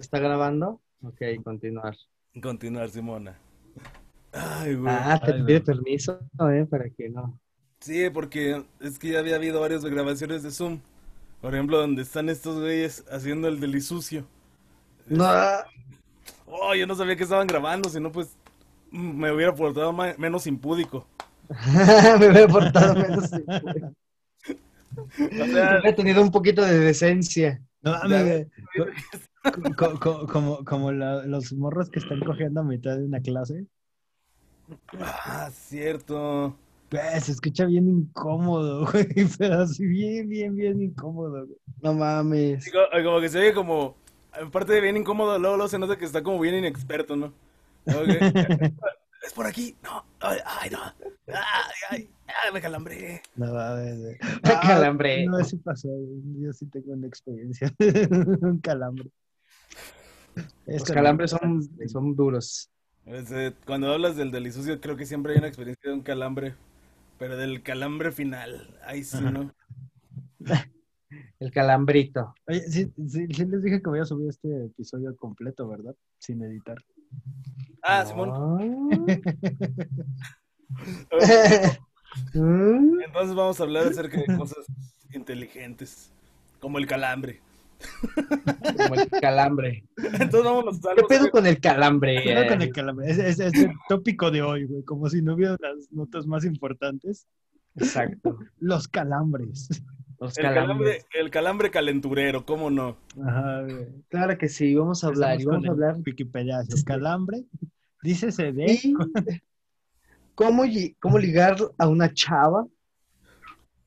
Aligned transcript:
¿Está 0.00 0.18
grabando? 0.18 0.80
Ok, 1.02 1.20
continuar. 1.44 1.94
Continuar, 2.42 2.88
Simona. 2.88 3.38
Ay, 4.32 4.74
güey. 4.74 4.92
Ah, 4.94 5.20
te 5.22 5.32
Ay, 5.34 5.42
pide 5.44 5.58
no. 5.60 5.64
permiso, 5.66 6.18
¿eh? 6.52 6.66
Para 6.68 6.88
que 6.88 7.10
no. 7.10 7.38
Sí, 7.80 8.08
porque 8.10 8.64
es 8.80 8.98
que 8.98 9.10
ya 9.10 9.18
había 9.18 9.36
habido 9.36 9.60
varias 9.60 9.84
grabaciones 9.84 10.42
de 10.42 10.50
Zoom. 10.50 10.80
Por 11.40 11.54
ejemplo, 11.54 11.78
donde 11.78 12.02
están 12.02 12.28
estos 12.28 12.60
güeyes 12.60 13.04
haciendo 13.10 13.48
el 13.48 13.60
delisucio. 13.60 14.24
No. 15.06 15.26
Oh, 16.46 16.74
yo 16.74 16.86
no 16.86 16.94
sabía 16.94 17.16
que 17.16 17.24
estaban 17.24 17.46
grabando, 17.46 17.88
si 17.88 18.00
no, 18.00 18.10
pues 18.10 18.36
me 18.90 19.30
hubiera 19.32 19.54
portado 19.54 19.92
menos 19.92 20.46
impúdico. 20.46 21.06
Me 22.20 22.28
hubiera 22.28 22.48
portado 22.48 22.94
menos. 22.94 23.30
O 24.96 25.06
sea, 25.14 25.78
Hubiera 25.80 25.94
tenido 25.94 26.20
un 26.20 26.32
poquito 26.32 26.62
de 26.62 26.78
decencia. 26.80 27.62
No 27.80 27.92
Ya 28.08 28.22
güey. 28.22 28.46
Co- 29.42 29.74
co- 29.76 29.98
co- 30.00 30.26
como 30.26 30.64
como 30.64 30.92
la- 30.92 31.24
los 31.24 31.52
morros 31.54 31.88
que 31.90 31.98
están 32.00 32.20
cogiendo 32.20 32.60
a 32.60 32.64
mitad 32.64 32.96
de 32.98 33.04
una 33.04 33.20
clase. 33.20 33.66
ah, 34.98 35.50
cierto. 35.52 36.56
Güey, 36.90 37.20
se 37.20 37.32
escucha 37.32 37.66
bien 37.66 37.88
incómodo, 37.88 38.86
güey. 38.92 39.06
Pero 39.38 39.60
así 39.60 39.86
bien, 39.86 40.28
bien, 40.28 40.54
bien 40.56 40.82
incómodo, 40.82 41.46
güey. 41.46 41.58
No 41.82 41.94
mames. 41.94 42.64
Sí, 42.64 42.70
Como 43.04 43.20
que 43.20 43.28
se 43.28 43.38
oye 43.38 43.54
como, 43.54 43.94
aparte 44.32 44.72
de 44.72 44.80
bien 44.80 44.96
incómodo, 44.96 45.38
luego, 45.38 45.56
luego 45.56 45.68
se 45.68 45.78
nota 45.78 45.96
que 45.96 46.04
está 46.04 46.22
como 46.22 46.38
bien 46.40 46.54
inexperto, 46.56 47.16
¿no? 47.16 47.32
Es 49.22 49.34
por 49.34 49.46
aquí, 49.46 49.76
no, 49.82 50.02
ay, 50.20 50.38
ay, 50.46 50.70
no, 50.70 50.78
ay, 51.28 51.34
ay, 51.90 52.08
ay, 52.26 52.52
me 52.54 52.60
calambré. 52.62 53.20
No 53.36 53.52
mames, 53.52 53.98
güey. 54.00 54.16
Me 54.42 54.60
calambré. 54.62 55.26
No, 55.26 55.44
sí 55.44 55.56
pasó, 55.58 55.88
güey. 55.88 56.42
Yo 56.42 56.52
sí 56.54 56.64
tengo 56.66 56.94
una 56.94 57.06
experiencia. 57.06 57.70
Un 58.40 58.58
calambre. 58.60 59.10
Los 60.66 60.84
calambres 60.84 61.30
son, 61.30 61.62
son 61.88 62.14
duros. 62.14 62.70
Cuando 63.66 63.92
hablas 63.92 64.16
del 64.16 64.30
delisucio, 64.30 64.80
creo 64.80 64.96
que 64.96 65.06
siempre 65.06 65.32
hay 65.32 65.38
una 65.38 65.48
experiencia 65.48 65.90
de 65.90 65.96
un 65.96 66.02
calambre, 66.02 66.54
pero 67.18 67.36
del 67.36 67.62
calambre 67.62 68.12
final, 68.12 68.78
ahí 68.84 69.02
sí. 69.04 69.18
¿no? 69.20 69.52
El 71.40 71.50
calambrito. 71.50 72.34
Oye, 72.46 72.60
sí, 72.60 72.92
sí, 73.08 73.26
sí 73.26 73.44
les 73.46 73.62
dije 73.62 73.82
que 73.82 73.88
voy 73.88 73.98
a 73.98 74.04
subir 74.04 74.28
este 74.28 74.66
episodio 74.66 75.16
completo, 75.16 75.66
¿verdad? 75.66 75.94
Sin 76.18 76.42
editar. 76.42 76.76
Ah, 77.82 78.04
Simón. 78.04 78.88
Mm. 78.88 79.02
Entonces 83.04 83.34
vamos 83.34 83.58
a 83.58 83.62
hablar 83.62 83.86
acerca 83.88 84.20
de 84.20 84.36
cosas 84.36 84.66
inteligentes, 85.12 86.12
como 86.60 86.78
el 86.78 86.86
calambre. 86.86 87.40
Como 88.76 88.94
el 88.94 89.08
calambre. 89.20 89.84
Entonces 89.96 90.44
vámonos 90.44 90.84
a 90.86 90.94
¿Qué 90.94 91.02
pedo 91.08 91.30
con 91.30 91.46
el 91.46 91.60
calambre? 91.60 92.22
Cuidado 92.22 92.48
con 92.48 92.62
eh? 92.62 92.64
el 92.64 92.72
calambre. 92.72 93.10
Es, 93.10 93.18
es 93.18 93.54
el 93.54 93.72
tópico 93.88 94.30
de 94.30 94.42
hoy, 94.42 94.64
güey. 94.64 94.82
Como 94.84 95.08
si 95.08 95.22
no 95.22 95.34
hubiera 95.34 95.56
las 95.60 95.90
notas 95.90 96.26
más 96.26 96.44
importantes. 96.44 97.26
Exacto. 97.76 98.38
Los 98.58 98.88
calambres. 98.88 99.68
Los 100.18 100.36
El 100.36 100.44
calambres. 100.44 101.04
calambre, 101.04 101.20
el 101.20 101.30
calambre 101.30 101.70
calenturero, 101.70 102.44
¿cómo 102.44 102.70
no? 102.70 102.98
Ajá, 103.24 103.62
güey. 103.62 103.86
Claro 104.08 104.36
que 104.36 104.48
sí, 104.48 104.74
vamos 104.74 105.02
a 105.02 105.06
hablar. 105.06 105.40
Y 105.40 105.44
vamos 105.44 105.64
a 105.64 105.68
con 105.68 105.78
el 105.78 105.84
hablar. 105.84 106.02
Wikipediazo. 106.04 106.84
Calambre. 106.84 107.44
Dícese 108.02 108.52
de. 108.52 108.80
Y 110.40 110.46
cómo, 110.46 110.62
cómo 111.00 111.18
ligar 111.18 111.56
a 111.76 111.86
una 111.86 112.14
chava. 112.14 112.66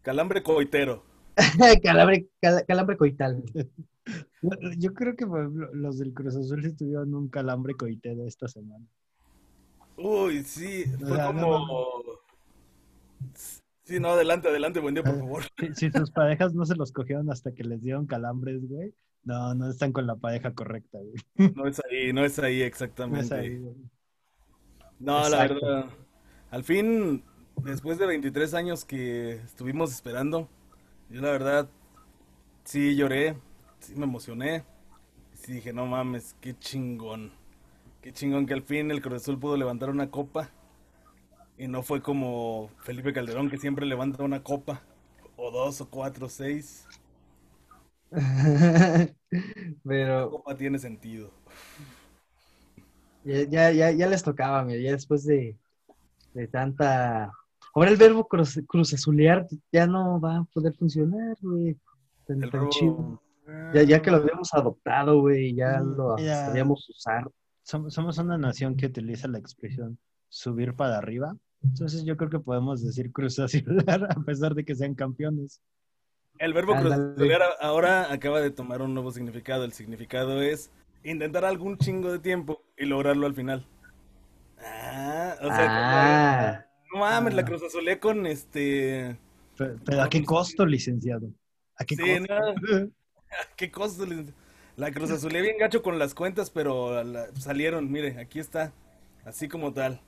Calambre 0.03 0.43
coitero. 0.43 1.03
calambre, 1.83 2.27
cal- 2.41 2.65
calambre 2.67 2.97
coital. 2.97 3.43
Yo 4.77 4.93
creo 4.93 5.15
que 5.15 5.25
los 5.73 5.97
del 5.99 6.13
Cruz 6.13 6.35
Azul 6.35 6.63
sí 6.63 6.73
tuvieron 6.73 7.13
un 7.15 7.29
calambre 7.29 7.73
coitero 7.75 8.27
esta 8.27 8.47
semana. 8.47 8.85
Uy, 9.97 10.43
sí, 10.43 10.85
fue 10.99 11.17
no, 11.17 11.27
como... 11.27 11.67
Sí, 13.85 13.99
no, 13.99 14.09
adelante, 14.09 14.47
adelante, 14.47 14.79
buen 14.79 14.95
día, 14.95 15.03
por 15.03 15.17
favor. 15.17 15.43
Si, 15.59 15.73
si 15.75 15.91
sus 15.91 16.11
parejas 16.11 16.53
no 16.53 16.65
se 16.65 16.75
los 16.75 16.91
cogieron 16.91 17.29
hasta 17.31 17.53
que 17.53 17.63
les 17.63 17.81
dieron 17.81 18.05
calambres, 18.05 18.67
güey. 18.67 18.93
No, 19.23 19.53
no 19.55 19.69
están 19.69 19.93
con 19.93 20.05
la 20.07 20.15
pareja 20.15 20.53
correcta, 20.53 20.97
güey. 20.99 21.53
No 21.53 21.67
es 21.67 21.81
ahí, 21.89 22.11
no 22.11 22.25
es 22.25 22.39
ahí 22.39 22.59
No 22.59 22.65
exactamente. 22.65 23.25
es 23.25 23.31
ahí, 23.31 23.57
güey. 23.57 23.75
No, 24.99 25.29
la 25.29 25.47
verdad. 25.47 25.85
Al 26.49 26.63
fin, 26.63 27.23
después 27.63 27.97
de 27.97 28.05
23 28.07 28.53
años 28.53 28.85
que 28.85 29.33
estuvimos 29.33 29.91
esperando, 29.91 30.49
yo 31.13 31.21
la 31.21 31.31
verdad 31.31 31.69
sí 32.65 32.95
lloré, 32.95 33.37
sí 33.79 33.95
me 33.95 34.05
emocioné. 34.05 34.65
Sí 35.35 35.53
dije, 35.53 35.73
no 35.73 35.85
mames, 35.87 36.35
qué 36.41 36.57
chingón. 36.59 37.33
Qué 38.01 38.13
chingón 38.13 38.45
que 38.47 38.53
al 38.55 38.63
fin 38.63 38.91
el 38.91 39.01
Cruz 39.01 39.23
Azul 39.23 39.39
pudo 39.39 39.57
levantar 39.57 39.89
una 39.91 40.11
copa. 40.11 40.51
Y 41.57 41.67
no 41.67 41.81
fue 41.83 42.01
como 42.01 42.69
Felipe 42.81 43.13
Calderón 43.13 43.49
que 43.49 43.57
siempre 43.57 43.85
levanta 43.87 44.23
una 44.23 44.43
copa. 44.43 44.81
O 45.35 45.49
dos, 45.51 45.81
o 45.81 45.89
cuatro, 45.89 46.27
o 46.27 46.29
seis. 46.29 46.85
La 46.91 46.99
Pero 49.83 50.29
copa 50.29 50.55
tiene 50.57 50.79
sentido. 50.79 51.31
ya, 53.23 53.43
ya, 53.49 53.71
ya, 53.71 53.91
ya 53.91 54.07
les 54.07 54.23
tocaba, 54.23 54.63
mira, 54.63 54.81
ya 54.81 54.91
después 54.91 55.25
de, 55.25 55.57
de 56.33 56.47
tanta. 56.49 57.31
Ahora 57.75 57.89
el 57.89 57.97
verbo 57.97 58.27
cruz, 58.27 58.59
cruzazulear 58.67 59.47
ya 59.71 59.87
no 59.87 60.19
va 60.19 60.37
a 60.37 60.43
poder 60.53 60.73
funcionar, 60.75 61.35
güey. 61.41 61.75
Tan, 62.27 62.43
El 62.43 62.49
tan 62.51 62.59
verbo- 62.61 62.69
chido. 62.69 63.21
Ya, 63.73 63.83
ya 63.83 64.01
que 64.01 64.09
lo 64.11 64.17
habíamos 64.17 64.53
adoptado, 64.53 65.19
güey, 65.19 65.53
ya 65.55 65.79
Mm, 65.81 65.95
lo 65.97 66.17
ya. 66.17 66.45
sabíamos 66.45 66.87
usar. 66.89 67.29
Som- 67.65 67.89
Somos 67.89 68.17
una 68.17 68.37
nación 68.37 68.75
que 68.75 68.85
utiliza 68.85 69.27
la 69.27 69.39
expresión 69.39 69.97
subir 70.29 70.73
para 70.75 70.97
arriba. 70.97 71.35
Entonces 71.63 72.03
yo 72.05 72.15
creo 72.17 72.29
que 72.29 72.39
podemos 72.39 72.83
decir 72.83 73.11
Cruz 73.11 73.39
Azular 73.39 73.63
a 74.17 74.21
pesar 74.25 74.53
de 74.53 74.63
que 74.65 74.75
sean 74.75 74.95
campeones. 74.95 75.61
El 76.39 76.53
verbo 76.53 76.73
cruzazulear 76.75 77.41
ahora 77.61 78.11
acaba 78.11 78.39
de 78.41 78.51
tomar 78.51 78.81
un 78.81 78.93
nuevo 78.93 79.11
significado. 79.11 79.63
El 79.63 79.73
significado 79.73 80.41
es 80.41 80.71
intentar 81.03 81.45
algún 81.45 81.77
chingo 81.77 82.11
de 82.11 82.19
tiempo 82.19 82.61
y 82.77 82.85
lograrlo 82.85 83.27
al 83.27 83.33
final. 83.35 83.65
Ah, 84.59 85.35
o 85.41 85.47
sea, 85.47 85.67
Ah, 85.69 86.51
como- 86.65 86.72
no 86.93 86.99
mames, 86.99 87.33
la 87.33 87.41
Ah. 87.41 87.45
cruzazulé 87.45 87.99
con 87.99 88.25
este. 88.25 89.17
Pero, 89.57 89.75
pero 89.85 90.01
¿a 90.01 90.09
qué 90.09 90.23
costo, 90.23 90.65
licenciado? 90.65 91.29
¿A 91.77 91.85
qué 91.85 91.95
Sí, 91.95 92.01
costo? 92.19 92.33
no. 92.33 92.91
¿Qué 93.57 93.71
les- 94.07 94.33
La 94.75 94.91
cruzazulé 94.91 95.41
bien 95.41 95.57
gacho 95.59 95.83
con 95.83 95.99
las 95.99 96.13
cuentas, 96.15 96.49
pero 96.49 97.03
la- 97.03 97.27
salieron, 97.35 97.91
mire, 97.91 98.19
aquí 98.19 98.39
está, 98.39 98.73
así 99.25 99.47
como 99.47 99.71
tal. 99.73 100.01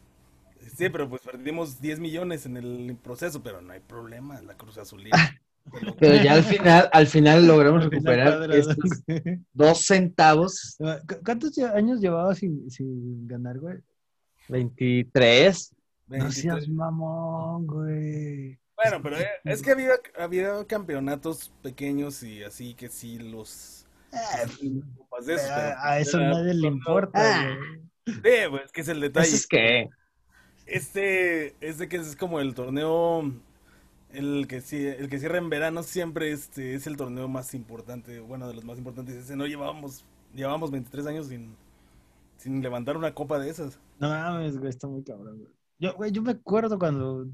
Sí, 0.75 0.89
pero 0.89 1.07
pues 1.07 1.21
perdimos 1.21 1.79
10 1.79 1.99
millones 1.99 2.47
en 2.47 2.57
el 2.57 2.97
proceso, 3.03 3.43
pero 3.43 3.61
no 3.61 3.73
hay 3.73 3.79
problema, 3.81 4.41
la 4.41 4.55
cruzazulé. 4.57 5.11
pero 5.99 6.23
ya 6.23 6.33
al 6.33 6.43
final, 6.43 6.89
al 6.91 7.05
final 7.07 7.45
logramos 7.45 7.83
Al 7.83 7.89
final 7.91 8.15
recuperar 8.15 8.51
estos 8.55 8.77
dos 9.53 9.79
centavos, 9.85 10.75
¿Cu- 10.79 11.23
¿Cuántos 11.23 11.55
años 11.59 11.99
llevaba 12.01 12.33
sin, 12.33 12.69
sin 12.71 13.27
ganar, 13.27 13.59
güey? 13.59 13.77
23. 14.49 15.74
No 16.07 16.17
23. 16.17 16.35
seas 16.35 16.67
mamón, 16.69 17.65
güey. 17.67 18.59
Bueno, 18.75 19.01
pero 19.01 19.17
eh, 19.17 19.27
es 19.45 19.61
que 19.61 19.71
había, 19.71 19.91
había 20.19 20.65
campeonatos 20.65 21.51
pequeños 21.63 22.21
y 22.23 22.43
así 22.43 22.73
que 22.75 22.89
sí 22.89 23.17
los... 23.19 23.87
copas 24.97 25.25
de 25.25 25.35
esos, 25.35 25.49
a, 25.49 25.89
a 25.91 25.99
eso 25.99 26.19
era- 26.19 26.29
nadie 26.31 26.53
le 26.53 26.67
importa, 26.67 27.11
Ah. 27.21 27.57
Sí, 28.05 28.21
pues 28.49 28.71
que 28.71 28.81
es 28.81 28.87
el 28.87 29.01
detalle. 29.01 29.25
Eso 29.27 29.35
es 29.35 29.47
que. 29.47 29.89
Este, 30.67 31.55
este 31.59 31.87
que 31.87 31.97
es 31.97 32.15
como 32.15 32.39
el 32.39 32.53
torneo, 32.53 33.23
el 34.11 34.47
que 34.47 34.57
el 34.97 35.09
que 35.09 35.19
cierra 35.19 35.37
en 35.37 35.49
verano 35.49 35.83
siempre 35.83 36.31
este 36.31 36.75
es 36.75 36.85
el 36.87 36.97
torneo 36.97 37.27
más 37.27 37.53
importante, 37.53 38.19
bueno, 38.19 38.47
de 38.47 38.53
los 38.55 38.63
más 38.65 38.77
importantes. 38.77 39.15
Ese 39.15 39.35
no 39.35 39.45
llevábamos, 39.47 40.05
llevábamos 40.33 40.69
23 40.71 41.07
años 41.07 41.27
sin, 41.27 41.55
sin 42.37 42.61
levantar 42.61 42.97
una 42.97 43.13
copa 43.13 43.39
de 43.39 43.49
esas. 43.49 43.79
No 43.99 44.09
mames, 44.09 44.57
güey, 44.57 44.69
está 44.69 44.87
muy 44.87 45.03
cabrón, 45.03 45.37
güey. 45.39 45.51
Yo, 45.79 45.93
güey, 45.95 46.11
yo 46.11 46.21
me 46.21 46.31
acuerdo 46.31 46.77
cuando. 46.79 47.27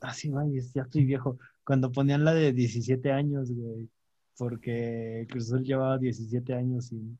Ah, 0.00 0.12
sí, 0.14 0.30
güey, 0.30 0.60
ya 0.74 0.82
estoy 0.82 1.04
viejo. 1.04 1.38
Cuando 1.64 1.90
ponían 1.92 2.24
la 2.24 2.34
de 2.34 2.52
17 2.52 3.10
años, 3.12 3.50
güey. 3.50 3.88
Porque 4.36 5.26
Cruz 5.30 5.44
Azul 5.46 5.62
llevaba 5.64 5.98
17 5.98 6.54
años 6.54 6.90
y. 6.92 7.16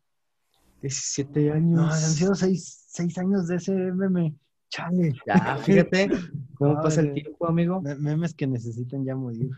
17 0.81 1.53
años. 1.53 1.81
No, 1.81 1.87
han 1.87 2.01
sido 2.01 2.35
6, 2.35 2.89
años 3.19 3.47
de 3.47 3.57
ese 3.57 3.73
meme. 3.73 4.35
Chale. 4.69 5.15
Ya, 5.27 5.57
fíjate 5.59 6.11
cómo 6.55 6.75
pasa 6.83 7.03
el 7.03 7.13
tiempo, 7.15 7.47
amigo. 7.47 7.81
Me- 7.81 7.95
Memes 7.95 8.35
que 8.35 8.47
necesitan 8.47 9.05
ya 9.05 9.15
morir. 9.15 9.51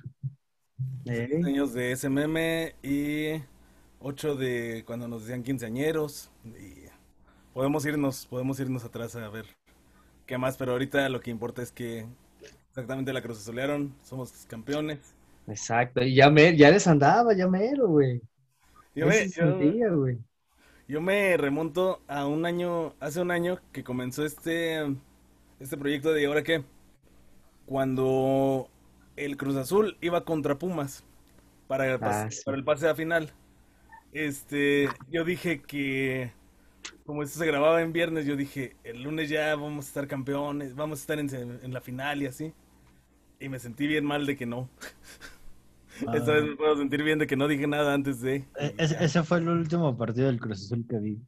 Eh, 1.07 1.41
años 1.45 1.73
de 1.73 1.93
SMM 1.97 2.75
y 2.83 3.43
8 4.01 4.35
de 4.37 4.83
cuando 4.87 5.09
nos 5.09 5.23
decían 5.23 5.43
quinceañeros. 5.43 6.31
Y 6.45 6.85
podemos 7.55 7.87
irnos, 7.87 8.27
podemos 8.27 8.59
irnos 8.61 8.85
atrás 8.85 9.15
a 9.17 9.29
ver 9.31 9.47
qué 10.27 10.39
más, 10.39 10.57
pero 10.57 10.73
ahorita 10.73 11.09
lo 11.09 11.21
que 11.21 11.31
importa 11.31 11.63
es 11.63 11.73
que 11.73 12.07
exactamente 12.69 13.13
la 13.13 13.23
cruzazolearon, 13.23 13.95
somos 14.03 14.33
campeones. 14.47 15.15
Exacto, 15.47 16.03
y 16.03 16.15
ya, 16.15 16.31
me, 16.31 16.57
ya 16.57 16.71
les 16.71 16.87
andaba, 16.87 17.35
ya 17.35 17.47
mero, 17.49 17.89
güey. 17.89 18.21
Yo 18.95 19.07
me, 19.07 19.29
yo-. 19.29 19.59
Yo 20.87 21.01
me 21.01 21.37
remonto 21.37 22.03
a 22.09 22.27
un 22.27 22.45
año, 22.47 22.95
hace 23.01 23.21
un 23.21 23.31
año 23.31 23.59
que 23.73 23.85
comenzó 23.85 24.25
este, 24.25 24.85
este 25.59 25.77
proyecto 25.79 26.13
de 26.13 26.27
¿ahora 26.27 26.43
qué? 26.43 26.65
Cuando 27.67 28.69
el 29.17 29.37
Cruz 29.37 29.57
Azul 29.57 29.97
iba 30.01 30.25
contra 30.25 30.59
Pumas 30.59 31.05
para, 31.69 31.87
el 31.87 31.99
Ah, 32.03 32.29
sí. 32.31 32.43
para 32.45 32.57
el 32.57 32.65
pase 32.65 32.89
a 32.89 32.95
final. 32.95 33.33
Este, 34.13 34.89
yo 35.11 35.25
dije 35.25 35.63
que 35.63 36.33
como 37.05 37.23
esto 37.23 37.39
se 37.39 37.47
grababa 37.47 37.83
en 37.83 37.93
viernes, 37.93 38.27
yo 38.27 38.37
dije, 38.37 38.77
el 38.85 39.03
lunes 39.03 39.29
ya 39.29 39.55
vamos 39.57 39.85
a 39.85 39.89
estar 39.89 40.07
campeones, 40.09 40.75
vamos 40.75 41.01
a 41.01 41.03
estar 41.03 41.19
en, 41.19 41.29
en 41.63 41.73
la 41.73 41.81
final 41.81 42.23
y 42.23 42.27
así. 42.27 42.53
Y 43.41 43.49
me 43.49 43.59
sentí 43.59 43.87
bien 43.87 44.05
mal 44.05 44.27
de 44.27 44.37
que 44.37 44.47
no. 44.47 44.69
Esta 46.13 46.33
Ah. 46.33 46.35
vez 46.35 46.45
me 46.45 46.57
puedo 46.57 46.77
sentir 46.77 47.03
bien 47.05 47.19
de 47.21 47.27
que 47.27 47.37
no 47.37 47.47
dije 47.47 47.67
nada 47.69 47.95
antes 47.95 48.21
de. 48.21 48.37
E- 48.59 48.75
ese, 48.79 48.97
ese 49.05 49.23
fue 49.23 49.39
el 49.39 49.49
último 49.49 49.97
partido 49.97 50.27
del 50.27 50.41
Cruz 50.41 50.65
Azul 50.65 50.85
que 50.89 50.99
vi, 50.99 51.21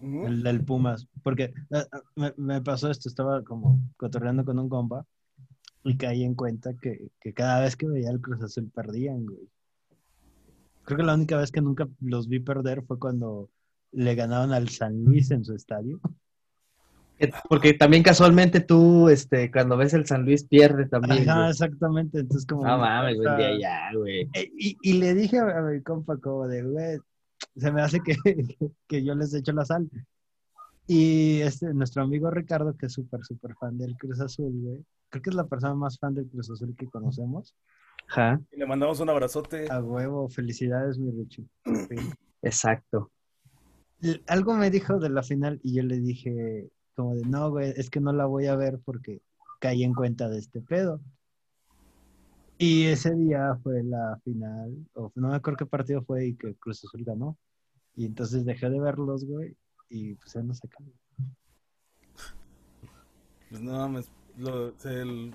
el 0.00 0.42
del 0.42 0.64
Pumas, 0.64 1.06
porque 1.22 1.52
eh, 1.70 1.84
me, 2.16 2.32
me 2.38 2.62
pasó 2.62 2.90
esto, 2.90 3.08
estaba 3.10 3.42
como 3.44 3.78
cotorreando 3.98 4.44
con 4.44 4.58
un 4.58 4.70
compa 4.70 5.04
y 5.84 5.96
caí 5.98 6.22
en 6.24 6.34
cuenta 6.34 6.70
que, 6.80 7.08
que 7.20 7.34
cada 7.34 7.60
vez 7.60 7.76
que 7.76 7.86
veía 7.86 8.10
el 8.10 8.20
Cruz 8.22 8.42
Azul 8.42 8.70
perdían, 8.74 9.26
güey. 9.26 9.48
Creo 10.84 10.96
que 10.98 11.04
la 11.04 11.14
única 11.14 11.36
vez 11.36 11.52
que 11.52 11.60
nunca 11.60 11.86
los 12.00 12.26
vi 12.28 12.40
perder 12.40 12.82
fue 12.86 12.98
cuando 12.98 13.50
le 13.92 14.14
ganaron 14.14 14.52
al 14.52 14.68
San 14.68 15.04
Luis 15.04 15.30
en 15.30 15.44
su 15.44 15.54
estadio. 15.54 16.00
Eh, 17.18 17.30
Porque 17.48 17.74
también 17.74 18.02
casualmente 18.02 18.60
tú, 18.60 19.08
este, 19.08 19.50
cuando 19.50 19.76
ves 19.76 19.92
el 19.92 20.06
San 20.06 20.24
Luis, 20.24 20.44
pierde 20.44 20.86
también. 20.88 21.28
Ajá, 21.28 21.40
güey. 21.40 21.50
exactamente, 21.50 22.20
entonces 22.20 22.46
como... 22.46 22.64
No 22.64 22.78
mames, 22.78 23.16
güey, 23.16 23.36
de 23.36 23.44
allá, 23.46 23.80
güey. 23.94 24.20
Eh, 24.34 24.50
Y, 24.58 24.76
y 24.82 24.92
le 24.94 25.14
dije 25.14 25.38
a, 25.38 25.58
a 25.58 25.62
mi 25.62 25.82
compa 25.82 26.16
como 26.16 26.48
de, 26.48 26.62
güey, 26.62 26.98
se 27.56 27.72
me 27.72 27.82
hace 27.82 28.00
que, 28.00 28.14
que 28.88 29.04
yo 29.04 29.14
les 29.14 29.34
echo 29.34 29.52
la 29.52 29.64
sal. 29.66 29.88
Y 30.86 31.40
este, 31.42 31.72
nuestro 31.74 32.02
amigo 32.02 32.30
Ricardo, 32.30 32.74
que 32.76 32.86
es 32.86 32.92
súper, 32.92 33.22
súper 33.24 33.54
fan 33.54 33.76
del 33.76 33.96
Cruz 33.96 34.20
Azul, 34.20 34.52
güey, 34.52 34.84
creo 35.10 35.22
que 35.22 35.30
es 35.30 35.36
la 35.36 35.46
persona 35.46 35.74
más 35.74 35.98
fan 35.98 36.14
del 36.14 36.26
Cruz 36.28 36.50
Azul 36.50 36.74
que 36.76 36.88
conocemos. 36.88 37.54
Ajá, 38.08 38.40
Y 38.50 38.58
le 38.58 38.66
mandamos 38.66 38.98
un 38.98 39.10
abrazote. 39.10 39.70
A 39.70 39.80
huevo, 39.80 40.28
felicidades, 40.30 40.98
mi 40.98 41.12
Richie. 41.12 41.46
Sí. 41.64 41.96
exacto. 42.42 43.10
Algo 44.28 44.54
me 44.54 44.70
dijo 44.70 44.98
de 44.98 45.10
la 45.10 45.22
final 45.22 45.60
y 45.62 45.74
yo 45.74 45.82
le 45.82 45.98
dije 46.00 46.70
como 46.96 47.14
de, 47.14 47.22
no, 47.22 47.50
güey, 47.50 47.72
es 47.76 47.90
que 47.90 48.00
no 48.00 48.12
la 48.12 48.26
voy 48.26 48.46
a 48.46 48.56
ver 48.56 48.78
porque 48.84 49.20
caí 49.58 49.84
en 49.84 49.94
cuenta 49.94 50.28
de 50.28 50.38
este 50.38 50.60
pedo. 50.60 51.00
Y 52.58 52.86
ese 52.86 53.14
día 53.14 53.58
fue 53.62 53.82
la 53.82 54.18
final, 54.22 54.76
o 54.94 55.10
no 55.14 55.28
me 55.28 55.36
acuerdo 55.36 55.58
qué 55.58 55.66
partido 55.66 56.02
fue 56.02 56.26
y 56.26 56.34
que 56.34 56.54
Cruz 56.56 56.84
Azul 56.84 57.04
ganó. 57.04 57.38
Y 57.96 58.04
entonces 58.06 58.44
dejé 58.44 58.68
de 58.70 58.80
verlos, 58.80 59.24
güey, 59.24 59.56
y 59.88 60.14
pues 60.14 60.32
ya 60.34 60.42
no 60.42 60.52
se 60.54 60.66
acabó. 60.66 60.90
Pues 63.48 63.62
no 63.62 63.72
mames, 63.72 64.10
lo- 64.38 64.74
el, 64.84 65.30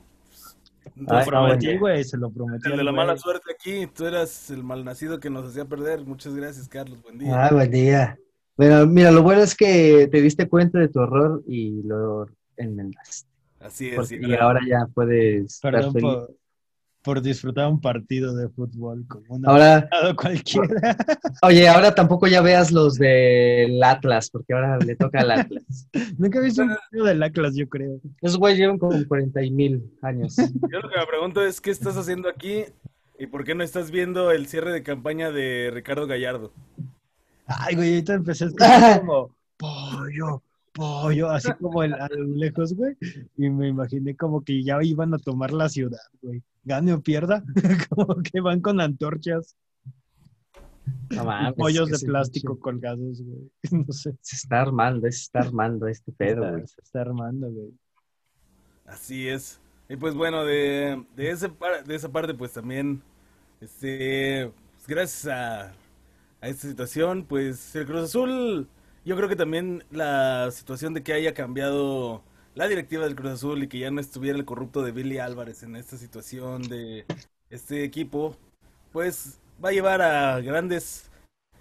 Lo 0.96 1.14
Ay, 1.16 1.20
no, 1.22 1.26
prometí, 1.26 1.78
güey. 1.78 2.04
se 2.04 2.16
lo 2.18 2.30
prometí. 2.30 2.70
el 2.70 2.78
de 2.78 2.84
la 2.84 2.92
güey. 2.92 2.96
mala 3.06 3.18
suerte 3.18 3.52
aquí, 3.52 3.88
tú 3.88 4.06
eras 4.06 4.52
el 4.52 4.64
malnacido 4.64 5.20
que 5.20 5.32
nos 5.32 5.50
hacía 5.50 5.66
perder. 5.66 6.06
Muchas 6.06 6.36
gracias, 6.36 6.68
Carlos. 6.70 7.02
Buen 7.02 7.18
día. 7.18 7.46
Ah, 7.48 7.50
buen 7.52 7.72
día. 7.72 8.20
Bueno, 8.58 8.86
mira, 8.88 9.12
lo 9.12 9.22
bueno 9.24 9.42
es 9.42 9.54
que 9.56 10.08
te 10.12 10.22
diste 10.22 10.48
cuenta 10.48 10.80
de 10.80 10.88
tu 10.88 11.02
error 11.02 11.44
y 11.48 11.84
lo 11.84 12.28
enmendaste. 12.58 13.30
Así 13.60 13.90
es. 13.90 13.96
Porque- 13.96 14.20
y 14.22 14.32
y 14.32 14.34
ahora 14.36 14.62
ya 14.68 14.88
puedes 14.94 15.46
estar 15.56 15.74
Perdón 15.74 15.94
feliz. 15.94 16.10
por, 16.10 16.36
por 17.02 17.22
disfrutar 17.22 17.68
un 17.68 17.82
partido 17.82 18.34
de 18.36 18.48
fútbol 18.50 19.06
como 19.08 19.26
un 19.36 19.48
Ahora, 19.48 19.90
cualquiera. 20.16 20.68
oye, 21.42 21.68
ahora 21.68 21.94
tampoco 21.94 22.28
ya 22.28 22.42
veas 22.42 22.72
los 22.72 22.96
del 22.96 23.84
Atlas, 23.84 24.30
porque 24.30 24.54
ahora 24.54 24.78
le 24.80 24.96
toca 24.96 25.20
al 25.22 25.32
Atlas. 25.32 25.88
Nunca 26.18 26.40
he 26.40 26.44
visto 26.44 26.62
un 26.64 26.70
partido 26.70 27.06
del 27.06 27.24
Atlas, 27.24 27.56
yo 27.56 27.68
creo. 27.68 28.00
Esos 28.22 28.38
güeyes 28.38 28.60
llevan 28.60 28.78
como 28.78 28.98
40 29.08 29.42
mil 29.52 29.84
años. 30.02 30.36
Yo 30.72 30.80
lo 30.80 30.90
que 30.90 30.98
me 30.98 31.06
pregunto 31.08 31.46
es, 31.46 31.60
¿qué 31.60 31.72
estás 31.72 31.98
haciendo 31.98 32.30
aquí? 32.30 32.64
¿Y 33.20 33.28
por 33.28 33.44
qué 33.44 33.54
no 33.56 33.64
estás 33.64 33.92
viendo 33.92 34.32
el 34.32 34.48
cierre 34.48 34.72
de 34.72 34.82
campaña 34.84 35.32
de 35.32 35.72
Ricardo 35.74 36.08
Gallardo? 36.08 36.52
Ay, 37.48 37.76
güey, 37.76 37.90
ahorita 37.94 38.14
empecé 38.16 38.46
a 38.46 38.48
escuchar 38.48 39.00
como 39.06 39.36
pollo, 39.58 40.42
pollo, 40.74 41.30
así 41.30 41.52
como 41.60 41.84
el- 41.84 41.94
a 41.94 42.08
lo 42.10 42.24
lejos, 42.36 42.74
güey. 42.74 42.96
Y 43.38 43.50
me 43.50 43.68
imaginé 43.70 44.16
como 44.16 44.44
que 44.44 44.64
ya 44.64 44.82
iban 44.84 45.14
a 45.14 45.18
tomar 45.20 45.52
la 45.54 45.70
ciudad, 45.70 46.00
güey. 46.22 46.42
Gane 46.64 46.94
o 46.94 47.02
pierda, 47.02 47.44
como 47.90 48.16
que 48.24 48.42
van 48.42 48.60
con 48.62 48.82
antorchas 48.82 49.56
No 51.12 51.54
pollos 51.56 51.90
que 51.90 51.98
de 51.98 52.06
plástico 52.06 52.60
colgados, 52.60 53.22
güey. 53.22 53.52
No 53.86 53.94
sé. 53.94 54.16
Se 54.22 54.36
está 54.36 54.62
armando, 54.62 55.02
se 55.04 55.10
está 55.10 55.40
armando 55.40 55.88
este 55.88 56.12
pedo, 56.12 56.44
está- 56.44 56.52
güey. 56.52 56.68
se 56.68 56.82
está 56.82 57.02
armando, 57.02 57.50
güey. 57.52 57.72
Así 58.88 59.28
es. 59.28 59.60
Y 59.88 59.96
pues 59.98 60.16
bueno, 60.16 60.44
de, 60.44 61.06
de, 61.16 61.30
ese 61.30 61.50
par- 61.50 61.84
de 61.86 61.96
esa 61.96 62.10
parte, 62.12 62.34
pues 62.34 62.52
también, 62.54 63.02
este, 63.62 64.52
pues, 64.74 64.88
gracias 64.88 65.28
a, 65.32 65.72
a 66.46 66.50
esta 66.50 66.68
situación, 66.68 67.26
pues 67.26 67.76
el 67.76 67.86
Cruz 67.86 68.04
Azul, 68.04 68.70
yo 69.06 69.16
creo 69.16 69.30
que 69.30 69.36
también 69.36 69.84
la 69.92 70.50
situación 70.52 70.94
de 70.94 71.04
que 71.04 71.14
haya 71.14 71.34
cambiado 71.34 72.24
la 72.56 72.68
directiva 72.68 73.04
del 73.06 73.16
Cruz 73.16 73.32
Azul 73.34 73.64
y 73.64 73.68
que 73.68 73.80
ya 73.80 73.92
no 73.92 74.00
estuviera 74.02 74.38
el 74.38 74.46
corrupto 74.46 74.84
de 74.84 74.92
Billy 74.92 75.18
Álvarez 75.20 75.64
en 75.64 75.76
esta 75.76 75.98
situación 75.98 76.64
de 76.64 77.06
este 77.50 77.84
equipo, 77.84 78.38
pues 78.92 79.40
va 79.64 79.70
a 79.70 79.74
llevar 79.74 80.02
a 80.02 80.40
grandes, 80.42 81.12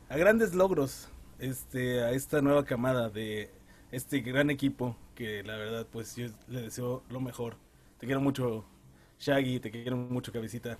a 0.08 0.16
grandes 0.16 0.54
logros, 0.54 1.08
este, 1.38 2.02
a 2.02 2.12
esta 2.12 2.42
nueva 2.42 2.64
camada 2.64 3.10
de 3.10 3.50
este 3.92 4.20
gran 4.20 4.50
equipo 4.50 4.96
que 5.14 5.42
la 5.44 5.56
verdad 5.56 5.86
pues 5.90 6.16
yo 6.16 6.28
le 6.48 6.62
deseo 6.62 7.02
lo 7.10 7.20
mejor. 7.20 7.56
Te 7.98 8.06
quiero 8.06 8.20
mucho 8.20 8.64
Shaggy, 9.20 9.60
te 9.60 9.70
quiero 9.70 9.96
mucho 9.96 10.32
Cabecita. 10.32 10.78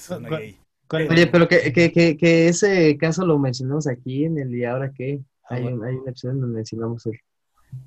Suena 0.00 0.28
¿Cuál- 0.28 0.40
gay. 0.40 0.58
¿Cuál- 0.88 1.08
Oye, 1.10 1.26
pero 1.26 1.48
que, 1.48 1.72
que, 1.72 1.90
que, 1.92 2.16
que 2.16 2.48
ese 2.48 2.96
caso 2.96 3.24
lo 3.26 3.38
mencionamos 3.38 3.86
aquí 3.88 4.24
en 4.24 4.38
el 4.38 4.54
y 4.54 4.64
ahora 4.64 4.92
qué. 4.94 5.20
Ah, 5.48 5.54
Hay, 5.56 5.62
bueno. 5.62 5.78
un- 5.78 5.84
hay 5.84 5.94
una 5.96 6.10
episodio 6.10 6.36
donde 6.36 6.54
mencionamos 6.56 7.06
el- 7.06 7.20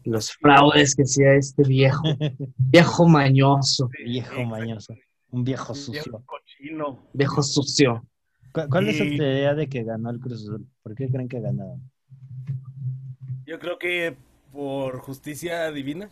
los 0.06 0.32
fraudes 0.34 0.96
que 0.96 1.04
hacía 1.04 1.34
este 1.36 1.64
viejo, 1.64 2.04
viejo 2.58 3.08
mañoso, 3.08 3.90
Viejo 4.06 4.44
mañoso. 4.44 4.94
Un 5.32 5.44
viejo 5.44 5.74
Un 5.74 5.80
sucio. 5.80 6.02
viejo 6.04 6.24
cochino. 6.26 7.06
viejo 7.14 7.44
sucio. 7.44 8.06
¿Cu- 8.52 8.68
¿Cuál 8.70 8.88
es 8.90 8.98
tu 8.98 9.04
idea 9.04 9.54
de 9.54 9.68
que 9.70 9.84
ganó 9.84 10.10
el 10.10 10.20
Cruz 10.20 10.42
Azul? 10.44 10.68
¿Por 10.82 10.96
qué 10.96 11.08
creen 11.10 11.28
que 11.30 11.40
ganaron? 11.40 11.82
Yo 13.46 13.60
creo 13.60 13.78
que 13.80 14.16
por 14.52 14.98
justicia 15.00 15.72
divina. 15.72 16.10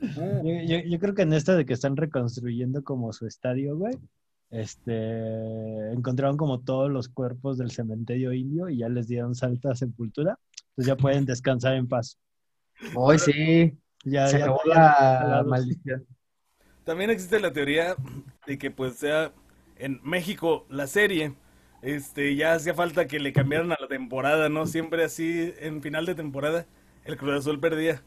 Yo, 0.00 0.42
yo- 0.66 0.88
yo 0.88 0.98
creo 0.98 1.14
que 1.14 1.22
en 1.22 1.32
esta 1.32 1.54
de 1.56 1.64
que 1.66 1.74
están 1.74 1.96
reconstruyendo 1.96 2.82
como 2.82 3.12
su 3.12 3.26
estadio, 3.26 3.76
güey, 3.76 3.96
este, 4.50 5.92
encontraron 5.92 6.36
como 6.36 6.60
todos 6.60 6.90
los 6.90 7.08
cuerpos 7.08 7.58
del 7.58 7.70
cementerio 7.70 8.32
indio 8.32 8.68
y 8.68 8.78
ya 8.78 8.88
les 8.88 9.08
dieron 9.08 9.34
salta 9.34 9.74
sepultura, 9.74 10.38
entonces 10.70 10.86
ya 10.86 10.96
pueden 10.96 11.24
descansar 11.24 11.74
en 11.74 11.86
paz. 11.88 12.18
Hoy 12.94 13.18
sí, 13.18 13.76
Ya, 14.04 14.26
se 14.28 14.38
ya- 14.38 14.44
acabó 14.44 14.60
la 14.66 14.92
jalados. 15.20 15.46
maldición. 15.46 16.06
También 16.84 17.10
existe 17.10 17.38
la 17.40 17.52
teoría 17.52 17.94
de 18.46 18.58
que 18.58 18.70
pues 18.70 18.94
sea 18.94 19.32
en 19.76 20.00
México 20.02 20.66
la 20.70 20.86
serie. 20.86 21.34
Este, 21.82 22.34
ya 22.36 22.54
hacía 22.54 22.74
falta 22.74 23.06
que 23.06 23.20
le 23.20 23.32
cambiaran 23.32 23.72
a 23.72 23.76
la 23.80 23.88
temporada, 23.88 24.48
¿no? 24.48 24.66
Siempre 24.66 25.04
así, 25.04 25.52
en 25.60 25.80
final 25.82 26.04
de 26.06 26.14
temporada, 26.14 26.66
el 27.04 27.16
Cruz 27.16 27.34
Azul 27.38 27.60
perdía. 27.60 28.02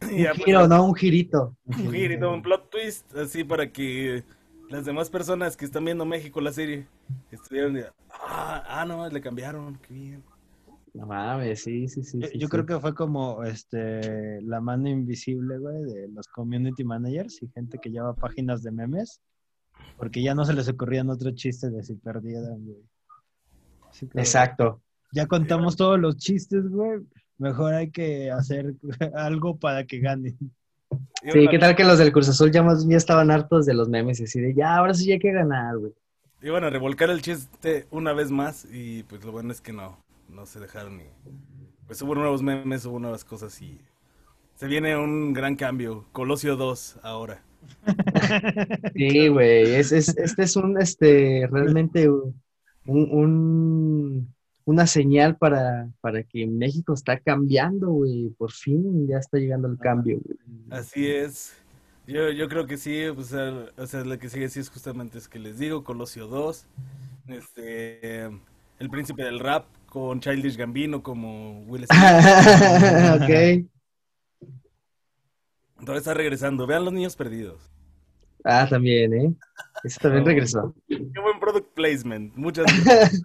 Y 0.10 0.22
ya, 0.22 0.30
Un 0.30 0.36
pues, 0.36 0.44
giro, 0.44 0.66
no, 0.68 0.84
un 0.86 0.94
girito. 0.94 1.56
un 1.66 1.92
girito, 1.92 2.32
un 2.32 2.42
plot 2.42 2.70
twist, 2.70 3.14
así 3.16 3.44
para 3.44 3.70
que 3.70 4.24
las 4.70 4.84
demás 4.84 5.10
personas 5.10 5.56
que 5.56 5.64
están 5.64 5.84
viendo 5.84 6.04
México 6.04 6.40
la 6.40 6.52
serie 6.52 6.86
estuvieran 7.30 7.74
de, 7.74 7.86
ah, 8.10 8.64
ah, 8.66 8.84
no, 8.86 9.08
le 9.08 9.20
cambiaron, 9.20 9.76
qué 9.86 9.94
bien. 9.94 10.22
No 10.94 11.06
mames, 11.06 11.62
sí, 11.62 11.86
sí, 11.86 12.02
sí. 12.02 12.18
Yo, 12.20 12.26
sí, 12.28 12.38
yo 12.38 12.46
sí. 12.46 12.50
creo 12.50 12.66
que 12.66 12.78
fue 12.80 12.94
como 12.94 13.44
este 13.44 14.40
la 14.42 14.60
mano 14.60 14.88
invisible, 14.88 15.58
güey, 15.58 15.82
de 15.84 16.08
los 16.08 16.26
community 16.28 16.82
managers 16.82 17.42
y 17.42 17.48
gente 17.48 17.78
que 17.78 17.90
lleva 17.90 18.14
páginas 18.14 18.62
de 18.62 18.72
memes, 18.72 19.20
porque 19.96 20.22
ya 20.22 20.34
no 20.34 20.44
se 20.44 20.52
les 20.54 20.68
ocurrían 20.68 21.08
otros 21.10 21.34
chistes 21.34 21.72
de 21.72 21.82
si 21.84 21.94
perdieran, 21.94 22.64
güey. 22.64 22.82
Así 23.88 24.08
que- 24.08 24.18
Exacto. 24.18 24.82
Ya 25.12 25.26
contamos 25.26 25.76
todos 25.76 25.98
los 25.98 26.16
chistes, 26.16 26.68
güey. 26.68 27.00
Mejor 27.40 27.74
hay 27.74 27.90
que 27.90 28.30
hacer 28.30 28.74
algo 29.14 29.56
para 29.58 29.84
que 29.86 29.98
ganen. 29.98 30.36
Sí, 31.22 31.48
¿qué 31.48 31.58
tal 31.58 31.74
que 31.74 31.84
los 31.84 31.98
del 31.98 32.12
Cruz 32.12 32.28
Azul 32.28 32.50
ya 32.50 32.62
más 32.62 32.86
ya 32.86 32.96
estaban 32.96 33.30
hartos 33.30 33.64
de 33.66 33.74
los 33.74 33.88
memes 33.88 34.20
y 34.20 34.24
así 34.24 34.40
de 34.40 34.54
ya, 34.54 34.76
ahora 34.76 34.92
sí 34.94 35.10
hay 35.10 35.18
que 35.18 35.32
ganar, 35.32 35.78
güey? 35.78 35.92
Iban 36.42 36.64
a 36.64 36.70
revolcar 36.70 37.10
el 37.10 37.22
chiste 37.22 37.86
una 37.90 38.12
vez 38.12 38.30
más 38.30 38.66
y 38.70 39.02
pues 39.04 39.24
lo 39.24 39.32
bueno 39.32 39.52
es 39.52 39.60
que 39.60 39.72
no, 39.72 39.98
no 40.28 40.46
se 40.46 40.60
dejaron 40.60 41.00
y 41.00 41.04
pues 41.86 42.00
hubo 42.02 42.14
nuevos 42.14 42.42
memes, 42.42 42.84
hubo 42.86 42.98
nuevas 42.98 43.24
cosas 43.24 43.60
y 43.62 43.80
se 44.54 44.66
viene 44.66 44.96
un 44.96 45.32
gran 45.32 45.56
cambio, 45.56 46.06
Colosio 46.12 46.56
2 46.56 46.98
ahora. 47.02 47.42
Sí, 48.94 49.28
güey, 49.28 49.74
es, 49.74 49.92
es- 49.92 50.16
este 50.16 50.42
es 50.42 50.56
un, 50.56 50.80
este, 50.80 51.46
realmente 51.50 52.08
un, 52.10 52.34
un- 52.86 54.34
una 54.70 54.86
señal 54.86 55.36
para, 55.36 55.88
para 56.00 56.22
que 56.22 56.46
México 56.46 56.94
está 56.94 57.18
cambiando, 57.18 57.90
güey, 57.90 58.30
por 58.38 58.52
fin 58.52 59.08
ya 59.08 59.18
está 59.18 59.38
llegando 59.38 59.68
el 59.68 59.78
cambio, 59.78 60.20
güey. 60.24 60.38
Así 60.70 61.08
es. 61.08 61.54
Yo, 62.06 62.30
yo 62.30 62.48
creo 62.48 62.66
que 62.66 62.76
sí, 62.76 63.04
o 63.06 63.22
sea, 63.22 63.50
lo 64.04 64.18
que 64.18 64.28
sigue 64.28 64.48
sí 64.48 64.60
es 64.60 64.70
justamente 64.70 65.18
es 65.18 65.28
que 65.28 65.38
les 65.38 65.58
digo, 65.58 65.84
Colosio 65.84 66.26
2, 66.26 66.66
este, 67.28 68.24
El 68.78 68.90
Príncipe 68.90 69.22
del 69.24 69.38
Rap 69.38 69.66
con 69.86 70.20
Childish 70.20 70.56
Gambino 70.56 71.02
como 71.02 71.62
Will 71.62 71.86
Smith. 71.86 72.00
Ok. 73.22 73.66
Todo 75.84 75.96
está 75.96 76.14
regresando. 76.14 76.66
Vean 76.66 76.84
los 76.84 76.92
niños 76.92 77.16
perdidos. 77.16 77.70
Ah, 78.44 78.66
también, 78.68 79.14
¿eh? 79.14 79.34
Ese 79.84 79.98
también 80.00 80.24
regresó. 80.24 80.74
Qué 80.88 81.20
buen 81.20 81.40
product 81.40 81.72
placement. 81.74 82.34
Muchas 82.36 82.66
gracias. 82.84 83.22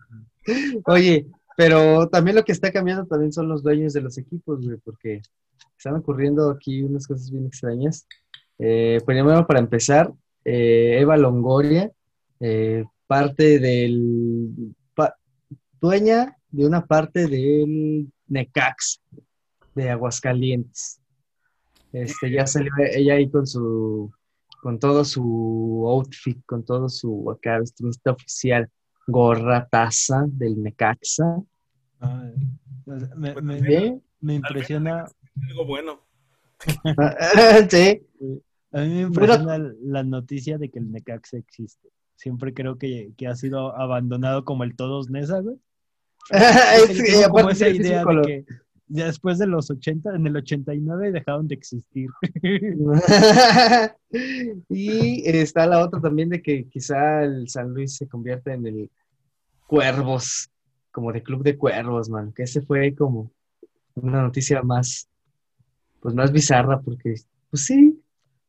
Oye, 0.85 1.27
pero 1.57 2.07
también 2.09 2.35
lo 2.35 2.43
que 2.43 2.51
está 2.51 2.71
cambiando 2.71 3.05
también 3.05 3.31
son 3.31 3.47
los 3.47 3.63
dueños 3.63 3.93
de 3.93 4.01
los 4.01 4.17
equipos, 4.17 4.65
güey, 4.65 4.77
porque 4.83 5.21
están 5.77 5.95
ocurriendo 5.95 6.49
aquí 6.49 6.83
unas 6.83 7.07
cosas 7.07 7.31
bien 7.31 7.45
extrañas. 7.45 8.07
Eh, 8.59 9.01
primero, 9.05 9.45
para 9.47 9.59
empezar, 9.59 10.11
eh, 10.43 10.97
Eva 10.99 11.17
Longoria, 11.17 11.91
eh, 12.39 12.83
parte 13.07 13.59
del... 13.59 14.73
dueña 15.79 16.35
de 16.49 16.65
una 16.65 16.85
parte 16.85 17.27
del 17.27 18.11
Necax, 18.27 19.01
de 19.75 19.89
Aguascalientes. 19.89 20.99
Este, 21.91 22.31
ya 22.31 22.45
salió 22.45 22.71
ella 22.93 23.15
ahí 23.15 23.29
con 23.29 23.45
su, 23.47 24.11
con 24.61 24.79
todo 24.79 25.05
su 25.05 25.85
outfit, 25.87 26.43
con 26.45 26.63
todo 26.63 26.89
su 26.89 27.29
acá 27.31 27.59
vestimenta 27.59 28.11
oficial, 28.11 28.69
gorra, 29.07 29.67
taza 29.69 30.25
del 30.27 30.61
Necaxa. 30.61 31.41
Ay, 31.99 32.33
sea, 32.85 33.15
me, 33.15 33.33
me- 33.41 33.57
¿Eh? 33.73 33.99
me 34.21 34.35
impresiona, 34.35 35.05
Algo 35.49 35.65
bueno. 35.65 36.01
sí. 37.69 38.01
a 38.71 38.81
mí 38.81 38.89
me 38.89 39.01
impresiona 39.01 39.57
la 39.81 40.03
noticia 40.03 40.57
de 40.57 40.69
que 40.69 40.79
el 40.79 40.91
Necaxa 40.91 41.37
existe. 41.37 41.89
Siempre 42.15 42.53
creo 42.53 42.77
que, 42.77 43.11
que 43.17 43.27
ha 43.27 43.35
sido 43.35 43.75
abandonado 43.75 44.45
como 44.45 44.63
el 44.63 44.75
Todos 44.75 45.09
Nesa, 45.09 45.41
güey. 45.41 45.57
Como 47.29 47.39
aparte 47.39 47.51
esa 47.51 47.69
idea 47.69 48.03
de 48.03 48.21
que 48.21 48.45
ya 48.87 49.05
después 49.05 49.39
de 49.39 49.47
los 49.47 49.69
80, 49.69 50.15
en 50.15 50.27
el 50.27 50.37
89 50.37 51.11
dejaron 51.11 51.47
de 51.47 51.55
existir. 51.55 52.09
y 54.69 55.27
está 55.27 55.65
la 55.65 55.83
otra 55.83 55.99
también 56.01 56.29
de 56.29 56.41
que 56.41 56.67
quizá 56.69 57.23
el 57.23 57.49
San 57.49 57.73
Luis 57.73 57.95
se 57.95 58.07
convierta 58.07 58.53
en 58.53 58.67
el 58.67 58.89
Cuervos, 59.67 60.51
como 60.91 61.11
de 61.11 61.23
club 61.23 61.43
de 61.43 61.57
cuervos, 61.57 62.09
man. 62.09 62.31
Que 62.33 62.43
ese 62.43 62.61
fue 62.61 62.93
como 62.93 63.31
una 63.95 64.21
noticia 64.21 64.61
más, 64.61 65.09
pues 65.99 66.13
más 66.13 66.31
bizarra, 66.31 66.79
porque, 66.81 67.15
pues 67.49 67.65
sí, 67.65 67.99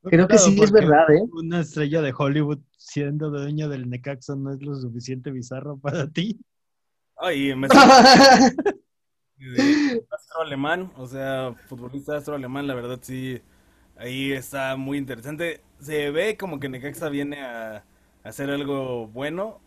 creo 0.02 0.28
que 0.28 0.38
sí 0.38 0.60
es 0.60 0.70
verdad, 0.70 1.10
¿eh? 1.10 1.22
Una 1.32 1.60
estrella 1.60 2.02
de 2.02 2.14
Hollywood 2.16 2.58
siendo 2.76 3.30
dueño 3.30 3.68
del 3.68 3.88
Necaxa 3.88 4.36
no 4.36 4.52
es 4.52 4.62
lo 4.62 4.74
suficiente 4.76 5.30
bizarro 5.30 5.78
para 5.78 6.08
ti. 6.08 6.38
Ay, 7.16 7.54
me 7.54 7.68
de 9.38 9.78
astro 10.10 10.42
alemán, 10.42 10.92
o 10.96 11.06
sea, 11.06 11.54
futbolista 11.66 12.16
astro 12.16 12.34
alemán, 12.36 12.66
la 12.66 12.74
verdad 12.74 12.98
sí, 13.02 13.40
ahí 13.96 14.32
está 14.32 14.76
muy 14.76 14.98
interesante. 14.98 15.62
Se 15.80 16.10
ve 16.10 16.36
como 16.36 16.60
que 16.60 16.68
Necaxa 16.68 17.08
viene 17.08 17.42
a, 17.42 17.76
a 17.78 17.84
hacer 18.24 18.50
algo 18.50 19.06
bueno, 19.08 19.60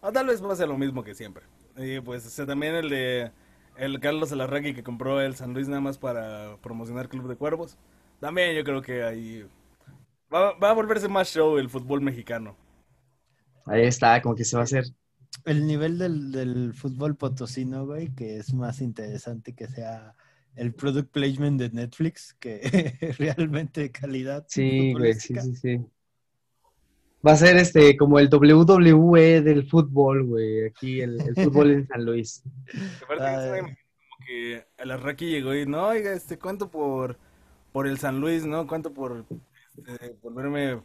o 0.00 0.12
tal 0.12 0.26
vez 0.26 0.42
va 0.44 0.52
a 0.52 0.56
ser 0.56 0.68
lo 0.68 0.78
mismo 0.78 1.02
que 1.04 1.14
siempre. 1.14 1.44
Y 1.76 2.00
pues 2.00 2.26
o 2.26 2.30
sea, 2.30 2.46
también 2.46 2.74
el 2.74 2.88
de 2.90 3.32
el 3.76 4.00
Carlos 4.00 4.32
Alarraqui 4.32 4.74
que 4.74 4.82
compró 4.82 5.20
el 5.20 5.34
San 5.36 5.52
Luis 5.54 5.68
nada 5.68 5.80
más 5.80 5.98
para 5.98 6.56
promocionar 6.62 7.08
Club 7.08 7.28
de 7.28 7.36
Cuervos. 7.36 7.78
También 8.20 8.54
yo 8.56 8.64
creo 8.64 8.82
que 8.82 9.02
ahí 9.04 9.46
va, 10.34 10.52
va 10.58 10.70
a 10.70 10.74
volverse 10.74 11.08
más 11.08 11.28
show 11.30 11.58
el 11.58 11.70
fútbol 11.70 12.00
mexicano. 12.02 12.56
Ahí 13.66 13.82
está, 13.86 14.20
como 14.22 14.34
que 14.34 14.44
se 14.44 14.56
va 14.56 14.62
a 14.62 14.64
hacer. 14.64 14.84
El 15.44 15.66
nivel 15.66 15.98
del, 15.98 16.32
del 16.32 16.74
fútbol 16.74 17.16
potosino, 17.16 17.86
güey, 17.86 18.14
que 18.14 18.38
es 18.38 18.52
más 18.52 18.80
interesante 18.80 19.54
que 19.54 19.68
sea 19.68 20.14
el 20.56 20.72
product 20.72 21.10
placement 21.12 21.60
de 21.60 21.70
Netflix 21.70 22.34
que 22.40 22.60
realmente 23.18 23.90
calidad. 23.92 24.46
Sí, 24.48 24.92
güey, 24.94 25.14
sí, 25.14 25.34
sí, 25.36 25.56
sí. 25.56 25.86
Va 27.26 27.32
a 27.32 27.36
ser 27.36 27.56
este 27.56 27.96
como 27.96 28.18
el 28.18 28.28
WWE 28.32 29.42
del 29.42 29.68
fútbol, 29.68 30.24
güey. 30.24 30.66
Aquí 30.66 31.00
el, 31.00 31.20
el 31.20 31.34
fútbol 31.34 31.70
en 31.72 31.86
San 31.86 32.04
Luis. 32.04 32.42
Aparte, 33.02 33.60
como 33.60 34.26
que 34.26 34.66
Alarraqui 34.78 35.26
llegó 35.26 35.54
y 35.54 35.66
no, 35.66 35.88
oiga, 35.88 36.12
este, 36.12 36.38
¿cuánto 36.38 36.70
por, 36.70 37.18
por 37.72 37.86
el 37.86 37.98
San 37.98 38.20
Luis, 38.20 38.46
no? 38.46 38.66
¿Cuánto 38.66 38.92
por 38.92 39.24
este, 39.76 40.16
volverme 40.22 40.80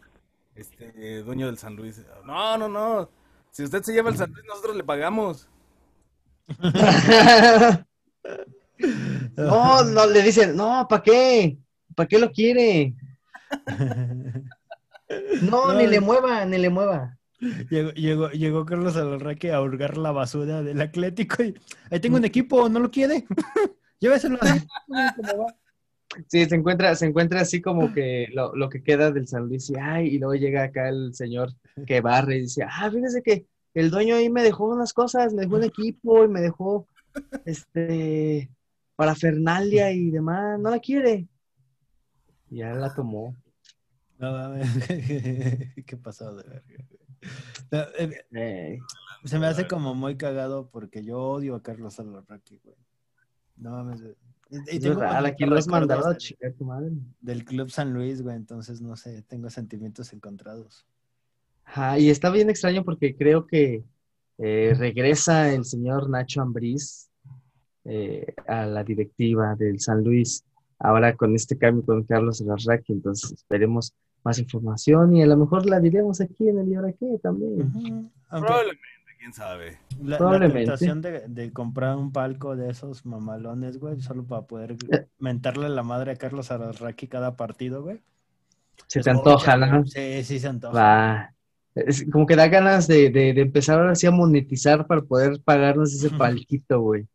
este, 0.55 1.21
dueño 1.23 1.45
del 1.45 1.57
San 1.57 1.75
Luis? 1.75 2.03
No, 2.25 2.57
no, 2.57 2.67
no. 2.67 3.09
Si 3.51 3.63
usted 3.63 3.83
se 3.83 3.93
lleva 3.93 4.09
el 4.09 4.17
Luis, 4.17 4.29
nosotros 4.47 4.75
le 4.75 4.83
pagamos. 4.83 5.47
No, 9.37 9.83
no, 9.83 10.07
le 10.07 10.23
dicen, 10.23 10.55
no, 10.55 10.87
¿para 10.89 11.03
qué? 11.03 11.57
¿Para 11.95 12.07
qué 12.07 12.17
lo 12.17 12.31
quiere? 12.31 12.95
No, 15.41 15.67
No, 15.71 15.73
ni 15.73 15.87
le 15.87 15.99
mueva, 15.99 16.45
ni 16.45 16.57
le 16.57 16.69
mueva. 16.69 17.17
Llegó, 17.69 17.91
llegó, 17.91 18.29
llegó 18.29 18.65
Carlos 18.65 18.95
Alarraque 18.95 19.51
a 19.51 19.61
hurgar 19.61 19.97
la 19.97 20.11
basura 20.11 20.61
del 20.61 20.79
Atlético 20.79 21.43
y 21.43 21.55
ahí 21.89 21.99
tengo 21.99 22.17
un 22.17 22.25
equipo, 22.25 22.69
¿no 22.69 22.79
lo 22.79 22.89
quiere? 22.89 23.25
Lléveselo 23.99 24.37
así. 24.41 24.65
¿cómo 24.87 25.45
va? 25.45 25.55
Sí, 26.27 26.45
se 26.45 26.55
encuentra, 26.55 26.93
se 26.95 27.05
encuentra 27.05 27.41
así 27.41 27.61
como 27.61 27.93
que 27.93 28.27
lo, 28.33 28.53
lo 28.55 28.69
que 28.69 28.83
queda 28.83 29.11
del 29.11 29.27
San 29.27 29.47
Luis 29.47 29.69
y, 29.69 29.75
ay, 29.79 30.07
y 30.07 30.19
luego 30.19 30.35
llega 30.35 30.63
acá 30.63 30.89
el 30.89 31.13
señor 31.13 31.53
que 31.85 32.01
barre 32.01 32.37
y 32.37 32.41
dice, 32.41 32.63
ah, 32.69 32.89
fíjese 32.91 33.21
que 33.21 33.45
el 33.73 33.89
dueño 33.89 34.15
ahí 34.15 34.29
me 34.29 34.43
dejó 34.43 34.67
unas 34.67 34.93
cosas, 34.93 35.33
me 35.33 35.43
dejó 35.43 35.55
un 35.55 35.63
equipo 35.63 36.25
y 36.25 36.27
me 36.27 36.41
dejó, 36.41 36.87
este, 37.45 38.49
parafernalia 38.97 39.91
y 39.91 40.11
demás, 40.11 40.59
no 40.59 40.69
la 40.69 40.79
quiere. 40.79 41.27
Y 42.49 42.57
ya 42.57 42.73
la 42.73 42.93
tomó. 42.93 43.35
No 44.19 44.31
mames, 44.33 44.67
qué 45.85 45.97
pasado 45.97 46.35
de 46.35 46.43
verga. 46.49 46.85
No, 47.71 47.79
eh, 47.97 48.25
Eh, 48.33 48.79
Se 49.23 49.39
me 49.39 49.47
hace 49.47 49.65
como 49.67 49.95
muy 49.95 50.17
cagado 50.17 50.69
porque 50.69 51.03
yo 51.03 51.19
odio 51.19 51.55
a 51.55 51.63
Carlos 51.63 51.99
Alarraqui, 51.99 52.59
güey. 52.63 52.75
No 53.55 53.71
mames. 53.71 54.03
Y- 54.51 54.79
tengo 54.79 54.95
como 54.95 55.07
aquí 55.07 55.45
lo 55.45 55.55
has 55.55 55.65
recuerdos 55.65 55.67
mandado 55.67 56.07
a 56.07 56.17
chingar 56.17 56.53
tu 56.53 56.65
madre. 56.65 56.91
Del 57.21 57.45
Club 57.45 57.71
San 57.71 57.93
Luis, 57.93 58.21
güey, 58.21 58.35
entonces 58.35 58.81
no 58.81 58.95
sé, 58.97 59.21
tengo 59.23 59.49
sentimientos 59.49 60.11
encontrados. 60.11 60.85
Ajá, 61.63 61.97
y 61.97 62.09
está 62.09 62.29
bien 62.29 62.49
extraño 62.49 62.83
porque 62.83 63.15
creo 63.15 63.47
que 63.47 63.83
eh, 64.37 64.73
regresa 64.77 65.53
el 65.53 65.63
señor 65.63 66.09
Nacho 66.09 66.41
Ambriz 66.41 67.09
eh, 67.85 68.33
a 68.45 68.65
la 68.65 68.83
directiva 68.83 69.55
del 69.55 69.79
San 69.79 70.03
Luis, 70.03 70.43
ahora 70.79 71.15
con 71.15 71.33
este 71.33 71.57
cambio 71.57 71.85
con 71.85 72.03
Carlos 72.03 72.41
Alarraqui, 72.41 72.91
entonces 72.91 73.31
esperemos 73.31 73.93
más 74.23 74.37
información 74.37 75.15
y 75.15 75.23
a 75.23 75.27
lo 75.27 75.37
mejor 75.37 75.65
la 75.65 75.79
diremos 75.79 76.19
aquí 76.19 76.49
en 76.49 76.59
el 76.59 76.67
y 76.67 76.75
ahora 76.75 76.91
qué 76.91 77.17
también. 77.23 77.71
Probablemente, 78.29 78.81
quién 79.21 79.33
sabe. 79.33 79.77
la, 80.01 80.09
la 80.11 80.17
probablemente. 80.17 80.59
tentación 80.61 81.01
de, 81.01 81.27
de 81.27 81.53
comprar 81.53 81.95
un 81.95 82.11
palco 82.11 82.55
de 82.55 82.71
esos 82.71 83.05
mamalones, 83.05 83.77
güey, 83.77 84.01
solo 84.01 84.25
para 84.25 84.41
poder 84.47 84.75
Eh. 84.91 85.05
mentarle 85.19 85.69
la 85.69 85.83
madre 85.83 86.11
a 86.11 86.15
Carlos 86.15 86.49
Alarraqui 86.51 87.07
cada 87.07 87.35
partido, 87.35 87.83
güey. 87.83 88.01
Se 88.87 88.99
Es 88.99 89.05
te 89.05 89.11
antoja, 89.11 89.57
¿no? 89.57 89.85
Sí, 89.85 90.23
sí 90.23 90.39
se 90.39 90.47
antoja. 90.47 90.73
Va. 90.73 91.33
Es 91.75 92.05
como 92.11 92.25
que 92.25 92.35
da 92.35 92.47
ganas 92.47 92.87
de, 92.87 93.11
de, 93.11 93.33
de 93.33 93.41
empezar 93.41 93.79
ahora 93.79 93.95
sí 93.95 94.07
a 94.07 94.11
monetizar 94.11 94.87
para 94.87 95.01
poder 95.01 95.39
pagarnos 95.43 95.93
ese 95.93 96.09
palquito, 96.09 96.81
güey. 96.81 97.07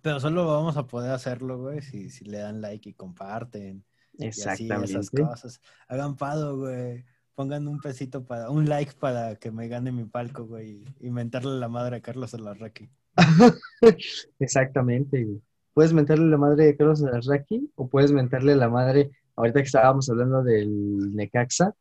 Pero 0.00 0.20
solo 0.20 0.46
vamos 0.46 0.76
a 0.76 0.86
poder 0.86 1.10
hacerlo, 1.10 1.58
güey, 1.58 1.82
si, 1.82 2.08
si 2.08 2.24
le 2.24 2.38
dan 2.38 2.60
like 2.62 2.88
y 2.88 2.94
comparten. 2.94 3.84
Y 4.16 4.28
así, 4.28 4.40
esas 4.40 4.60
Exactamente. 4.60 5.22
cosas. 5.22 5.60
Hagan 5.88 6.16
pado, 6.16 6.56
güey. 6.56 7.04
Pongan 7.38 7.68
un 7.68 7.78
pesito 7.78 8.24
para, 8.24 8.50
un 8.50 8.68
like 8.68 8.94
para 8.98 9.36
que 9.36 9.52
me 9.52 9.68
gane 9.68 9.92
mi 9.92 10.04
palco, 10.06 10.44
güey. 10.44 10.82
Y 10.98 11.10
mentarle 11.10 11.60
la 11.60 11.68
madre 11.68 11.98
a 11.98 12.00
Carlos 12.00 12.34
Alarraqui. 12.34 12.90
Exactamente, 14.40 15.22
güey. 15.22 15.40
Puedes 15.72 15.92
mentarle 15.92 16.26
la 16.26 16.36
madre 16.36 16.64
de 16.66 16.76
Carlos 16.76 17.00
Alarraqui 17.04 17.70
o 17.76 17.86
puedes 17.86 18.10
mentarle 18.10 18.56
la 18.56 18.68
madre, 18.68 19.12
ahorita 19.36 19.60
que 19.60 19.66
estábamos 19.66 20.10
hablando 20.10 20.42
del 20.42 21.14
Necaxa, 21.14 21.76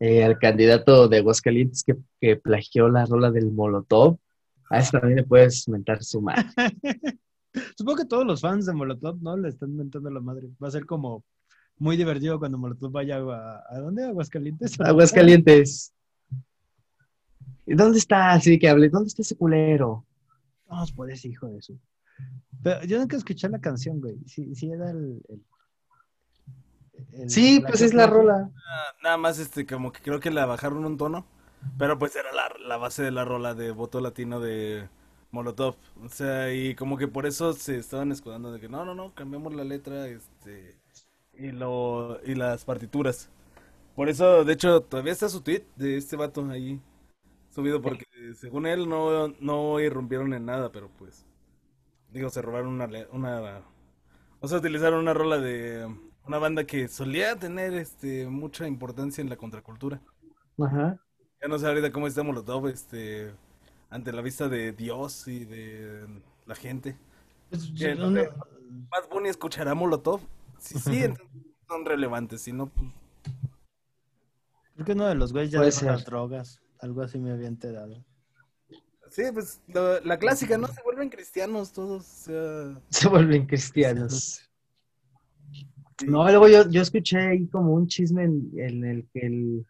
eh, 0.00 0.24
al 0.24 0.38
candidato 0.38 1.08
de 1.08 1.18
Aguascalientes 1.18 1.84
que, 1.84 1.94
que 2.18 2.36
plagió 2.36 2.88
la 2.88 3.04
rola 3.04 3.30
del 3.30 3.52
Molotov. 3.52 4.16
A 4.70 4.78
ese 4.78 4.92
también 4.92 5.16
le 5.16 5.24
puedes 5.24 5.68
mentar 5.68 6.02
su 6.02 6.22
madre. 6.22 6.46
Supongo 7.76 7.98
que 7.98 8.06
todos 8.06 8.24
los 8.24 8.40
fans 8.40 8.64
de 8.64 8.72
Molotov, 8.72 9.20
¿no? 9.20 9.36
Le 9.36 9.50
están 9.50 9.76
mentando 9.76 10.08
la 10.08 10.20
madre. 10.20 10.48
Va 10.62 10.68
a 10.68 10.70
ser 10.70 10.86
como 10.86 11.22
muy 11.82 11.96
divertido 11.96 12.38
cuando 12.38 12.58
Molotov 12.58 12.92
vaya 12.92 13.16
a... 13.16 13.64
¿A 13.68 13.78
dónde? 13.80 14.04
¿Aguascalientes? 14.04 14.80
Aguascalientes. 14.80 15.92
¿Y 17.66 17.74
dónde 17.74 17.98
está? 17.98 18.32
Así 18.32 18.58
que 18.58 18.68
hable, 18.68 18.88
¿dónde 18.88 19.08
está 19.08 19.22
ese 19.22 19.36
culero? 19.36 20.06
Vamos 20.66 20.92
por 20.92 21.10
ese 21.10 21.28
hijo 21.28 21.48
de 21.48 21.60
su... 21.60 21.78
Pero 22.62 22.84
yo 22.84 22.98
nunca 22.98 23.16
escuché 23.16 23.48
la 23.48 23.58
canción, 23.58 24.00
güey. 24.00 24.16
Sí, 24.26 24.54
sí 24.54 24.70
era 24.70 24.90
el... 24.90 25.20
el- 25.28 25.42
el- 27.20 27.30
Sí, 27.30 27.60
pues 27.66 27.80
es 27.80 27.94
la 27.94 28.06
rola. 28.06 28.50
Ah, 28.68 28.94
Nada 29.02 29.16
más, 29.16 29.38
este, 29.40 29.66
como 29.66 29.90
que 29.92 30.00
creo 30.02 30.20
que 30.20 30.30
la 30.30 30.46
bajaron 30.46 30.84
un 30.84 30.96
tono. 30.96 31.26
Pero 31.78 31.98
pues 31.98 32.14
era 32.16 32.32
la, 32.32 32.48
la 32.66 32.76
base 32.76 33.02
de 33.02 33.10
la 33.10 33.24
rola 33.24 33.54
de 33.54 33.70
voto 33.72 34.00
latino 34.00 34.40
de 34.40 34.88
Molotov. 35.32 35.76
O 36.04 36.08
sea, 36.08 36.52
y 36.52 36.74
como 36.74 36.96
que 36.96 37.08
por 37.08 37.26
eso 37.26 37.52
se 37.54 37.76
estaban 37.76 38.12
escudando 38.12 38.52
de 38.52 38.60
que 38.60 38.68
no, 38.68 38.84
no, 38.84 38.94
no, 38.94 39.14
cambiamos 39.14 39.54
la 39.54 39.64
letra, 39.64 40.06
este, 40.08 40.76
y 41.42 41.50
lo, 41.50 42.20
y 42.24 42.34
las 42.34 42.64
partituras. 42.64 43.28
Por 43.96 44.08
eso, 44.08 44.44
de 44.44 44.52
hecho, 44.52 44.80
todavía 44.82 45.12
está 45.12 45.28
su 45.28 45.40
tweet 45.40 45.64
de 45.76 45.96
este 45.96 46.16
vato 46.16 46.48
ahí 46.48 46.80
subido 47.50 47.82
porque 47.82 48.06
según 48.34 48.66
él 48.66 48.88
no, 48.88 49.28
no 49.40 49.80
irrumpieron 49.80 50.32
en 50.32 50.46
nada, 50.46 50.70
pero 50.72 50.88
pues, 50.98 51.26
digo, 52.10 52.30
se 52.30 52.40
robaron 52.40 52.68
una, 52.68 52.88
una, 53.10 53.62
o 54.40 54.48
sea, 54.48 54.58
utilizaron 54.58 55.00
una 55.00 55.12
rola 55.12 55.38
de 55.38 55.86
una 56.26 56.38
banda 56.38 56.64
que 56.64 56.86
solía 56.88 57.36
tener, 57.36 57.74
este, 57.74 58.28
mucha 58.28 58.68
importancia 58.68 59.20
en 59.20 59.28
la 59.28 59.36
contracultura. 59.36 60.00
Ajá. 60.58 60.98
Ya 61.42 61.48
no 61.48 61.58
sé 61.58 61.66
ahorita 61.66 61.90
cómo 61.90 62.06
está 62.06 62.22
Molotov, 62.22 62.68
este, 62.68 63.34
ante 63.90 64.12
la 64.12 64.22
vista 64.22 64.48
de 64.48 64.72
Dios 64.72 65.26
y 65.26 65.44
de 65.44 66.06
la 66.46 66.54
gente. 66.54 66.96
Pues, 67.50 67.68
no, 67.98 68.10
no. 68.10 68.22
¿Más 68.90 69.08
Bunny 69.10 69.28
escuchará 69.28 69.74
Molotov? 69.74 70.20
Sí, 70.62 70.78
sí, 70.78 71.02
entonces 71.02 71.26
son 71.66 71.84
relevantes, 71.84 72.40
si 72.42 72.52
no, 72.52 72.68
pues, 72.68 72.88
Creo 74.74 74.86
que 74.86 74.92
uno 74.92 75.06
de 75.06 75.14
los 75.16 75.32
güeyes 75.32 75.50
ya 75.50 75.60
dejó 75.60 75.86
las 75.86 76.04
drogas. 76.04 76.60
Algo 76.80 77.02
así 77.02 77.18
me 77.18 77.32
había 77.32 77.48
enterado. 77.48 78.02
sí, 79.10 79.22
pues, 79.32 79.60
lo- 79.68 80.00
la 80.00 80.18
clásica, 80.18 80.56
¿no? 80.56 80.68
Se 80.68 80.82
vuelven 80.82 81.08
cristianos 81.10 81.72
todos, 81.72 82.04
Se 82.04 83.08
vuelven 83.08 83.46
cristianos. 83.46 84.48
sí. 85.98 86.06
No, 86.06 86.24
luego 86.24 86.48
yo, 86.48 86.68
yo 86.70 86.80
escuché 86.82 87.18
ahí 87.18 87.46
como 87.48 87.74
un 87.74 87.86
chisme 87.86 88.24
en, 88.24 88.50
en 88.56 88.84
el 88.84 89.08
que 89.12 89.20
el, 89.26 89.66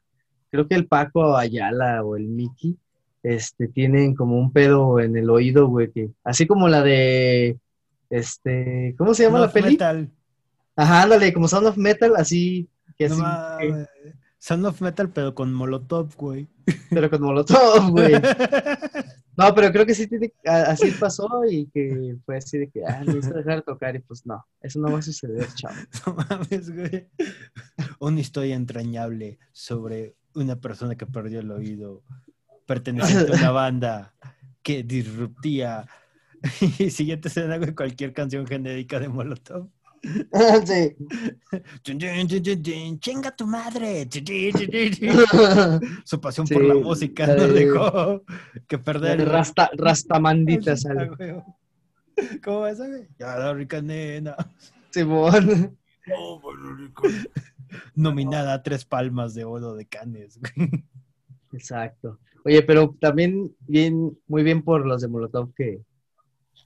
creo 0.51 0.69
que 0.69 0.75
el 0.77 0.87
Paco 0.87 1.37
Ayala 1.37 2.05
o 2.05 2.17
el 2.17 2.29
Miki, 2.29 2.79
este, 3.23 3.69
tienen 3.69 4.15
como 4.15 4.39
un 4.39 4.53
pedo 4.53 4.99
en 5.01 5.17
el 5.17 5.29
oído, 5.31 5.67
güey, 5.69 5.91
que, 5.91 6.11
así 6.25 6.47
como 6.47 6.69
la 6.69 6.83
de, 6.83 7.59
este, 8.11 8.95
¿cómo 8.99 9.15
se 9.15 9.25
llama 9.25 9.41
la 9.41 9.53
peli? 9.53 9.73
Metal. 9.73 10.11
Ajá, 10.77 11.03
ándale, 11.03 11.33
como 11.33 11.49
Sound 11.49 11.67
of 11.67 11.77
Metal, 11.77 12.13
así, 12.17 12.69
que 12.97 13.09
No 13.09 13.15
así, 13.15 13.23
mames. 13.23 13.89
Sound 14.39 14.67
of 14.67 14.81
Metal, 14.81 15.09
pero 15.11 15.35
con 15.35 15.53
Molotov, 15.53 16.15
güey. 16.17 16.49
pero 16.91 17.11
con 17.11 17.23
Molotov, 17.23 17.91
güey. 17.91 18.13
No, 19.35 19.55
pero 19.55 19.73
creo 19.73 19.87
que 19.87 19.95
sí 19.95 20.07
tiene, 20.07 20.33
así 20.45 20.91
pasó 20.91 21.27
y 21.49 21.67
que 21.69 22.17
fue 22.27 22.37
así 22.37 22.59
de 22.59 22.69
que, 22.69 22.85
ah, 22.85 23.03
necesito 23.03 23.37
dejar 23.37 23.57
de 23.57 23.63
tocar 23.63 23.97
y 23.97 24.01
pues 24.01 24.27
no, 24.27 24.45
eso 24.61 24.79
no 24.79 24.93
va 24.93 24.99
a 24.99 25.03
suceder, 25.03 25.49
chavo. 25.55 25.75
No 26.07 26.15
mames, 26.15 26.71
güey. 26.71 27.09
Una 27.99 28.21
historia 28.21 28.55
entrañable 28.55 29.39
sobre 29.53 30.17
una 30.35 30.61
persona 30.61 30.97
que 30.97 31.07
perdió 31.07 31.41
el 31.41 31.51
oído, 31.51 32.03
perteneciente 32.67 33.33
a 33.33 33.37
una 33.37 33.51
banda 33.53 34.15
que 34.63 34.83
disruptía. 34.83 35.87
Y 36.79 36.91
siguiente 36.91 37.29
escena, 37.29 37.57
güey, 37.57 37.75
cualquier 37.75 38.13
canción 38.13 38.47
genérica 38.47 39.01
de 39.01 39.09
Molotov. 39.09 39.69
sí. 40.67 40.97
¡Chinga 43.01 43.31
tu 43.37 43.47
madre! 43.47 44.09
Su 46.05 46.21
pasión 46.21 46.47
por 46.47 46.65
la 46.65 46.75
música 46.75 47.27
la 47.27 47.35
no 47.37 47.47
de- 47.49 47.53
dejó 47.53 48.23
que 48.69 48.79
perder 48.79 49.21
el- 49.21 49.27
Rasta, 49.29 49.71
Rastamandita 49.77 50.77
sale. 50.77 51.11
¿Cómo 52.43 52.61
va 52.61 52.71
esa, 52.71 52.87
güey? 52.89 53.07
Ya, 53.19 53.37
la 53.39 53.55
rica 53.55 53.81
nena. 53.81 54.37
Simón. 54.91 55.79
Oh. 56.17 56.41
Nominada 57.95 58.55
a 58.55 58.63
tres 58.63 58.85
palmas 58.85 59.35
de 59.35 59.45
oro 59.45 59.75
de 59.75 59.87
Canes. 59.87 60.39
Exacto. 61.53 62.19
Oye, 62.45 62.63
pero 62.63 62.95
también 63.01 63.55
bien, 63.61 64.19
muy 64.27 64.43
bien 64.43 64.63
por 64.63 64.85
los 64.85 65.01
de 65.01 65.09
Molotov 65.09 65.55
que, 65.55 65.81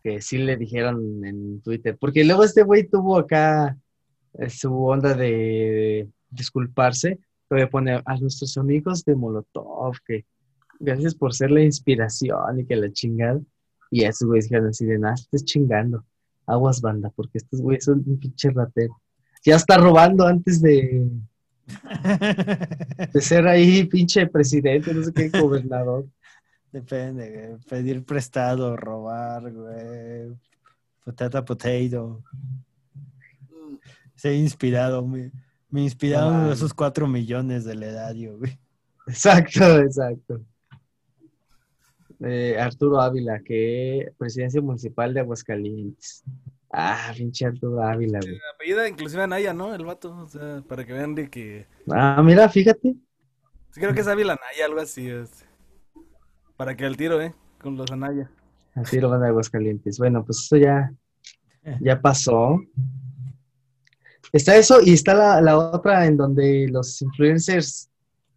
que 0.07 0.23
sí 0.23 0.39
le 0.39 0.57
dijeron 0.57 1.25
en 1.25 1.61
Twitter. 1.63 1.97
Porque 1.99 2.25
luego 2.25 2.45
este 2.45 2.63
güey 2.63 2.89
tuvo 2.89 3.19
acá 3.19 3.77
eh, 4.35 4.49
su 4.49 4.73
onda 4.73 5.15
de 5.15 6.09
disculparse. 6.31 7.19
Todavía 7.49 7.69
pone 7.69 8.03
a 8.05 8.17
nuestros 8.21 8.57
amigos 8.57 9.05
de 9.05 9.17
Molotov 9.17 9.97
que 10.07 10.25
gracias 10.79 11.17
por 11.17 11.35
ser 11.35 11.51
la 11.51 11.63
inspiración 11.63 12.61
y 12.61 12.67
que 12.67 12.77
la 12.77 12.93
chingada. 12.93 13.41
Y 13.91 14.05
a 14.05 14.11
esos 14.11 14.29
güeyes 14.29 14.45
dijeron 14.45 14.69
así 14.69 14.85
de 14.85 14.97
nada, 14.97 15.15
estés 15.15 15.45
chingando. 15.45 16.05
Aguas 16.47 16.81
banda, 16.81 17.11
porque 17.17 17.39
estos 17.39 17.61
güeyes 17.61 17.85
son 17.85 18.05
un 18.07 18.21
pinche 18.21 18.51
ratero. 18.51 19.03
Ya 19.45 19.57
está 19.57 19.77
robando 19.77 20.25
antes 20.25 20.63
de, 20.63 21.11
de 23.13 23.21
ser 23.21 23.49
ahí 23.49 23.83
pinche 23.87 24.25
presidente, 24.29 24.95
no 24.95 25.03
sé 25.03 25.13
qué, 25.13 25.31
gobernador. 25.31 26.07
Depende, 26.77 27.31
güey. 27.31 27.59
Pedir 27.71 28.05
prestado, 28.05 28.77
robar, 28.77 29.51
güey. 29.51 30.37
Potata 31.03 31.43
potato. 31.43 32.23
Se 34.15 34.29
ha 34.29 34.35
inspirado, 34.35 35.07
me, 35.07 35.33
me 35.71 35.85
inspiraron 35.85 36.53
esos 36.53 36.75
cuatro 36.75 37.07
millones 37.07 37.65
del 37.65 37.83
erario, 37.83 38.37
güey. 38.37 38.59
Exacto, 39.07 39.79
exacto. 39.79 40.43
Eh, 42.21 42.59
Arturo 42.61 43.01
Ávila, 43.01 43.41
que 43.41 44.13
presidencia 44.19 44.61
municipal 44.61 45.15
de 45.15 45.21
Aguascalientes. 45.21 46.25
Ah, 46.71 47.11
pinche 47.17 47.47
Arturo 47.47 47.83
Ávila, 47.83 48.21
güey. 48.21 48.39
Apellida 48.55 48.87
inclusive 48.87 49.23
Anaya, 49.23 49.55
¿no? 49.55 49.75
El 49.75 49.87
vato, 49.87 50.15
o 50.15 50.29
sea, 50.29 50.63
para 50.69 50.85
que 50.85 50.93
vean 50.93 51.15
de 51.15 51.31
que... 51.31 51.67
Ah, 51.91 52.21
mira, 52.23 52.51
fíjate. 52.51 52.95
Sí, 53.71 53.81
creo 53.81 53.95
que 53.95 54.01
es 54.01 54.09
Ávila 54.09 54.35
Anaya, 54.35 54.67
algo 54.67 54.81
así. 54.81 55.09
es. 55.09 55.46
Para 56.57 56.77
que 56.77 56.85
al 56.85 56.97
tiro, 56.97 57.21
¿eh? 57.21 57.35
Con 57.61 57.77
los 57.77 57.91
Anaya. 57.91 58.31
Así 58.75 59.01
lo 59.01 59.11
van 59.11 59.23
a 59.23 59.29
Aguascalientes. 59.29 59.99
Bueno, 59.99 60.25
pues 60.25 60.39
eso 60.39 60.57
ya, 60.57 60.93
ya 61.81 62.01
pasó. 62.01 62.61
Está 64.33 64.57
eso 64.57 64.81
y 64.83 64.93
está 64.93 65.15
la, 65.15 65.41
la 65.41 65.59
otra 65.59 66.07
en 66.07 66.17
donde 66.17 66.69
los 66.69 67.01
influencers 67.01 67.91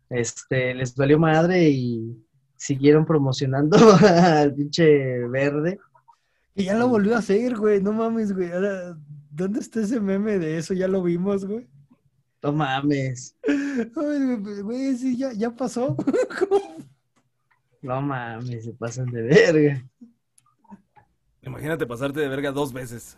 este, 0.09 0.73
les 0.73 0.95
valió 0.95 1.19
madre 1.19 1.69
y 1.69 2.17
siguieron 2.55 3.05
promocionando 3.05 3.77
al 4.01 4.53
pinche 4.53 5.27
verde. 5.27 5.79
Y 6.55 6.65
ya 6.65 6.77
lo 6.77 6.89
volvió 6.89 7.15
a 7.15 7.19
hacer, 7.19 7.55
güey. 7.55 7.81
No 7.81 7.93
mames, 7.93 8.33
güey. 8.33 8.51
Ahora, 8.51 8.97
¿dónde 9.31 9.59
está 9.59 9.81
ese 9.81 9.99
meme 9.99 10.39
de 10.39 10.57
eso? 10.57 10.73
Ya 10.73 10.87
lo 10.87 11.01
vimos, 11.03 11.45
güey. 11.45 11.67
No 12.41 12.53
mames, 12.53 13.35
Ay, 13.47 14.61
Güey, 14.61 14.95
sí, 14.95 15.17
ya, 15.17 15.33
ya 15.33 15.51
pasó. 15.51 15.97
¿Cómo? 16.39 16.78
No 17.81 18.01
mames, 18.01 18.65
se 18.65 18.73
pasan 18.73 19.07
de 19.07 19.21
verga. 19.21 19.83
Imagínate 21.41 21.87
pasarte 21.87 22.19
de 22.19 22.27
verga 22.27 22.51
dos 22.51 22.73
veces. 22.73 23.17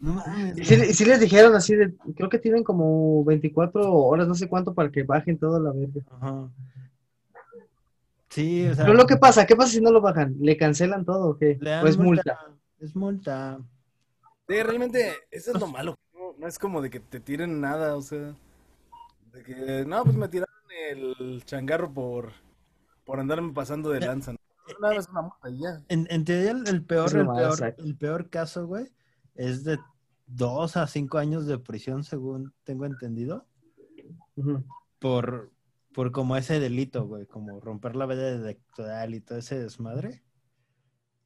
No 0.00 0.14
mames. 0.14 0.58
Y 0.58 0.64
sí, 0.64 0.94
sí 0.94 1.04
les 1.04 1.20
dijeron 1.20 1.54
así 1.54 1.74
de, 1.74 1.94
creo 2.16 2.28
que 2.28 2.38
tienen 2.38 2.64
como 2.64 3.24
24 3.24 3.92
horas, 3.92 4.26
no 4.26 4.34
sé 4.34 4.48
cuánto, 4.48 4.74
para 4.74 4.90
que 4.90 5.02
bajen 5.02 5.38
toda 5.38 5.60
la 5.60 5.72
verga. 5.72 6.00
Ajá. 6.10 6.48
Sí, 8.30 8.66
o 8.66 8.74
sea. 8.74 8.84
Pero 8.84 8.96
lo 8.96 9.06
que 9.06 9.16
pasa, 9.16 9.46
¿qué 9.46 9.56
pasa 9.56 9.72
si 9.72 9.80
no 9.80 9.90
lo 9.90 10.00
bajan? 10.00 10.36
¿Le 10.40 10.56
cancelan 10.56 11.04
todo 11.04 11.30
o 11.30 11.38
qué? 11.38 11.58
¿O 11.82 11.86
es 11.86 11.98
multa? 11.98 12.38
Es 12.80 12.94
multa. 12.96 13.58
Sí, 14.48 14.62
realmente, 14.62 15.12
eso 15.30 15.52
es 15.52 15.60
lo 15.60 15.66
malo. 15.66 15.98
No, 16.14 16.34
no 16.38 16.46
es 16.46 16.58
como 16.58 16.80
de 16.80 16.88
que 16.88 17.00
te 17.00 17.20
tiren 17.20 17.60
nada, 17.60 17.96
o 17.96 18.02
sea. 18.02 18.34
De 19.32 19.42
que, 19.42 19.84
no, 19.86 20.04
pues 20.04 20.16
me 20.16 20.28
tiraron 20.28 20.54
el 20.90 21.42
changarro 21.44 21.92
por, 21.92 22.32
por 23.08 23.20
andarme 23.20 23.54
pasando 23.54 23.88
de 23.88 24.00
lanza. 24.00 24.34
¿no? 24.34 24.38
Una 24.78 25.22
multa 25.22 25.48
y 25.48 25.62
ya. 25.62 25.82
En, 25.88 26.06
en 26.10 26.26
teoría, 26.26 26.50
el, 26.50 26.68
el 26.68 26.84
peor, 26.84 27.16
el, 27.16 27.24
peor, 27.24 27.52
exacto. 27.52 27.82
el 27.82 27.96
peor 27.96 28.28
caso, 28.28 28.66
güey, 28.66 28.92
es 29.34 29.64
de 29.64 29.78
dos 30.26 30.76
a 30.76 30.86
cinco 30.86 31.16
años 31.16 31.46
de 31.46 31.58
prisión, 31.58 32.04
según 32.04 32.52
tengo 32.64 32.84
entendido, 32.84 33.46
por, 34.98 35.50
por 35.94 36.12
como 36.12 36.36
ese 36.36 36.60
delito, 36.60 37.06
güey, 37.06 37.24
como 37.24 37.60
romper 37.60 37.96
la 37.96 38.04
veda 38.04 38.28
electoral 38.28 39.14
y 39.14 39.22
todo 39.22 39.38
ese 39.38 39.58
desmadre. 39.58 40.22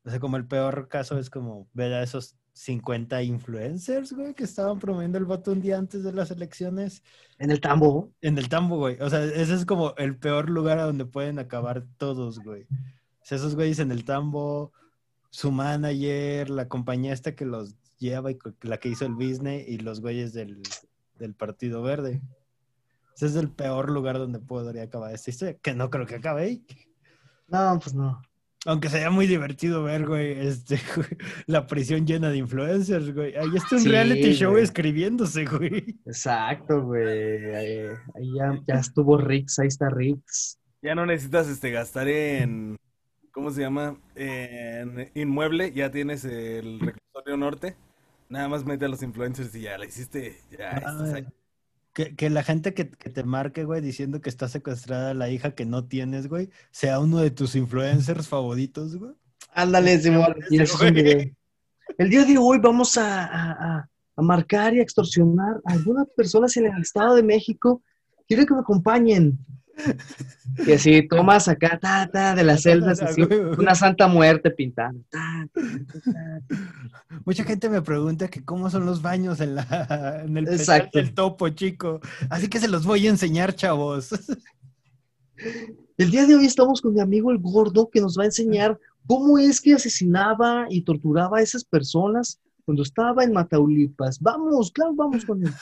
O 0.04 0.10
sea, 0.10 0.20
como 0.20 0.36
el 0.36 0.46
peor 0.46 0.86
caso 0.86 1.18
es 1.18 1.30
como 1.30 1.68
ver 1.72 1.94
a 1.94 2.04
esos 2.04 2.36
50 2.54 3.22
influencers, 3.22 4.12
güey, 4.12 4.34
que 4.34 4.44
estaban 4.44 4.78
promoviendo 4.78 5.18
el 5.18 5.24
voto 5.24 5.52
un 5.52 5.60
día 5.60 5.78
antes 5.78 6.02
de 6.02 6.12
las 6.12 6.30
elecciones 6.30 7.02
En 7.38 7.50
el 7.50 7.60
tambo. 7.60 8.12
en 8.20 8.36
el 8.38 8.48
tambo, 8.48 8.76
güey. 8.76 8.98
O 9.00 9.08
sea, 9.08 9.24
ese 9.24 9.54
es 9.54 9.64
como 9.64 9.94
el 9.96 10.18
peor 10.18 10.50
lugar 10.50 10.78
a 10.78 10.84
donde 10.84 11.06
pueden 11.06 11.38
acabar 11.38 11.84
todos, 11.96 12.40
güey. 12.40 12.64
O 12.64 13.24
sea, 13.24 13.38
esos 13.38 13.54
güeyes 13.54 13.78
en 13.78 13.90
el 13.90 14.04
tambo, 14.04 14.72
su 15.30 15.50
manager, 15.50 16.50
la 16.50 16.68
compañía 16.68 17.12
esta 17.12 17.34
que 17.34 17.46
los 17.46 17.74
lleva 17.98 18.30
y 18.30 18.38
la 18.62 18.78
que 18.78 18.90
hizo 18.90 19.06
el 19.06 19.14
business 19.14 19.66
y 19.66 19.78
los 19.78 20.00
güeyes 20.00 20.32
del, 20.32 20.60
del 21.18 21.34
Partido 21.34 21.82
Verde. 21.82 22.20
Ese 23.16 23.26
es 23.26 23.36
el 23.36 23.50
peor 23.50 23.90
lugar 23.90 24.18
donde 24.18 24.40
podría 24.40 24.82
acabar 24.82 25.14
esta 25.14 25.30
historia, 25.30 25.56
que 25.58 25.74
no 25.74 25.88
creo 25.88 26.06
que 26.06 26.16
acabe 26.16 26.42
ahí. 26.42 26.66
No, 27.48 27.78
pues 27.80 27.94
no. 27.94 28.20
Aunque 28.64 28.88
sería 28.88 29.10
muy 29.10 29.26
divertido 29.26 29.82
ver, 29.82 30.06
güey, 30.06 30.32
este, 30.46 30.78
la 31.46 31.66
prisión 31.66 32.06
llena 32.06 32.30
de 32.30 32.36
influencers, 32.38 33.12
güey. 33.12 33.34
Ahí 33.36 33.48
está 33.56 33.76
un 33.76 33.82
Sí, 33.82 33.88
reality 33.88 34.32
show 34.34 34.52
güey. 34.52 34.62
escribiéndose, 34.62 35.44
güey. 35.46 35.98
Exacto, 36.06 36.80
güey. 36.82 37.54
Ahí, 37.54 37.78
ahí 38.14 38.34
ya, 38.38 38.60
ya 38.66 38.74
estuvo 38.76 39.18
Rix, 39.18 39.58
ahí 39.58 39.66
está 39.68 39.88
Rix. 39.90 40.58
Ya 40.80 40.94
no 40.94 41.06
necesitas 41.06 41.48
este 41.48 41.70
gastar 41.72 42.06
en, 42.08 42.76
¿cómo 43.32 43.50
se 43.50 43.62
llama? 43.62 43.96
En 44.14 45.10
inmueble, 45.14 45.72
ya 45.72 45.90
tienes 45.90 46.24
el 46.24 46.78
reclusorio 46.80 47.36
norte. 47.36 47.76
Nada 48.28 48.48
más 48.48 48.64
mete 48.64 48.84
a 48.84 48.88
los 48.88 49.02
influencers 49.02 49.54
y 49.56 49.62
ya 49.62 49.76
la 49.76 49.86
hiciste, 49.86 50.38
ya 50.50 50.70
estás 50.70 51.12
ahí. 51.12 51.26
Que, 51.92 52.16
que 52.16 52.30
la 52.30 52.42
gente 52.42 52.72
que, 52.72 52.88
que 52.88 53.10
te 53.10 53.22
marque, 53.22 53.64
güey, 53.64 53.82
diciendo 53.82 54.20
que 54.22 54.30
está 54.30 54.48
secuestrada 54.48 55.12
la 55.12 55.28
hija 55.28 55.54
que 55.54 55.66
no 55.66 55.84
tienes, 55.84 56.26
güey, 56.26 56.48
sea 56.70 56.98
uno 57.00 57.18
de 57.18 57.30
tus 57.30 57.54
influencers 57.54 58.28
favoritos, 58.28 58.96
güey. 58.96 59.12
Ándale, 59.54 59.98
Simón. 59.98 60.34
El 61.98 62.08
día 62.08 62.24
de 62.24 62.38
hoy 62.38 62.58
vamos 62.58 62.96
a, 62.96 63.24
a- 63.26 63.52
a- 63.52 63.88
a 64.16 64.22
marcar 64.22 64.72
y 64.74 64.78
a 64.80 64.82
extorsionar 64.82 65.60
a 65.66 65.72
algunas 65.72 66.06
personas 66.16 66.56
en 66.56 66.66
el 66.66 66.80
Estado 66.82 67.14
de 67.14 67.22
México. 67.22 67.82
Quiero 68.28 68.46
que 68.46 68.54
me 68.54 68.60
acompañen. 68.60 69.38
Y 70.66 70.72
así, 70.72 71.06
tomas 71.08 71.48
acá, 71.48 71.78
ta, 71.80 72.08
ta, 72.10 72.34
de 72.34 72.44
las 72.44 72.62
celdas, 72.62 73.00
así, 73.02 73.22
una 73.22 73.74
santa 73.74 74.06
muerte 74.08 74.50
pintada. 74.50 74.92
ta, 75.10 75.48
ta, 75.52 75.60
ta, 75.60 76.12
ta. 76.12 77.18
Mucha 77.24 77.44
gente 77.44 77.68
me 77.68 77.82
pregunta 77.82 78.28
que 78.28 78.44
cómo 78.44 78.70
son 78.70 78.86
los 78.86 79.02
baños 79.02 79.40
en, 79.40 79.54
la, 79.56 80.22
en 80.24 80.36
el 80.36 80.48
Exacto. 80.48 80.98
del 80.98 81.14
topo, 81.14 81.48
chico. 81.50 82.00
Así 82.30 82.48
que 82.48 82.60
se 82.60 82.68
los 82.68 82.84
voy 82.84 83.06
a 83.06 83.10
enseñar, 83.10 83.54
chavos. 83.54 84.10
El 85.98 86.10
día 86.10 86.26
de 86.26 86.34
hoy 86.34 86.46
estamos 86.46 86.80
con 86.80 86.94
mi 86.94 87.00
amigo 87.00 87.30
el 87.30 87.38
gordo 87.38 87.88
que 87.90 88.00
nos 88.00 88.18
va 88.18 88.22
a 88.22 88.26
enseñar 88.26 88.78
cómo 89.06 89.38
es 89.38 89.60
que 89.60 89.74
asesinaba 89.74 90.66
y 90.68 90.82
torturaba 90.82 91.38
a 91.38 91.42
esas 91.42 91.64
personas 91.64 92.40
cuando 92.64 92.82
estaba 92.82 93.24
en 93.24 93.32
Mataulipas. 93.32 94.20
Vamos, 94.20 94.70
claro, 94.72 94.94
vamos 94.94 95.24
con 95.24 95.44
él. 95.44 95.52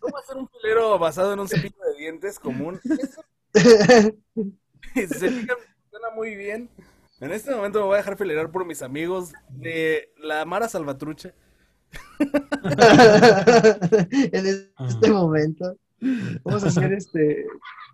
¿Cómo 0.00 0.18
hacer 0.18 0.36
un 0.36 0.48
filero 0.48 0.98
basado 0.98 1.32
en 1.32 1.40
un 1.40 1.48
cepillo 1.48 1.76
de 1.92 2.00
dientes 2.00 2.38
común? 2.38 2.80
Eso, 2.84 3.22
si 3.22 3.31
se 4.94 5.30
fijan, 5.30 5.56
funciona 5.80 6.10
muy 6.14 6.34
bien. 6.36 6.68
En 7.20 7.30
este 7.30 7.54
momento 7.54 7.80
me 7.80 7.86
voy 7.86 7.94
a 7.94 7.98
dejar 7.98 8.16
filerar 8.16 8.50
por 8.50 8.66
mis 8.66 8.82
amigos 8.82 9.32
de 9.50 10.10
la 10.18 10.44
Mara 10.44 10.68
Salvatrucha. 10.68 11.32
en 14.32 14.46
este 14.46 15.10
momento 15.10 15.76
vamos 16.42 16.64
a 16.64 16.68
hacer 16.68 16.92
este 16.94 17.46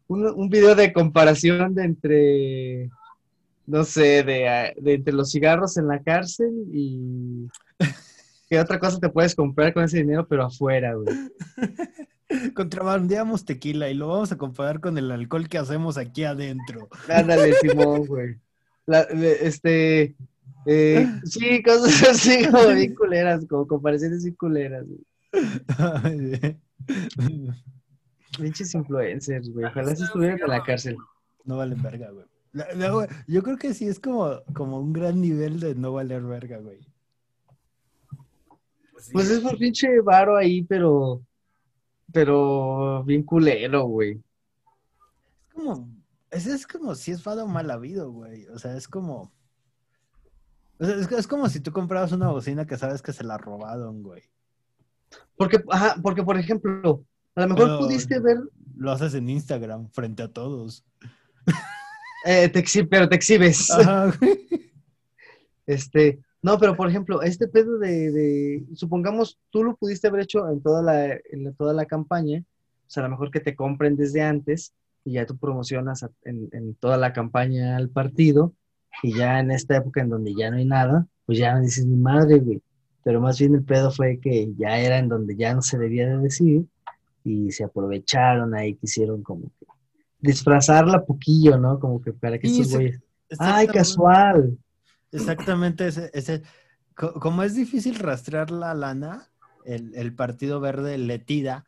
un, 0.07 0.27
un 0.27 0.49
video 0.49 0.75
de 0.75 0.93
comparación 0.93 1.75
de 1.75 1.85
entre 1.85 2.91
no 3.67 3.85
sé 3.85 4.23
de, 4.23 4.49
ah, 4.49 4.73
de 4.77 4.95
entre 4.95 5.13
los 5.13 5.31
cigarros 5.31 5.77
en 5.77 5.89
la 5.89 6.03
cárcel 6.03 6.53
y 6.73 7.49
qué 8.49 8.59
otra 8.59 8.79
cosa 8.79 8.99
te 8.99 9.11
puedes 9.11 9.35
comprar 9.35 9.75
con 9.75 9.85
ese 9.85 9.99
dinero 9.99 10.27
pero 10.27 10.45
afuera 10.45 10.95
güey 10.95 11.15
Contrabandeamos 12.55 13.45
tequila 13.45 13.89
y 13.89 13.95
lo 13.95 14.09
vamos 14.09 14.33
a 14.33 14.37
comparar 14.39 14.81
con 14.81 14.99
el 14.99 15.11
alcohol 15.11 15.49
que 15.49 15.59
hacemos 15.59 15.97
aquí 15.97 16.25
adentro. 16.25 16.89
ándale 17.09 17.55
Simón 17.55 18.07
güey 18.07 18.37
La- 18.87 19.05
de- 19.07 19.47
este 19.47 20.15
eh, 20.67 21.07
sí 21.25 21.63
cosas 21.63 22.03
así 22.11 22.45
como 22.47 22.69
bien 22.69 22.95
culeras 22.95 23.47
como 23.47 23.67
comparaciones 23.67 24.25
bien 24.25 24.37
culeras 24.37 24.85
güey. 24.87 26.57
pinches 28.39 28.75
influencers 28.75 29.49
güey 29.51 29.65
ojalá 29.67 29.95
se 29.97 30.05
estuvieran 30.05 30.39
en 30.41 30.49
la 30.49 30.63
cárcel 30.63 30.97
No 31.45 31.57
valen 31.57 31.81
verga, 31.83 32.11
güey. 32.11 32.27
Yo 33.27 33.43
creo 33.43 33.57
que 33.57 33.73
sí 33.75 33.87
es 33.87 33.99
como, 34.01 34.41
como 34.55 34.81
un 34.81 34.93
gran 34.93 35.21
nivel 35.21 35.61
de 35.61 35.75
no 35.75 35.93
valer 35.93 36.23
verga, 36.23 36.59
güey. 36.59 36.79
Pues 38.93 39.05
sí, 39.07 39.13
Pues 39.13 39.31
es 39.31 39.41
por 39.41 39.57
pinche 39.57 40.01
varo 40.01 40.37
ahí, 40.37 40.63
pero. 40.65 41.23
Pero 42.13 43.05
bien 43.05 43.23
culero, 43.23 43.85
güey. 43.85 44.13
Es 45.49 45.55
como, 45.55 45.89
es, 46.31 46.47
es 46.47 46.67
como 46.67 46.95
si 46.95 47.11
es 47.11 47.23
fado 47.23 47.47
mal 47.47 47.71
habido, 47.71 48.11
güey. 48.11 48.47
O 48.49 48.59
sea, 48.59 48.77
es 48.77 48.89
como. 48.89 49.33
o 50.79 50.85
sea, 50.87 50.95
es, 50.97 51.11
es 51.13 51.27
como 51.27 51.49
si 51.49 51.61
tú 51.61 51.73
comprabas 51.73 52.13
una 52.13 52.29
bocina 52.31 52.67
que 52.67 52.79
sabes 52.79 53.03
que 53.03 53.13
se 53.13 53.25
la 53.25 53.37
robaron, 53.39 54.03
güey. 54.03 54.23
Porque, 55.37 55.63
ajá, 55.71 55.97
porque, 56.03 56.23
por 56.23 56.39
ejemplo, 56.39 57.05
a 57.35 57.43
lo 57.43 57.49
mejor 57.49 57.65
Pero- 57.67 57.79
pudiste 57.81 58.19
ver. 58.21 58.39
Lo 58.77 58.93
haces 58.93 59.15
en 59.15 59.29
Instagram 59.29 59.89
frente 59.91 60.23
a 60.23 60.29
todos. 60.33 60.85
eh, 62.25 62.49
te 62.49 62.63
exhi- 62.65 62.87
pero 62.89 63.09
te 63.09 63.17
exhibes. 63.17 63.71
Ajá, 63.71 64.13
güey. 64.19 64.47
Este. 65.67 66.21
No, 66.43 66.59
pero 66.59 66.77
por 66.77 66.89
ejemplo, 66.89 67.23
este 67.23 67.49
pedo 67.49 67.79
de, 67.79 68.13
de- 68.13 68.65
Supongamos, 68.75 69.39
tú 69.51 69.65
lo 69.65 69.77
pudiste 69.77 70.09
haber 70.09 70.23
hecho 70.23 70.49
en 70.49 70.61
toda 70.63 70.83
la, 70.83 71.13
en 71.13 71.55
toda 71.57 71.73
la 71.73 71.85
campaña. 71.87 72.39
O 72.87 72.91
sea, 72.91 73.03
a 73.03 73.07
lo 73.07 73.11
mejor 73.11 73.31
que 73.31 73.41
te 73.41 73.55
compren 73.57 73.97
desde 73.97 74.23
antes 74.23 74.73
y 75.05 75.13
ya 75.13 75.27
tú 75.27 75.37
promocionas 75.37 76.03
a- 76.05 76.11
en, 76.25 76.49
en 76.53 76.75
toda 76.75 76.97
la 76.97 77.13
campaña 77.13 77.77
al 77.77 77.89
partido. 77.89 78.53
Y 79.03 79.15
ya 79.17 79.39
en 79.41 79.51
esta 79.51 79.77
época 79.77 80.01
en 80.01 80.09
donde 80.11 80.35
ya 80.35 80.51
no 80.51 80.57
hay 80.57 80.65
nada, 80.65 81.07
pues 81.27 81.39
ya 81.39 81.55
no 81.55 81.61
dices 81.61 81.87
mi 81.87 81.97
madre, 81.97 82.39
güey. 82.39 82.61
Pero 83.05 83.21
más 83.21 83.39
bien 83.39 83.55
el 83.55 83.63
pedo 83.63 83.91
fue 83.91 84.19
que 84.19 84.53
ya 84.57 84.79
era 84.79 84.99
en 84.99 85.09
donde 85.09 85.37
ya 85.37 85.55
no 85.55 85.63
se 85.63 85.79
debía 85.79 86.09
de 86.09 86.19
decir 86.19 86.65
y 87.25 87.51
se 87.53 87.65
aprovecharon 87.65 88.55
ahí, 88.55 88.75
quisieron 88.75 89.23
como 89.23 89.51
que 89.61 89.67
disfrazarla 90.21 91.05
poquillo, 91.05 91.59
¿no? 91.59 91.79
Como 91.79 92.01
que 92.01 92.13
para 92.13 92.39
que 92.39 92.49
estos 92.49 92.67
güeyes. 92.73 93.01
¡Ay, 93.39 93.67
casual! 93.79 94.59
Exactamente, 95.13 95.87
ese, 95.89 96.11
ese- 96.15 96.43
co- 96.95 97.15
como 97.15 97.43
es 97.43 97.55
difícil 97.55 97.99
rastrear 97.99 98.51
la 98.51 98.75
lana, 98.75 99.29
el, 99.65 99.95
el 99.95 100.15
Partido 100.15 100.61
Verde 100.61 100.99
le 100.99 101.19
tira 101.19 101.65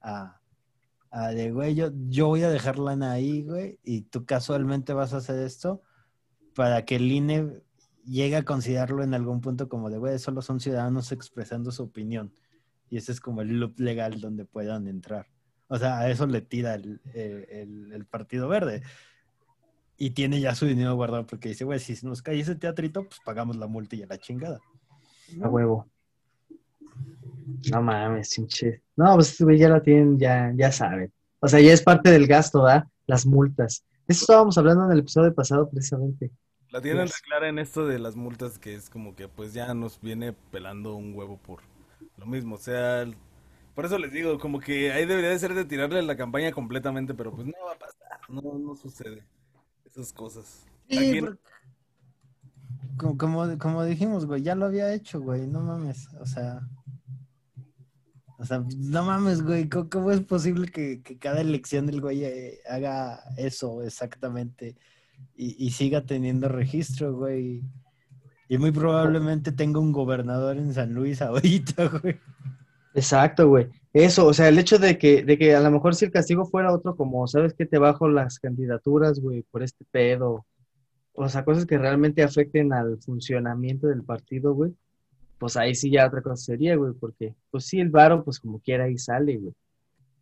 a, 0.00 0.40
a 1.10 1.28
de, 1.28 1.50
güey, 1.52 1.74
yo, 1.74 1.90
yo 2.08 2.26
voy 2.28 2.42
a 2.42 2.50
dejar 2.50 2.78
lana 2.78 3.12
ahí, 3.12 3.42
güey, 3.44 3.78
y 3.84 4.02
tú 4.02 4.24
casualmente 4.24 4.92
vas 4.92 5.12
a 5.14 5.18
hacer 5.18 5.38
esto 5.44 5.82
para 6.54 6.84
que 6.84 6.96
el 6.96 7.10
INE 7.10 7.62
llegue 8.04 8.36
a 8.36 8.44
considerarlo 8.44 9.02
en 9.02 9.14
algún 9.14 9.40
punto 9.40 9.68
como 9.68 9.88
de, 9.90 9.98
güey, 9.98 10.18
solo 10.18 10.42
son 10.42 10.58
ciudadanos 10.60 11.12
expresando 11.12 11.70
su 11.70 11.84
opinión. 11.84 12.32
Y 12.88 12.96
ese 12.96 13.12
es 13.12 13.20
como 13.20 13.40
el 13.42 13.60
loop 13.60 13.78
legal 13.78 14.20
donde 14.20 14.44
puedan 14.44 14.88
entrar. 14.88 15.28
O 15.68 15.78
sea, 15.78 16.00
a 16.00 16.10
eso 16.10 16.26
le 16.26 16.40
tira 16.40 16.74
el- 16.74 17.00
el 17.14 18.04
Partido 18.06 18.48
Verde. 18.48 18.82
Y 20.02 20.10
tiene 20.12 20.40
ya 20.40 20.54
su 20.54 20.64
dinero 20.64 20.94
guardado 20.94 21.26
porque 21.26 21.50
dice, 21.50 21.64
güey, 21.66 21.78
si 21.78 21.94
nos 22.06 22.22
cae 22.22 22.40
ese 22.40 22.54
teatrito, 22.54 23.04
pues 23.04 23.20
pagamos 23.22 23.56
la 23.56 23.66
multa 23.66 23.96
y 23.96 24.02
a 24.02 24.06
la 24.06 24.16
chingada. 24.16 24.58
A 25.42 25.48
huevo. 25.48 25.86
No 27.70 27.82
mames, 27.82 28.34
pinche. 28.34 28.82
No, 28.96 29.14
pues 29.16 29.38
güey 29.40 29.58
ya 29.58 29.68
la 29.68 29.82
tienen, 29.82 30.18
ya, 30.18 30.52
ya 30.56 30.72
saben. 30.72 31.12
O 31.40 31.48
sea, 31.48 31.60
ya 31.60 31.72
es 31.74 31.82
parte 31.82 32.10
del 32.10 32.26
gasto, 32.26 32.62
¿verdad? 32.62 32.84
Las 33.06 33.26
multas. 33.26 33.84
Eso 34.08 34.22
estábamos 34.22 34.56
hablando 34.56 34.86
en 34.86 34.92
el 34.92 35.00
episodio 35.00 35.34
pasado, 35.34 35.68
precisamente. 35.68 36.30
La 36.70 36.80
tienen 36.80 37.06
Yes. 37.06 37.20
clara 37.20 37.48
en 37.48 37.58
esto 37.58 37.86
de 37.86 37.98
las 37.98 38.16
multas 38.16 38.58
que 38.58 38.74
es 38.74 38.88
como 38.88 39.14
que 39.14 39.28
pues 39.28 39.52
ya 39.52 39.74
nos 39.74 40.00
viene 40.00 40.32
pelando 40.32 40.94
un 40.94 41.14
huevo 41.14 41.36
por 41.36 41.60
lo 42.16 42.24
mismo. 42.24 42.54
O 42.54 42.58
sea, 42.58 43.02
el- 43.02 43.16
por 43.74 43.84
eso 43.84 43.98
les 43.98 44.12
digo, 44.12 44.38
como 44.38 44.60
que 44.60 44.92
ahí 44.92 45.04
debería 45.04 45.30
de 45.30 45.38
ser 45.38 45.52
de 45.54 45.64
tirarle 45.66 46.00
la 46.02 46.16
campaña 46.16 46.52
completamente, 46.52 47.12
pero 47.12 47.32
pues 47.34 47.46
no 47.46 47.52
va 47.66 47.72
a 47.72 47.78
pasar, 47.78 48.20
no, 48.30 48.58
no 48.58 48.74
sucede 48.76 49.22
esas 50.00 50.12
cosas. 50.12 50.66
Como, 52.96 53.16
como, 53.16 53.58
como 53.58 53.84
dijimos, 53.84 54.26
güey, 54.26 54.42
ya 54.42 54.54
lo 54.54 54.66
había 54.66 54.92
hecho, 54.92 55.20
güey, 55.20 55.46
no 55.46 55.60
mames, 55.60 56.08
o 56.20 56.26
sea... 56.26 56.60
O 58.38 58.44
sea, 58.46 58.64
no 58.78 59.04
mames, 59.04 59.42
güey, 59.42 59.68
¿cómo, 59.68 59.90
cómo 59.90 60.10
es 60.10 60.20
posible 60.20 60.68
que, 60.68 61.02
que 61.02 61.18
cada 61.18 61.42
elección 61.42 61.90
el 61.90 62.00
güey 62.00 62.24
eh, 62.24 62.60
haga 62.66 63.22
eso 63.36 63.82
exactamente 63.82 64.78
y, 65.36 65.66
y 65.66 65.72
siga 65.72 66.06
teniendo 66.06 66.48
registro, 66.48 67.14
güey? 67.14 67.62
Y 68.48 68.56
muy 68.56 68.72
probablemente 68.72 69.52
tenga 69.52 69.78
un 69.78 69.92
gobernador 69.92 70.56
en 70.56 70.72
San 70.72 70.94
Luis 70.94 71.20
ahorita, 71.20 71.86
güey. 72.02 72.18
Exacto, 72.94 73.46
güey. 73.46 73.68
Eso, 73.92 74.26
o 74.26 74.32
sea, 74.32 74.48
el 74.48 74.58
hecho 74.58 74.78
de 74.78 74.98
que, 74.98 75.24
de 75.24 75.36
que 75.36 75.54
a 75.54 75.60
lo 75.60 75.70
mejor 75.70 75.96
si 75.96 76.04
el 76.04 76.12
castigo 76.12 76.44
fuera 76.46 76.72
otro, 76.72 76.94
como, 76.94 77.26
¿sabes 77.26 77.54
que 77.54 77.66
Te 77.66 77.78
bajo 77.78 78.08
las 78.08 78.38
candidaturas, 78.38 79.18
güey, 79.20 79.42
por 79.42 79.62
este 79.62 79.84
pedo. 79.90 80.46
O 81.12 81.28
sea, 81.28 81.44
cosas 81.44 81.66
que 81.66 81.76
realmente 81.76 82.22
afecten 82.22 82.72
al 82.72 82.98
funcionamiento 82.98 83.88
del 83.88 84.04
partido, 84.04 84.54
güey. 84.54 84.72
Pues 85.38 85.56
ahí 85.56 85.74
sí 85.74 85.90
ya 85.90 86.06
otra 86.06 86.22
cosa 86.22 86.36
sería, 86.36 86.76
güey, 86.76 86.92
porque, 86.92 87.34
pues 87.50 87.64
sí, 87.64 87.80
el 87.80 87.90
varo, 87.90 88.24
pues 88.24 88.38
como 88.38 88.60
quiera 88.60 88.84
ahí 88.84 88.96
sale, 88.96 89.38
güey. 89.38 89.54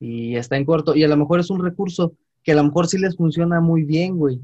Y 0.01 0.37
está 0.37 0.57
en 0.57 0.65
corto. 0.65 0.95
Y 0.95 1.05
a 1.05 1.09
lo 1.09 1.17
mejor 1.17 1.41
es 1.41 1.51
un 1.51 1.63
recurso 1.63 2.15
que 2.43 2.53
a 2.53 2.55
lo 2.55 2.65
mejor 2.65 2.87
sí 2.87 2.99
les 2.99 3.17
funciona 3.17 3.61
muy 3.61 3.85
bien, 3.85 4.17
güey. 4.17 4.41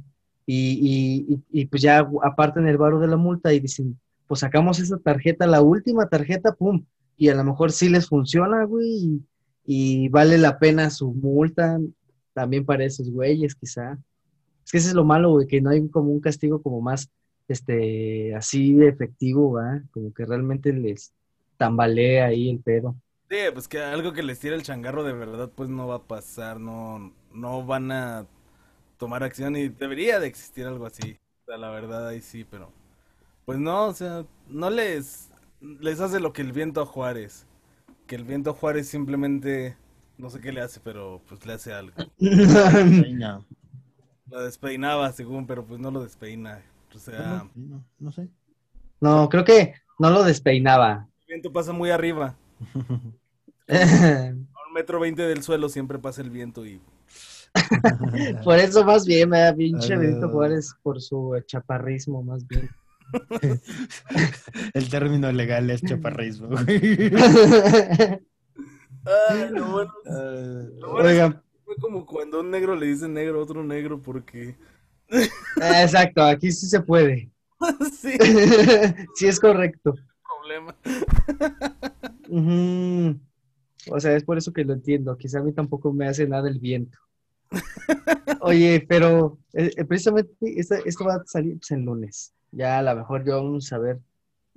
Y, 0.46 1.24
y, 1.26 1.34
y, 1.34 1.62
y 1.62 1.66
pues 1.66 1.80
ya 1.80 2.06
apartan 2.22 2.68
el 2.68 2.76
varo 2.76 3.00
de 3.00 3.06
la 3.06 3.16
multa 3.16 3.54
y 3.54 3.60
dicen, 3.60 3.98
pues 4.26 4.40
sacamos 4.40 4.78
esa 4.80 4.98
tarjeta, 4.98 5.46
la 5.46 5.62
última 5.62 6.06
tarjeta, 6.08 6.52
pum, 6.52 6.84
y 7.16 7.28
a 7.28 7.34
lo 7.34 7.44
mejor 7.44 7.72
sí 7.72 7.88
les 7.88 8.08
funciona, 8.08 8.64
güey, 8.64 9.20
y, 9.64 10.08
vale 10.08 10.38
la 10.38 10.58
pena 10.58 10.90
su 10.90 11.12
multa 11.12 11.78
también 12.32 12.64
para 12.64 12.84
esos 12.84 13.10
güeyes, 13.10 13.54
quizá. 13.54 13.98
Es 14.64 14.72
que 14.72 14.78
ese 14.78 14.88
es 14.88 14.94
lo 14.94 15.04
malo, 15.04 15.30
güey, 15.30 15.46
que 15.46 15.60
no 15.60 15.70
hay 15.70 15.88
como 15.88 16.10
un 16.10 16.20
castigo 16.20 16.62
como 16.62 16.80
más, 16.80 17.08
este, 17.48 18.34
así 18.34 18.74
de 18.74 18.88
efectivo, 18.88 19.52
¿va? 19.52 19.82
Como 19.92 20.12
que 20.12 20.24
realmente 20.24 20.72
les 20.72 21.12
tambalea 21.56 22.26
ahí 22.26 22.50
el 22.50 22.60
pedo. 22.60 22.96
Sí, 23.30 23.36
pues 23.52 23.68
que 23.68 23.78
algo 23.78 24.12
que 24.12 24.22
les 24.22 24.38
tire 24.38 24.54
el 24.54 24.62
changarro 24.62 25.02
de 25.02 25.12
verdad, 25.12 25.50
pues 25.54 25.68
no 25.70 25.86
va 25.86 25.96
a 25.96 26.02
pasar, 26.02 26.60
no, 26.60 27.12
no 27.32 27.64
van 27.64 27.90
a 27.90 28.26
tomar 28.98 29.22
acción 29.22 29.56
y 29.56 29.68
debería 29.68 30.20
de 30.20 30.26
existir 30.26 30.66
algo 30.66 30.86
así. 30.86 31.18
O 31.42 31.46
sea, 31.46 31.56
la 31.56 31.70
verdad 31.70 32.08
ahí 32.08 32.20
sí, 32.20 32.44
pero 32.48 32.70
pues 33.44 33.58
no, 33.58 33.86
o 33.86 33.92
sea, 33.94 34.24
no 34.48 34.70
les 34.70 35.30
les 35.80 36.00
hace 36.00 36.20
lo 36.20 36.32
que 36.32 36.42
el 36.42 36.52
viento 36.52 36.80
a 36.80 36.86
Juárez. 36.86 37.46
Que 38.06 38.16
el 38.16 38.24
viento 38.24 38.50
a 38.50 38.54
Juárez 38.54 38.88
simplemente 38.88 39.76
no 40.18 40.30
sé 40.30 40.40
qué 40.40 40.52
le 40.52 40.60
hace, 40.60 40.80
pero 40.80 41.20
pues 41.28 41.44
le 41.46 41.54
hace 41.54 41.72
algo. 41.72 41.94
Reina. 42.20 43.44
Lo 44.30 44.42
despeinaba 44.42 45.12
según, 45.12 45.46
pero 45.46 45.64
pues 45.64 45.80
no 45.80 45.90
lo 45.90 46.02
despeina. 46.02 46.62
O 46.94 46.98
sea. 46.98 47.46
No, 47.54 47.84
no 47.98 48.12
sé. 48.12 48.28
No, 49.00 49.28
creo 49.28 49.44
que 49.44 49.74
no 49.98 50.10
lo 50.10 50.22
despeinaba. 50.24 51.08
el 51.20 51.26
viento 51.26 51.52
pasa 51.52 51.72
muy 51.72 51.90
arriba. 51.90 52.36
A 53.68 54.66
un 54.68 54.74
metro 54.74 55.00
veinte 55.00 55.22
del 55.22 55.42
suelo 55.42 55.70
siempre 55.70 55.98
pasa 55.98 56.20
el 56.20 56.28
viento 56.28 56.66
y 56.66 56.80
por 58.42 58.58
eso 58.58 58.84
más 58.84 59.06
bien 59.06 59.28
me 59.28 59.40
da 59.40 59.54
pinche. 59.54 59.96
Benito 59.96 60.28
Juárez 60.28 60.74
por 60.82 61.00
su 61.00 61.40
chaparrismo, 61.46 62.22
más 62.22 62.46
bien. 62.46 62.68
El 64.74 64.88
término 64.90 65.30
legal 65.32 65.70
es 65.70 65.82
chaparrismo. 65.82 66.50
Ay, 69.06 69.48
lo 69.50 69.66
bueno, 69.66 69.92
Ah, 70.06 70.64
lo 70.78 70.90
bueno 70.92 71.08
es 71.08 71.14
Oigan, 71.14 71.32
que 71.32 71.38
fue 71.64 71.76
como 71.76 72.06
cuando 72.06 72.40
un 72.40 72.50
negro 72.50 72.74
le 72.74 72.86
dice 72.86 73.08
negro 73.08 73.40
a 73.40 73.42
otro 73.42 73.62
negro 73.62 74.00
porque 74.00 74.56
exacto, 75.56 76.22
aquí 76.22 76.50
sí 76.52 76.66
se 76.66 76.80
puede. 76.80 77.30
sí, 78.00 78.12
sí 79.14 79.26
es 79.26 79.40
correcto. 79.40 79.94
problema. 80.40 80.76
O 83.90 84.00
sea, 84.00 84.16
es 84.16 84.24
por 84.24 84.38
eso 84.38 84.52
que 84.52 84.64
lo 84.64 84.72
entiendo. 84.72 85.16
Quizá 85.16 85.40
a 85.40 85.42
mí 85.42 85.52
tampoco 85.52 85.92
me 85.92 86.08
hace 86.08 86.26
nada 86.26 86.48
el 86.48 86.58
viento. 86.58 86.98
Oye, 88.40 88.84
pero 88.88 89.38
eh, 89.52 89.70
eh, 89.76 89.84
precisamente 89.84 90.34
esto, 90.40 90.74
esto 90.84 91.04
va 91.04 91.14
a 91.16 91.22
salir 91.26 91.58
pues, 91.58 91.70
el 91.70 91.82
lunes. 91.82 92.32
Ya 92.56 92.78
a 92.78 92.82
lo 92.82 92.94
mejor 92.94 93.24
ya 93.24 93.34
vamos 93.36 93.72
a 93.72 93.78
ver 93.78 94.00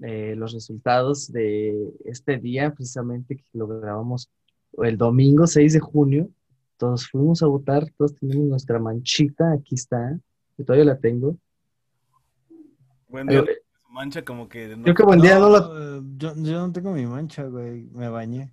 eh, 0.03 0.35
los 0.37 0.53
resultados 0.53 1.31
de 1.31 1.75
este 2.05 2.37
día, 2.37 2.71
precisamente 2.73 3.35
que 3.37 3.43
lo 3.53 3.67
grabamos 3.67 4.29
el 4.83 4.97
domingo 4.97 5.47
6 5.47 5.73
de 5.73 5.79
junio. 5.79 6.29
Todos 6.77 7.09
fuimos 7.09 7.41
a 7.41 7.47
votar, 7.47 7.89
todos 7.97 8.13
tenemos 8.15 8.45
nuestra 8.45 8.77
manchita, 8.77 9.51
aquí 9.51 9.73
está, 9.75 10.19
que 10.55 10.63
todavía 10.63 10.85
la 10.85 10.97
tengo. 10.99 11.35
Buen 13.09 13.25
día, 13.27 13.43
su 13.43 13.91
mancha 13.91 14.23
como 14.23 14.47
que 14.47 14.75
no- 14.75 14.83
Creo 14.83 14.95
que 14.95 15.03
buen 15.03 15.21
día 15.21 15.39
no 15.39 15.49
lo... 15.49 15.97
eh, 15.97 16.01
yo, 16.17 16.35
yo 16.35 16.59
no 16.67 16.71
tengo 16.71 16.91
mi 16.91 17.05
mancha, 17.07 17.45
güey. 17.45 17.87
Me 17.93 18.09
bañé. 18.09 18.51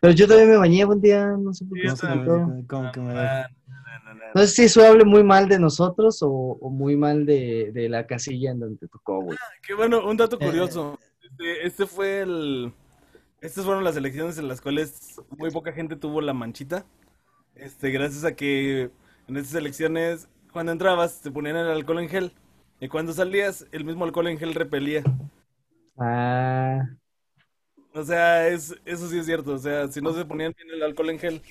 Pero 0.00 0.12
yo 0.12 0.28
también 0.28 0.50
me 0.50 0.56
bañé 0.58 0.84
buen 0.84 1.00
día, 1.00 1.26
no 1.36 1.52
sé 1.52 1.64
por 1.64 1.78
qué 1.78 1.82
Sí, 1.82 1.88
no 1.88 1.96
se 1.96 2.06
yo 2.06 2.14
me 2.14 2.24
Como, 2.26 2.66
como 2.68 2.92
que 2.92 3.00
me 3.00 3.12
Ah, 3.18 3.48
no, 4.14 4.40
sé 4.42 4.46
si 4.48 4.64
eso 4.64 4.84
hable 4.86 5.04
muy 5.04 5.22
mal 5.24 5.48
de 5.48 5.58
nosotros 5.58 6.22
o, 6.22 6.28
o 6.30 6.70
muy 6.70 6.96
mal 6.96 7.26
de, 7.26 7.70
de 7.72 7.88
la 7.88 8.06
casilla 8.06 8.50
en 8.52 8.60
donde 8.60 8.88
tocó, 8.88 9.20
güey. 9.20 9.38
Qué 9.62 9.74
bueno, 9.74 10.06
un 10.06 10.16
dato 10.16 10.38
Eh, 10.40 10.44
curioso. 10.46 10.98
Este, 11.22 11.66
este 11.66 11.86
fue 11.86 12.20
el. 12.22 12.72
Estas 13.40 13.64
fueron 13.64 13.84
las 13.84 13.96
elecciones 13.96 14.38
en 14.38 14.48
las 14.48 14.60
cuales 14.60 15.20
muy 15.30 15.50
poca 15.50 15.72
gente 15.72 15.96
tuvo 15.96 16.20
la 16.20 16.32
manchita. 16.32 16.86
Este, 17.54 17.90
gracias 17.90 18.24
a 18.24 18.34
que 18.36 18.90
en 19.28 19.36
estas 19.36 19.54
elecciones, 19.56 20.28
cuando 20.52 20.72
entrabas, 20.72 21.20
te 21.22 21.30
ponían 21.30 21.56
el 21.56 21.68
alcohol 21.70 22.00
en 22.00 22.08
gel. 22.08 22.32
Y 22.80 22.88
cuando 22.88 23.12
salías, 23.12 23.66
el 23.72 23.84
mismo 23.84 24.04
alcohol 24.04 24.28
en 24.28 24.38
gel 24.38 24.54
repelía. 24.54 25.02
Ah, 25.98 26.82
O 27.94 28.02
sea, 28.04 28.48
es, 28.48 28.74
eso 28.84 29.08
sí 29.08 29.18
es 29.18 29.26
cierto. 29.26 29.52
O 29.54 29.58
sea, 29.58 29.88
si 29.88 30.00
no 30.00 30.12
se 30.12 30.24
ponían 30.24 30.54
bien 30.56 30.68
el 30.74 30.82
alcohol 30.82 31.10
en 31.10 31.18
gel, 31.18 31.42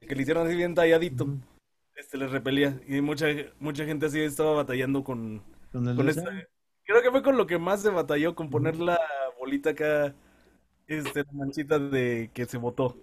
que 0.00 0.14
le 0.14 0.22
hicieron 0.22 0.46
así 0.46 0.56
bien 0.56 0.74
talladito, 0.74 1.26
este 1.96 2.18
les 2.18 2.30
repelía. 2.30 2.80
Y 2.86 3.00
mucha, 3.00 3.26
mucha 3.60 3.84
gente 3.84 4.06
así 4.06 4.20
estaba 4.20 4.52
batallando 4.52 5.02
con, 5.04 5.42
¿Con 5.72 5.88
el 5.88 5.96
con 5.96 6.08
ese? 6.08 6.20
esta- 6.20 6.32
Creo 6.86 7.00
que 7.02 7.10
fue 7.10 7.22
con 7.22 7.36
lo 7.38 7.46
que 7.46 7.58
más 7.58 7.80
se 7.80 7.88
batalló, 7.90 8.34
con 8.34 8.50
poner 8.50 8.76
la 8.76 8.98
bolita 9.38 9.70
acá, 9.70 10.14
este, 10.86 11.20
la 11.24 11.32
manchita 11.32 11.78
de 11.78 12.30
que 12.34 12.44
se 12.44 12.58
votó. 12.58 12.96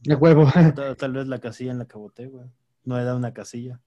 de 0.00 0.14
huevo. 0.14 0.44
Tal, 0.76 0.96
tal 0.96 1.12
vez 1.14 1.26
la 1.28 1.38
casilla 1.40 1.72
en 1.72 1.78
la 1.78 1.86
que 1.86 1.96
voté, 1.96 2.26
güey. 2.26 2.44
No 2.84 2.98
era 2.98 3.14
una 3.16 3.32
casilla. 3.32 3.80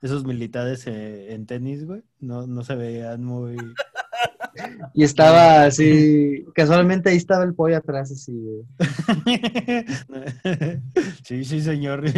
Esos 0.00 0.24
militares 0.24 0.86
eh, 0.86 1.34
en 1.34 1.46
tenis, 1.46 1.84
güey, 1.86 2.02
no, 2.20 2.46
no 2.46 2.62
se 2.64 2.74
veían 2.74 3.22
muy... 3.24 3.56
Y 4.94 5.04
estaba 5.04 5.64
así, 5.64 6.44
casualmente 6.54 7.10
ahí 7.10 7.16
estaba 7.16 7.44
el 7.44 7.54
pollo 7.54 7.76
atrás, 7.76 8.10
así, 8.12 8.32
sí, 11.24 11.44
sí, 11.44 11.60
señor. 11.60 12.04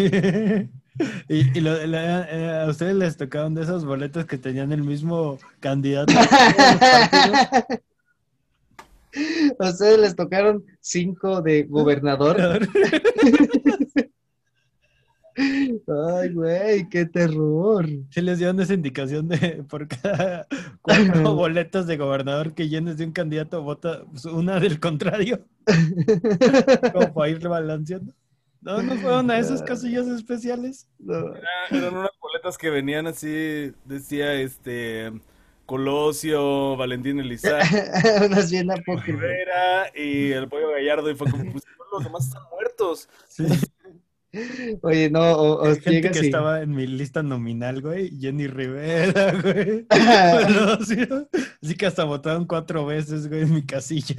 y 1.29 1.29
y 1.29 1.61
lo- 1.61 1.87
la- 1.87 2.27
eh, 2.31 2.63
a 2.65 2.69
ustedes 2.71 2.95
les 2.97 3.17
tocaron 3.17 3.55
de 3.55 3.63
esos 3.63 3.85
boletos 3.85 4.27
que 4.27 4.39
tenían 4.39 4.73
el 4.73 4.83
mismo 4.83 5.39
candidato. 5.61 6.13
A 9.59 9.71
ustedes 9.71 9.99
les 9.99 10.15
tocaron 10.15 10.63
cinco 10.81 11.41
de 11.41 11.65
gobernador. 11.65 12.69
Ay, 15.39 16.33
güey, 16.33 16.89
qué 16.89 17.07
terror. 17.07 17.87
Sí 18.11 18.21
les 18.21 18.39
dieron 18.39 18.61
esa 18.61 18.75
indicación 18.75 19.29
de 19.29 19.65
por 19.69 19.87
cada 19.87 20.47
cuatro 20.83 21.35
boletos 21.35 21.87
de 21.87 21.97
gobernador 21.97 22.55
que 22.55 22.69
llenes 22.69 22.99
de 22.99 23.05
un 23.05 23.13
candidato, 23.13 23.63
vota 23.63 24.05
pues, 24.11 24.25
una 24.25 24.59
del 24.59 24.81
contrario, 24.81 25.45
como 26.93 27.15
para 27.15 27.31
ir 27.31 27.47
balanceando. 27.49 28.13
No, 28.61 28.83
no 28.83 28.97
fueron 28.97 29.31
a 29.31 29.39
esas 29.39 29.63
casillas 29.63 30.09
especiales. 30.09 30.89
No. 30.99 31.15
Ah, 31.15 31.69
Eran 31.71 31.95
unas 31.97 32.11
boletas 32.21 32.59
que 32.59 32.71
venían 32.71 33.07
así, 33.07 33.73
decía 33.85 34.35
este 34.35 35.13
Colosio, 35.65 36.77
Valentín 36.77 37.21
Elizalde, 37.21 37.91
Unas 38.27 38.51
bien 38.51 38.71
apócrifas. 38.71 39.07
Rivera 39.07 39.93
y 39.95 40.33
el 40.33 40.49
pollo 40.49 40.71
Gallardo, 40.73 41.09
y 41.09 41.15
fue 41.15 41.31
como, 41.31 41.53
pues 41.53 41.65
los 41.93 42.05
demás 42.05 42.27
están 42.27 42.43
muertos. 42.51 43.09
Sí. 43.29 43.45
Oye, 44.83 45.11
no, 45.11 45.21
o, 45.33 45.65
Hay 45.67 45.75
gente 45.77 45.91
llegas 45.91 46.13
que 46.19 46.23
y- 46.25 46.27
estaba 46.27 46.63
en 46.63 46.71
mi 46.75 46.87
lista 46.87 47.23
nominal, 47.23 47.81
güey. 47.81 48.11
Jenny 48.19 48.47
Rivera, 48.47 49.33
güey. 49.43 49.87
Colosio. 50.47 51.29
Así 51.63 51.75
que 51.77 51.87
hasta 51.87 52.05
votaron 52.05 52.47
cuatro 52.47 52.85
veces, 52.87 53.29
güey, 53.29 53.43
en 53.43 53.55
mi 53.55 53.63
casilla. 53.65 54.17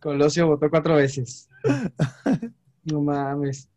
Colosio 0.00 0.46
votó 0.46 0.70
cuatro 0.70 0.96
veces. 0.96 1.48
No 2.84 3.00
mames. 3.00 3.68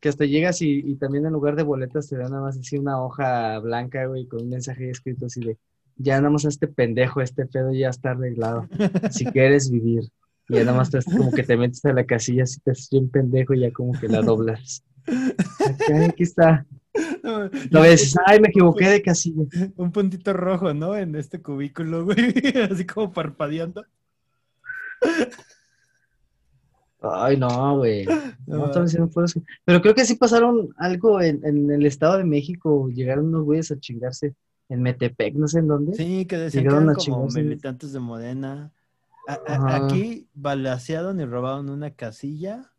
Que 0.00 0.08
hasta 0.08 0.24
llegas 0.24 0.60
y, 0.62 0.80
y 0.80 0.96
también 0.96 1.24
en 1.26 1.32
lugar 1.32 1.54
de 1.56 1.62
boletas 1.62 2.08
te 2.08 2.16
dan 2.16 2.30
nada 2.32 2.42
más 2.42 2.58
así 2.58 2.76
una 2.76 3.00
hoja 3.02 3.58
blanca, 3.60 4.04
güey, 4.06 4.26
con 4.26 4.42
un 4.42 4.50
mensaje 4.50 4.90
escrito 4.90 5.26
así 5.26 5.40
de, 5.40 5.56
ya 5.96 6.16
nada 6.18 6.30
más 6.30 6.44
a 6.44 6.48
este 6.48 6.66
pendejo, 6.66 7.20
este 7.20 7.46
pedo 7.46 7.72
ya 7.72 7.88
está 7.90 8.10
arreglado. 8.10 8.66
Si 9.10 9.24
quieres 9.26 9.70
vivir. 9.70 10.02
Y 10.48 10.54
ya 10.54 10.64
nada 10.64 10.76
más 10.76 10.90
te, 10.90 10.98
como 11.02 11.32
que 11.32 11.42
te 11.42 11.56
metes 11.56 11.84
a 11.84 11.92
la 11.92 12.04
casilla, 12.04 12.42
así 12.44 12.60
te 12.60 12.72
haces 12.72 12.88
bien 12.90 13.08
pendejo 13.08 13.54
y 13.54 13.60
ya 13.60 13.72
como 13.72 13.92
que 13.98 14.08
la 14.08 14.22
doblas. 14.22 14.84
Acá, 15.06 16.06
aquí 16.06 16.22
está. 16.22 16.66
No, 17.22 17.48
Lo 17.70 17.80
ves, 17.80 18.14
ay, 18.26 18.38
me 18.38 18.48
equivoqué 18.48 18.86
de 18.86 19.00
casilla. 19.00 19.44
Un 19.76 19.92
puntito 19.92 20.34
rojo, 20.34 20.74
¿no? 20.74 20.94
En 20.94 21.14
este 21.14 21.40
cubículo, 21.40 22.04
güey. 22.04 22.18
Así 22.70 22.84
como 22.84 23.10
parpadeando. 23.10 23.86
Ay, 27.00 27.38
no, 27.38 27.78
güey. 27.78 28.04
No, 28.46 28.66
No. 28.66 29.06
Pero 29.64 29.80
creo 29.80 29.94
que 29.94 30.04
sí 30.04 30.16
pasaron 30.16 30.74
algo 30.76 31.20
en, 31.22 31.40
en 31.46 31.70
el 31.70 31.86
Estado 31.86 32.18
de 32.18 32.24
México. 32.24 32.88
Llegaron 32.88 33.28
unos 33.28 33.44
güeyes 33.44 33.70
a 33.70 33.80
chingarse 33.80 34.34
en 34.68 34.82
Metepec, 34.82 35.34
no 35.34 35.48
sé 35.48 35.58
en 35.60 35.68
dónde. 35.68 35.94
Sí, 35.94 36.26
que 36.26 36.36
decían 36.36 36.64
que 36.64 36.68
Llegaron 36.68 36.90
eran 36.90 37.00
a 37.00 37.04
como 37.04 37.26
militantes 37.28 37.92
de 37.92 38.00
Modena. 38.00 38.72
A- 39.28 39.32
a- 39.34 39.54
Ajá. 39.54 39.86
aquí 39.86 40.28
balacearon 40.34 41.20
y 41.20 41.24
robaron 41.24 41.70
una 41.70 41.90
casilla. 41.94 42.72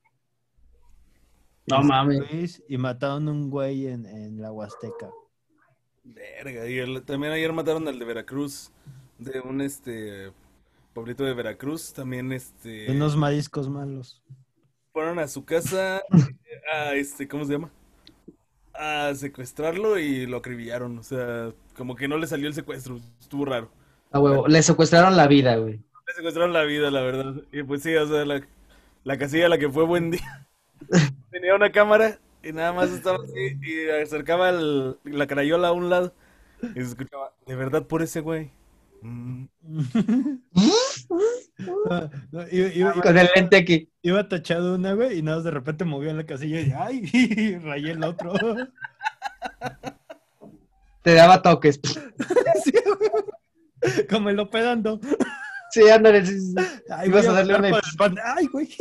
No 1.68 1.82
mames. 1.82 2.62
Y 2.68 2.78
mataron 2.78 3.28
un 3.30 3.50
güey 3.50 3.88
en, 3.88 4.06
en 4.06 4.42
la 4.42 4.52
Huasteca. 4.52 5.10
Verga, 6.04 6.68
y 6.68 6.78
el- 6.80 7.04
también 7.04 7.32
ayer 7.32 7.54
mataron 7.54 7.88
al 7.88 7.98
de 7.98 8.04
Veracruz, 8.06 8.72
de 9.18 9.40
un 9.40 9.62
este 9.62 10.34
pueblito 10.94 11.24
de 11.24 11.34
Veracruz, 11.34 11.94
también 11.94 12.34
este 12.34 12.92
Unos 12.92 13.16
mariscos 13.16 13.70
malos. 13.70 14.22
fueron 14.92 15.18
a 15.20 15.28
su 15.30 15.46
casa 15.46 16.02
a 16.74 16.94
este, 16.96 17.28
¿cómo 17.30 17.46
se 17.46 17.54
llama? 17.54 17.72
A 18.74 19.14
secuestrarlo 19.16 19.98
y 19.98 20.26
lo 20.26 20.38
acribillaron, 20.38 20.98
o 20.98 21.04
sea, 21.04 21.54
como 21.78 21.96
que 21.96 22.08
no 22.10 22.18
le 22.18 22.28
salió 22.28 22.48
el 22.50 22.54
secuestro, 22.54 23.00
estuvo 23.22 23.46
raro. 23.46 23.72
A 24.12 24.20
huevo, 24.20 24.48
le 24.48 24.62
secuestraron 24.62 25.16
la 25.16 25.28
vida, 25.28 25.56
güey. 25.56 25.80
Le 26.14 26.18
secuestraron 26.18 26.54
la 26.54 26.64
vida, 26.64 26.92
la 26.92 27.02
verdad. 27.02 27.36
Y 27.52 27.64
pues 27.64 27.82
sí, 27.82 27.96
o 27.96 28.08
sea, 28.08 28.24
la- 28.26 28.46
la 29.04 29.18
casilla 29.18 29.48
a 29.48 29.50
la 29.50 29.58
que 29.58 29.70
fue 29.70 29.86
buen 29.86 30.12
día. 30.12 30.48
Tenía 31.32 31.56
una 31.56 31.72
cámara 31.72 32.20
y 32.44 32.52
nada 32.52 32.74
más 32.74 32.92
estaba 32.92 33.18
así 33.24 33.58
y 33.62 33.90
acercaba 33.90 34.50
el- 34.50 34.98
la 35.04 35.28
crayola 35.28 35.70
a 35.70 35.72
un 35.72 35.90
lado 35.90 36.14
y 36.62 36.74
se 36.76 36.82
escuchaba, 36.82 37.34
de 37.48 37.56
verdad 37.56 37.88
por 37.88 38.02
ese 38.02 38.20
güey. 38.22 38.52
Mm. 39.02 39.46
No, 41.58 42.10
no, 42.32 42.42
iba, 42.52 42.68
iba- 42.70 42.94
Con 42.94 43.18
el 43.18 43.30
lente 43.36 43.58
aquí. 43.58 43.90
iba 44.02 44.28
tachado 44.28 44.76
una, 44.76 44.94
güey, 44.94 45.20
y 45.20 45.22
nada, 45.22 45.38
más 45.38 45.44
de 45.46 45.52
repente 45.52 45.86
movió 45.86 46.10
en 46.10 46.18
la 46.18 46.26
casilla 46.26 46.60
y 46.62 46.72
¡ay! 46.76 47.56
rayé 47.64 47.92
el 47.92 48.04
otro. 48.04 48.34
Te 51.04 51.14
daba 51.14 51.42
toques. 51.42 51.80
Sí. 52.64 52.72
Como 54.10 54.30
el 54.30 54.40
opedando. 54.40 55.00
Sí, 55.74 55.90
ándale. 55.90 56.26
sí, 56.26 56.40
sí. 56.40 56.54
Ay, 56.90 57.10
Ibas 57.10 57.26
voy 57.26 57.34
a 57.34 57.38
darle 57.38 57.56
una- 57.70 57.82
pan. 57.98 58.16
¡Ay, 58.24 58.46
güey! 58.48 58.70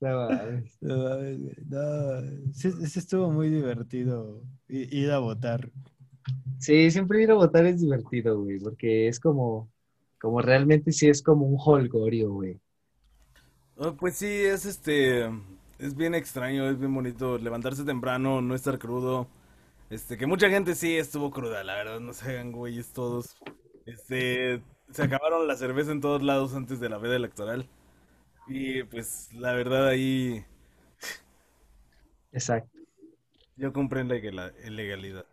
No. 0.00 0.28
No, 0.80 1.20
no. 1.68 2.52
Sí, 2.54 2.72
sí 2.86 2.98
estuvo 2.98 3.30
muy 3.30 3.50
divertido 3.50 4.42
ir 4.68 5.10
a 5.10 5.18
votar. 5.18 5.70
Sí, 6.58 6.90
siempre 6.90 7.22
ir 7.22 7.30
a 7.30 7.34
votar 7.34 7.66
es 7.66 7.80
divertido, 7.80 8.40
güey, 8.42 8.58
porque 8.58 9.08
es 9.08 9.20
como, 9.20 9.68
como 10.20 10.40
realmente 10.40 10.90
sí 10.92 11.08
es 11.08 11.22
como 11.22 11.46
un 11.46 11.58
holgorio, 11.62 12.32
güey. 12.32 12.58
Oh, 13.76 13.94
pues 13.94 14.16
sí, 14.16 14.26
es 14.26 14.64
este, 14.64 15.26
es 15.78 15.94
bien 15.96 16.14
extraño, 16.14 16.68
es 16.70 16.78
bien 16.78 16.94
bonito 16.94 17.36
levantarse 17.38 17.84
temprano, 17.84 18.40
no 18.40 18.54
estar 18.54 18.78
crudo. 18.78 19.26
Este, 19.90 20.16
que 20.16 20.26
mucha 20.26 20.48
gente 20.48 20.74
sí 20.74 20.96
estuvo 20.96 21.30
cruda, 21.30 21.62
la 21.64 21.74
verdad, 21.74 22.00
no 22.00 22.12
se 22.14 22.30
hagan 22.30 22.52
güeyes 22.52 22.88
todos. 22.92 23.36
Este, 23.84 24.62
se 24.92 25.02
acabaron 25.02 25.46
la 25.48 25.56
cerveza 25.56 25.90
en 25.92 26.00
todos 26.00 26.22
lados 26.22 26.54
antes 26.54 26.80
de 26.80 26.88
la 26.88 26.98
veda 26.98 27.16
electoral. 27.16 27.66
Y 28.48 28.82
pues 28.84 29.30
la 29.34 29.52
verdad 29.54 29.88
ahí 29.88 30.44
Exacto. 32.32 32.78
yo 33.56 33.72
compré 33.72 34.04
la 34.04 34.16
ilegala- 34.16 34.52
ilegalidad. 34.66 35.24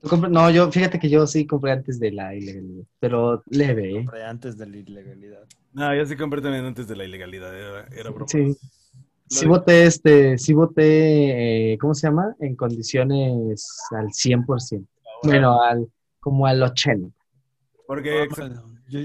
¿Tú 0.00 0.08
compras- 0.08 0.32
No, 0.32 0.50
yo, 0.50 0.70
fíjate 0.72 0.98
que 0.98 1.10
yo 1.10 1.26
sí 1.26 1.46
compré 1.46 1.72
antes 1.72 2.00
de 2.00 2.10
la 2.10 2.34
ilegalidad, 2.34 2.84
pero 2.98 3.42
leve, 3.50 3.90
¿eh? 3.90 3.94
Compré 3.96 4.24
antes 4.24 4.56
de 4.56 4.66
la 4.66 4.76
ilegalidad. 4.78 5.44
No, 5.72 5.94
yo 5.94 6.06
sí 6.06 6.16
compré 6.16 6.40
también 6.40 6.64
antes 6.64 6.88
de 6.88 6.96
la 6.96 7.04
ilegalidad, 7.04 7.54
era, 7.54 7.86
era 7.94 8.10
broma. 8.10 8.26
Sí. 8.28 8.56
Sí 9.28 9.46
voté, 9.46 9.84
este, 9.84 10.38
sí 10.38 10.52
voté, 10.54 11.72
eh, 11.74 11.78
¿cómo 11.78 11.94
se 11.94 12.08
llama? 12.08 12.34
En 12.40 12.56
condiciones 12.56 13.64
al 13.92 14.12
100%. 14.12 14.88
Bueno, 15.22 15.62
al, 15.62 15.86
como 16.18 16.46
al 16.46 16.60
80%. 16.62 17.12
Porque 17.90 18.28
Bueno, 18.36 18.72
yo, 18.88 19.00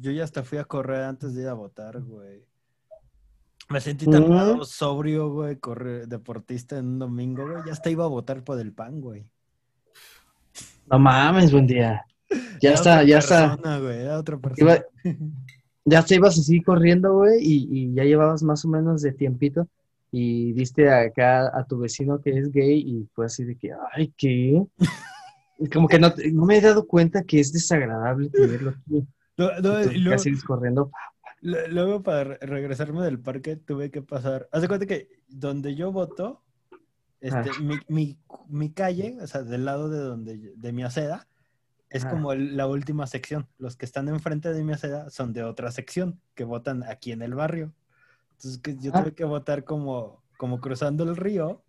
yo 0.00 0.12
ya 0.12 0.22
hasta 0.22 0.44
fui 0.44 0.58
a 0.58 0.64
correr 0.64 1.02
antes 1.02 1.34
de 1.34 1.42
ir 1.42 1.48
a 1.48 1.54
votar, 1.54 2.00
güey. 2.00 2.44
Me 3.68 3.80
sentí 3.80 4.06
tan 4.06 4.64
sobrio, 4.64 5.28
güey, 5.32 5.56
correr, 5.56 6.06
deportista 6.06 6.78
en 6.78 6.86
un 6.86 6.98
domingo, 7.00 7.42
güey. 7.50 7.64
Ya 7.66 7.72
hasta 7.72 7.90
iba 7.90 8.04
a 8.04 8.06
votar 8.06 8.44
por 8.44 8.60
el 8.60 8.72
pan, 8.72 9.00
güey. 9.00 9.26
No 10.88 11.00
mames, 11.00 11.50
buen 11.50 11.66
día. 11.66 12.04
Ya 12.62 12.74
está, 12.74 13.02
ya 13.02 13.18
está. 13.18 13.56
persona, 13.56 13.80
güey, 13.80 14.02
era 14.02 14.20
otra 14.20 14.38
persona. 14.38 14.76
Iba- 14.76 14.84
ya 15.84 16.04
te 16.04 16.14
ibas 16.14 16.38
así 16.38 16.62
corriendo, 16.62 17.14
güey, 17.14 17.40
y, 17.42 17.66
y 17.72 17.94
ya 17.94 18.04
llevabas 18.04 18.44
más 18.44 18.64
o 18.64 18.68
menos 18.68 19.02
de 19.02 19.10
tiempito 19.10 19.66
y 20.12 20.52
viste 20.52 20.88
acá 20.92 21.50
a 21.52 21.64
tu 21.64 21.76
vecino 21.80 22.20
que 22.20 22.38
es 22.38 22.52
gay 22.52 22.78
y 22.78 23.08
fue 23.14 23.26
así 23.26 23.42
de 23.42 23.56
que, 23.56 23.72
ay, 23.94 24.14
¿qué? 24.16 24.62
Como 25.72 25.88
que 25.88 25.98
no, 25.98 26.12
no 26.32 26.44
me 26.46 26.58
he 26.58 26.60
dado 26.60 26.86
cuenta 26.86 27.24
que 27.24 27.40
es 27.40 27.52
desagradable 27.52 28.30
tenerlo 28.30 28.70
aquí. 28.70 29.06
No, 29.36 29.46
no, 29.46 29.56
Entonces, 29.56 30.00
luego, 30.00 30.18
sigues 30.18 30.44
corriendo. 30.44 30.90
Luego 31.40 32.02
para 32.02 32.24
re- 32.24 32.38
regresarme 32.42 33.02
del 33.04 33.20
parque 33.20 33.56
tuve 33.56 33.90
que 33.90 34.02
pasar. 34.02 34.48
Haz 34.52 34.62
de 34.62 34.68
cuenta 34.68 34.86
que 34.86 35.08
donde 35.28 35.74
yo 35.76 35.92
voto, 35.92 36.42
este, 37.20 37.50
Ah. 37.50 37.60
mi, 37.60 37.76
mi, 37.88 38.18
mi 38.48 38.72
calle, 38.72 39.16
o 39.20 39.26
sea, 39.26 39.42
del 39.42 39.64
lado 39.64 39.88
de 39.88 39.98
donde 39.98 40.52
de 40.56 40.72
mi 40.72 40.82
acera, 40.82 41.26
es 41.90 42.04
Ah. 42.04 42.10
como 42.10 42.32
el- 42.32 42.56
la 42.56 42.66
última 42.66 43.06
sección. 43.06 43.48
Los 43.58 43.76
que 43.76 43.84
están 43.84 44.08
enfrente 44.08 44.52
de 44.52 44.62
mi 44.64 44.72
acera 44.72 45.10
son 45.10 45.32
de 45.32 45.42
otra 45.44 45.70
sección, 45.70 46.20
que 46.34 46.44
votan 46.44 46.82
aquí 46.84 47.12
en 47.12 47.22
el 47.22 47.34
barrio. 47.34 47.72
Entonces 48.32 48.60
que 48.60 48.76
yo 48.76 48.90
Ah. 48.94 49.02
tuve 49.02 49.14
que 49.14 49.24
votar 49.24 49.64
como, 49.64 50.22
como 50.36 50.60
cruzando 50.60 51.04
el 51.04 51.16
río. 51.16 51.62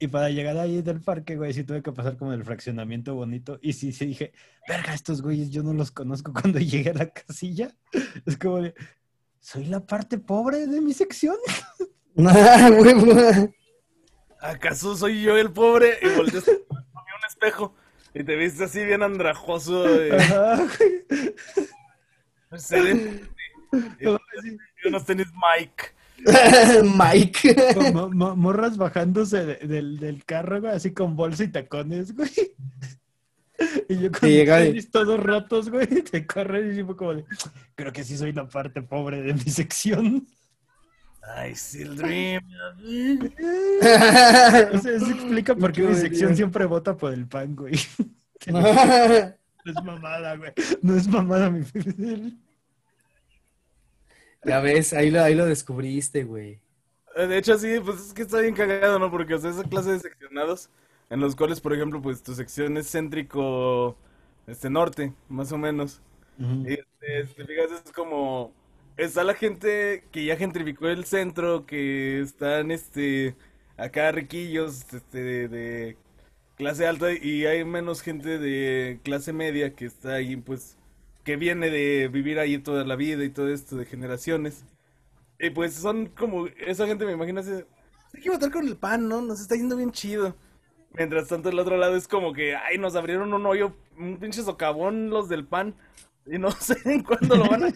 Y 0.00 0.08
para 0.08 0.30
llegar 0.30 0.56
ahí 0.58 0.80
del 0.82 1.00
parque, 1.00 1.36
güey, 1.36 1.52
sí 1.52 1.64
tuve 1.64 1.82
que 1.82 1.90
pasar 1.92 2.16
como 2.16 2.32
el 2.32 2.44
fraccionamiento 2.44 3.14
bonito. 3.16 3.58
Y 3.60 3.72
sí, 3.72 3.92
sí 3.92 4.06
dije, 4.06 4.32
verga, 4.68 4.94
estos 4.94 5.22
güeyes 5.22 5.50
yo 5.50 5.62
no 5.64 5.72
los 5.72 5.90
conozco 5.90 6.32
cuando 6.40 6.58
llegué 6.60 6.90
a 6.90 6.94
la 6.94 7.10
casilla. 7.10 7.74
Es 8.24 8.36
como 8.38 8.60
de, 8.62 8.74
¿soy 9.40 9.64
la 9.66 9.84
parte 9.84 10.18
pobre 10.18 10.66
de 10.66 10.80
mi 10.80 10.92
sección? 10.92 11.36
¿Acaso 14.40 14.96
soy 14.96 15.22
yo 15.22 15.36
el 15.36 15.52
pobre? 15.52 15.98
Y 16.02 16.08
volteaste 16.16 16.52
a 16.52 16.54
un 16.74 17.24
espejo 17.28 17.74
y 18.14 18.22
te 18.24 18.36
viste 18.36 18.64
así 18.64 18.84
bien 18.84 19.02
andrajoso. 19.02 19.82
de- 19.84 20.16
Ajá, 20.16 20.56
güey. 20.56 21.34
Excelente. 22.52 23.24
Y 24.00 24.04
No, 24.04 24.18
sí, 24.42 24.56
y 24.84 24.88
unos 24.88 25.04
tenis 25.04 25.26
Mike. 25.34 25.84
Mike. 26.98 27.74
como 27.74 28.08
mo- 28.10 28.36
morras 28.36 28.76
bajándose 28.76 29.44
de- 29.46 29.66
del, 29.66 29.98
del 29.98 30.24
carro, 30.24 30.60
güey, 30.60 30.72
así 30.72 30.92
con 30.92 31.16
bolsa 31.16 31.44
y 31.44 31.48
tacones, 31.48 32.14
güey. 32.14 32.30
Y 33.88 33.98
yo 33.98 34.12
con 34.12 34.72
mis 34.72 34.90
todos 34.90 35.18
rotos, 35.20 35.68
güey, 35.70 35.86
te 35.86 36.26
corren 36.26 36.78
y 36.78 36.84
como 36.94 37.14
de, 37.14 37.24
creo 37.74 37.92
que 37.92 38.04
sí 38.04 38.16
soy 38.16 38.32
la 38.32 38.48
parte 38.48 38.82
pobre 38.82 39.20
de 39.22 39.34
mi 39.34 39.40
sección. 39.50 40.26
I 41.46 41.54
still 41.54 41.96
dream. 41.96 42.42
O 44.72 44.78
sea, 44.78 44.92
eso 44.94 45.10
explica 45.10 45.54
por 45.54 45.72
qué 45.72 45.82
mi 45.82 45.94
sección 45.94 46.34
siempre 46.36 46.64
vota 46.66 46.96
por 46.96 47.12
el 47.12 47.26
pan, 47.26 47.54
güey. 47.56 47.74
No 49.64 49.72
es 49.80 49.84
mamada, 49.84 50.36
güey. 50.36 50.52
No 50.80 50.96
es 50.96 51.08
mamada 51.08 51.50
mi 51.50 51.62
ya 54.44 54.60
ves, 54.60 54.92
ahí 54.92 55.10
lo, 55.10 55.22
ahí 55.22 55.34
lo 55.34 55.46
descubriste, 55.46 56.24
güey. 56.24 56.60
Eh, 57.16 57.26
De 57.26 57.38
hecho, 57.38 57.58
sí, 57.58 57.80
pues 57.84 58.00
es 58.00 58.14
que 58.14 58.22
está 58.22 58.40
bien 58.40 58.54
cagado, 58.54 58.98
¿no? 58.98 59.10
Porque, 59.10 59.34
o 59.34 59.38
sea, 59.38 59.50
esa 59.50 59.64
clase 59.64 59.90
de 59.92 60.00
seccionados, 60.00 60.70
en 61.10 61.20
los 61.20 61.34
cuales, 61.36 61.60
por 61.60 61.72
ejemplo, 61.74 62.00
pues 62.02 62.22
tu 62.22 62.34
sección 62.34 62.76
es 62.76 62.90
céntrico, 62.90 63.96
este, 64.46 64.70
norte, 64.70 65.14
más 65.28 65.52
o 65.52 65.58
menos. 65.58 66.02
Y, 66.64 66.74
este, 66.74 67.26
si 67.28 67.34
te 67.34 67.46
fijas, 67.46 67.72
es 67.72 67.92
como, 67.92 68.54
está 68.98 69.24
la 69.24 69.34
gente 69.34 70.04
que 70.12 70.24
ya 70.26 70.36
gentrificó 70.36 70.88
el 70.88 71.04
centro, 71.06 71.66
que 71.66 72.20
están, 72.22 72.72
este, 72.72 73.36
acá 73.78 74.12
riquillos, 74.12 74.92
este, 74.94 75.18
de, 75.22 75.48
de 75.48 75.98
clase 76.56 76.86
alta, 76.88 77.12
y 77.14 77.46
hay 77.46 77.64
menos 77.66 78.02
gente 78.02 78.38
de 78.40 79.00
clase 79.04 79.34
media 79.34 79.74
que 79.76 79.86
está 79.86 80.14
ahí, 80.16 80.36
pues, 80.38 80.77
que 81.28 81.36
viene 81.36 81.68
de 81.68 82.08
vivir 82.08 82.38
ahí 82.38 82.56
toda 82.56 82.86
la 82.86 82.96
vida 82.96 83.22
y 83.22 83.28
todo 83.28 83.52
esto 83.52 83.76
de 83.76 83.84
generaciones. 83.84 84.64
Y 85.38 85.50
pues 85.50 85.74
son 85.74 86.06
como, 86.06 86.46
esa 86.46 86.86
gente 86.86 87.04
me 87.04 87.12
imagino 87.12 87.40
así, 87.40 87.50
hay 87.52 88.22
que 88.22 88.30
votar 88.30 88.50
con 88.50 88.66
el 88.66 88.78
pan, 88.78 89.06
¿no? 89.06 89.20
Nos 89.20 89.38
está 89.38 89.54
yendo 89.54 89.76
bien 89.76 89.92
chido. 89.92 90.34
Mientras 90.94 91.28
tanto 91.28 91.50
el 91.50 91.58
otro 91.58 91.76
lado 91.76 91.96
es 91.96 92.08
como 92.08 92.32
que, 92.32 92.56
ay, 92.56 92.78
nos 92.78 92.96
abrieron 92.96 93.34
un 93.34 93.44
hoyo, 93.44 93.76
un 93.98 94.16
pinche 94.16 94.42
socavón 94.42 95.10
los 95.10 95.28
del 95.28 95.46
pan. 95.46 95.74
Y 96.24 96.38
no 96.38 96.50
sé 96.62 96.78
en 96.86 97.02
cuándo 97.02 97.36
lo 97.36 97.46
van 97.46 97.64
a... 97.64 97.72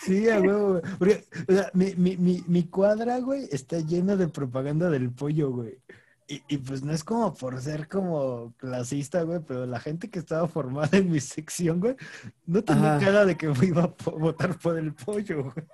Sí, 0.00 0.30
a 0.30 0.40
huevo. 0.40 0.80
Porque, 0.98 1.26
o 1.46 1.52
sea, 1.52 1.70
mi, 1.74 1.94
mi, 1.94 2.16
mi, 2.16 2.42
mi 2.46 2.62
cuadra, 2.68 3.18
güey, 3.18 3.50
está 3.52 3.80
llena 3.80 4.16
de 4.16 4.28
propaganda 4.28 4.88
del 4.88 5.10
pollo, 5.10 5.50
güey. 5.50 5.78
Y, 6.30 6.42
y 6.46 6.58
pues 6.58 6.82
no 6.82 6.92
es 6.92 7.02
como 7.02 7.32
por 7.32 7.58
ser 7.60 7.88
como 7.88 8.52
clasista, 8.58 9.22
güey, 9.22 9.40
pero 9.40 9.64
la 9.64 9.80
gente 9.80 10.10
que 10.10 10.18
estaba 10.18 10.46
formada 10.46 10.98
en 10.98 11.10
mi 11.10 11.20
sección, 11.20 11.80
güey, 11.80 11.96
no 12.44 12.62
tenía 12.62 12.96
Ajá. 12.96 13.04
cara 13.04 13.24
de 13.24 13.36
que 13.36 13.50
iba 13.62 13.84
a 13.84 14.10
votar 14.10 14.58
por 14.58 14.78
el 14.78 14.92
pollo, 14.92 15.44
güey. 15.44 15.66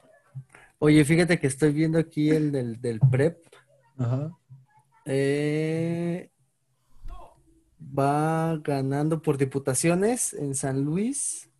Oye, 0.79 1.05
fíjate 1.05 1.39
que 1.41 1.49
estoy 1.49 1.73
viendo 1.73 1.99
aquí 1.99 2.31
el 2.31 2.53
del, 2.53 2.81
del 2.81 3.01
PREP. 3.01 3.39
Ajá. 3.99 4.31
Eh, 5.07 6.31
va 7.99 8.57
ganando 8.59 9.23
por 9.23 9.39
diputaciones 9.39 10.35
en 10.35 10.55
San 10.55 10.85
Luis. 10.85 11.51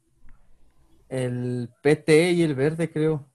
El 1.09 1.71
PT 1.83 2.33
y 2.33 2.43
el 2.43 2.55
Verde, 2.55 2.91
creo. 2.91 3.29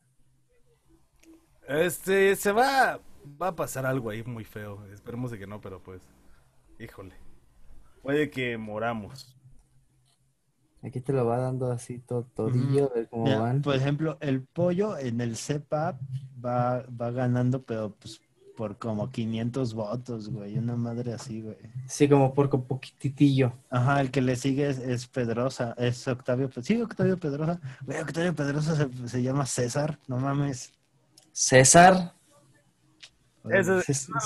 Este, 1.68 2.36
se 2.36 2.52
va, 2.52 3.00
va 3.42 3.50
a 3.50 3.56
pasar 3.56 3.86
algo 3.86 4.10
ahí 4.10 4.24
muy 4.24 4.44
feo. 4.44 4.86
Esperemos 4.88 5.32
de 5.32 5.40
que 5.40 5.48
no, 5.48 5.62
pero 5.62 5.82
pues, 5.82 6.02
híjole. 6.80 7.16
Puede 8.02 8.30
que 8.30 8.58
moramos. 8.58 9.36
Aquí 10.82 11.02
te 11.02 11.12
lo 11.12 11.26
va 11.26 11.38
dando 11.38 11.72
así 11.72 12.00
todo, 12.00 12.24
todillo, 12.24 12.90
a 12.90 12.94
ver 12.96 13.10
cómo 13.10 13.26
Mira, 13.26 13.40
van. 13.40 13.62
por 13.62 13.76
ejemplo, 13.76 14.18
el 14.22 14.44
pollo 14.44 14.98
en 14.98 15.20
el 15.20 15.36
CEPA 15.36 16.00
va, 16.44 16.84
va 16.84 17.12
ganando, 17.12 17.64
pero 17.64 17.94
pues 18.00 18.22
por 18.56 18.78
como 18.78 19.10
500 19.10 19.74
votos, 19.74 20.30
güey. 20.30 20.58
Una 20.58 20.76
madre 20.78 21.14
así, 21.14 21.42
güey. 21.42 21.58
Sí, 21.88 22.08
como 22.08 22.34
por 22.34 22.54
un 22.54 22.66
poquititillo. 22.66 23.54
Ajá, 23.70 24.00
el 24.02 24.12
que 24.12 24.22
le 24.22 24.36
sigue 24.36 24.70
es, 24.70 24.80
es 24.80 25.08
Pedrosa, 25.08 25.76
es 25.78 26.08
Octavio, 26.08 26.50
sí, 26.62 26.82
Octavio 26.82 27.18
Pedrosa. 27.18 27.60
Güey, 27.86 28.00
Octavio 28.00 28.34
Pedrosa 28.36 28.76
se, 28.76 29.08
se 29.08 29.24
llama 29.24 29.46
César, 29.46 30.00
no 30.08 30.18
mames. 30.18 30.74
César. 31.32 32.19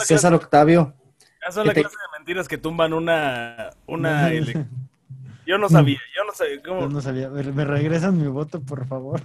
César 0.05 0.33
Octavio. 0.33 0.93
Esas 1.41 1.55
son 1.55 1.67
la 1.67 1.73
te- 1.73 1.81
clase 1.81 1.95
de 1.97 2.17
mentiras 2.19 2.47
que 2.47 2.57
tumban 2.57 2.93
una, 2.93 3.71
una 3.85 4.29
Yo 5.45 5.57
no 5.57 5.67
sabía, 5.67 5.99
yo 6.15 6.23
no 6.25 6.31
sabía. 6.33 6.61
¿Cómo? 6.65 6.79
Yo 6.81 6.89
no 6.89 7.01
sabía. 7.01 7.29
¿Me 7.29 7.43
me 7.43 7.65
regresan 7.65 8.17
mi 8.21 8.27
voto, 8.27 8.61
por 8.61 8.87
favor? 8.87 9.21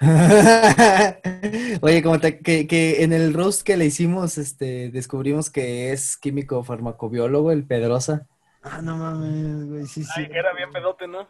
Oye, 1.80 2.02
como 2.02 2.18
te- 2.20 2.40
que, 2.40 2.66
que 2.66 3.02
en 3.04 3.12
el 3.12 3.32
roast 3.32 3.62
que 3.62 3.76
le 3.76 3.86
hicimos, 3.86 4.38
este, 4.38 4.90
descubrimos 4.90 5.50
que 5.50 5.92
es 5.92 6.16
químico 6.16 6.64
farmacobiólogo, 6.64 7.52
el 7.52 7.64
Pedrosa, 7.64 8.26
Ah, 8.64 8.80
no 8.80 8.96
mames, 8.96 9.66
güey, 9.68 9.86
sí, 9.86 10.04
sí. 10.04 10.10
Ay, 10.14 10.28
que 10.28 10.38
era 10.38 10.52
bien 10.54 10.70
pedote, 10.72 11.08
¿no? 11.08 11.26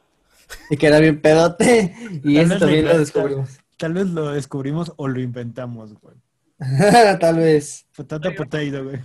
y 0.68 0.76
que 0.76 0.86
era 0.86 0.98
bien 0.98 1.18
pedote, 1.20 1.94
y 2.22 2.34
Tal 2.34 2.44
eso 2.44 2.58
también 2.58 2.84
lo 2.84 2.98
descubrimos. 2.98 3.58
Tal 3.78 3.94
vez 3.94 4.06
lo 4.08 4.32
descubrimos 4.32 4.92
o 4.96 5.08
lo 5.08 5.18
inventamos, 5.20 5.94
güey. 6.00 6.14
Tal 7.20 7.36
vez. 7.36 7.86
Potato, 7.96 8.34
potato, 8.34 8.84
güey. 8.84 9.00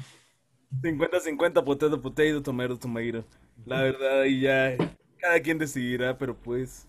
50-50, 0.82 1.64
potato, 1.64 2.02
potato, 2.02 2.42
tomato, 2.42 2.78
tomato. 2.78 3.26
La 3.66 3.82
verdad, 3.82 4.24
y 4.26 4.42
ya 4.42 4.76
cada 5.20 5.40
quien 5.42 5.58
decidirá, 5.58 6.18
pero 6.18 6.36
pues 6.38 6.88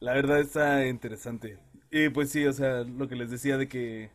la 0.00 0.12
verdad 0.14 0.40
está 0.40 0.86
interesante. 0.86 1.58
Y 1.90 2.08
pues 2.08 2.30
sí, 2.30 2.46
o 2.46 2.52
sea, 2.52 2.82
lo 2.82 3.08
que 3.08 3.16
les 3.16 3.30
decía 3.30 3.56
de 3.56 3.68
que, 3.68 4.10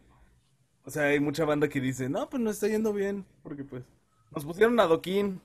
o 0.86 0.92
sea, 0.92 1.04
hay 1.04 1.20
mucha 1.20 1.46
banda 1.46 1.70
que 1.70 1.82
dice, 1.82 2.10
no, 2.10 2.30
pues 2.30 2.42
no 2.42 2.50
está 2.52 2.68
yendo 2.68 2.94
bien, 2.94 3.26
porque 3.44 3.64
pues 3.64 3.84
nos 4.32 4.46
pusieron 4.46 4.80
adoquín 4.80 5.42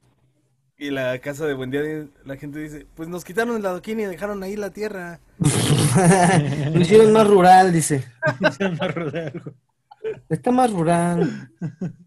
y 0.78 0.91
la 0.91 1.18
casa 1.20 1.47
de 1.47 1.55
Buen 1.55 1.70
Día, 1.70 2.07
la 2.24 2.37
gente 2.37 2.59
dice, 2.59 2.87
pues 2.95 3.09
nos 3.09 3.24
quitaron 3.24 3.57
el 3.57 3.64
adoquín 3.64 3.99
y 4.01 4.05
dejaron 4.05 4.43
ahí 4.43 4.57
la 4.57 4.70
tierra. 4.70 5.20
Lo 6.74 6.80
hicieron 6.80 7.12
más 7.12 7.26
rural, 7.26 7.72
dice. 7.72 8.05
Se 8.57 8.68
me 8.68 8.89
rodea 8.89 9.28
algo. 9.28 9.53
Está 10.28 10.50
más 10.50 10.72
rural. 10.72 11.50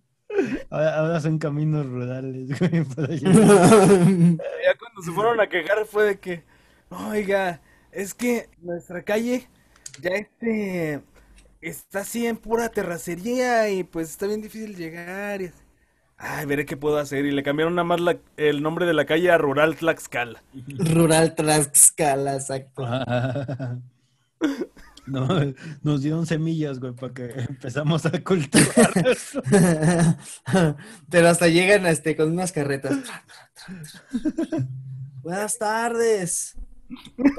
Ahora, 0.69 0.95
ahora 0.99 1.19
son 1.19 1.37
caminos 1.39 1.85
rurales, 1.87 2.47
güey. 2.59 2.83
para. 2.83 3.15
Ya 3.15 4.77
cuando 4.77 5.01
se 5.03 5.11
fueron 5.11 5.39
a 5.41 5.49
quejar 5.49 5.85
fue 5.85 6.05
de 6.05 6.19
que, 6.19 6.43
oiga, 6.89 7.59
es 7.91 8.13
que 8.13 8.47
nuestra 8.61 9.01
calle 9.03 9.47
ya 10.01 10.11
este 10.11 11.01
está 11.61 12.01
así 12.01 12.25
en 12.27 12.37
pura 12.37 12.69
terracería 12.69 13.69
y 13.69 13.83
pues 13.83 14.11
está 14.11 14.27
bien 14.27 14.41
difícil 14.41 14.75
llegar. 14.75 15.41
y- 15.41 15.51
Ay, 16.21 16.45
veré 16.45 16.65
qué 16.65 16.77
puedo 16.77 16.97
hacer. 16.99 17.25
Y 17.25 17.31
le 17.31 17.43
cambiaron 17.43 17.75
nada 17.75 17.85
más 17.85 17.99
la- 17.99 18.17
el 18.37 18.61
nombre 18.61 18.85
de 18.85 18.93
la 18.93 19.05
calle 19.05 19.31
a 19.31 19.37
Rural 19.37 19.75
Tlaxcala. 19.77 20.43
Rural 20.93 21.33
Tlaxcala, 21.35 22.35
exacto. 22.35 22.85
No, 25.09 25.27
nos 25.83 26.01
dieron 26.01 26.25
semillas, 26.25 26.79
güey, 26.79 26.93
para 26.93 27.13
que 27.13 27.23
empezamos 27.49 28.05
a 28.05 28.23
cultivar. 28.23 28.93
Pero 31.09 31.27
hasta 31.27 31.47
llegan 31.47 31.85
este, 31.85 32.15
con 32.15 32.31
unas 32.31 32.51
carretas. 32.51 32.97
Buenas 35.21 35.57
tardes. 35.57 36.57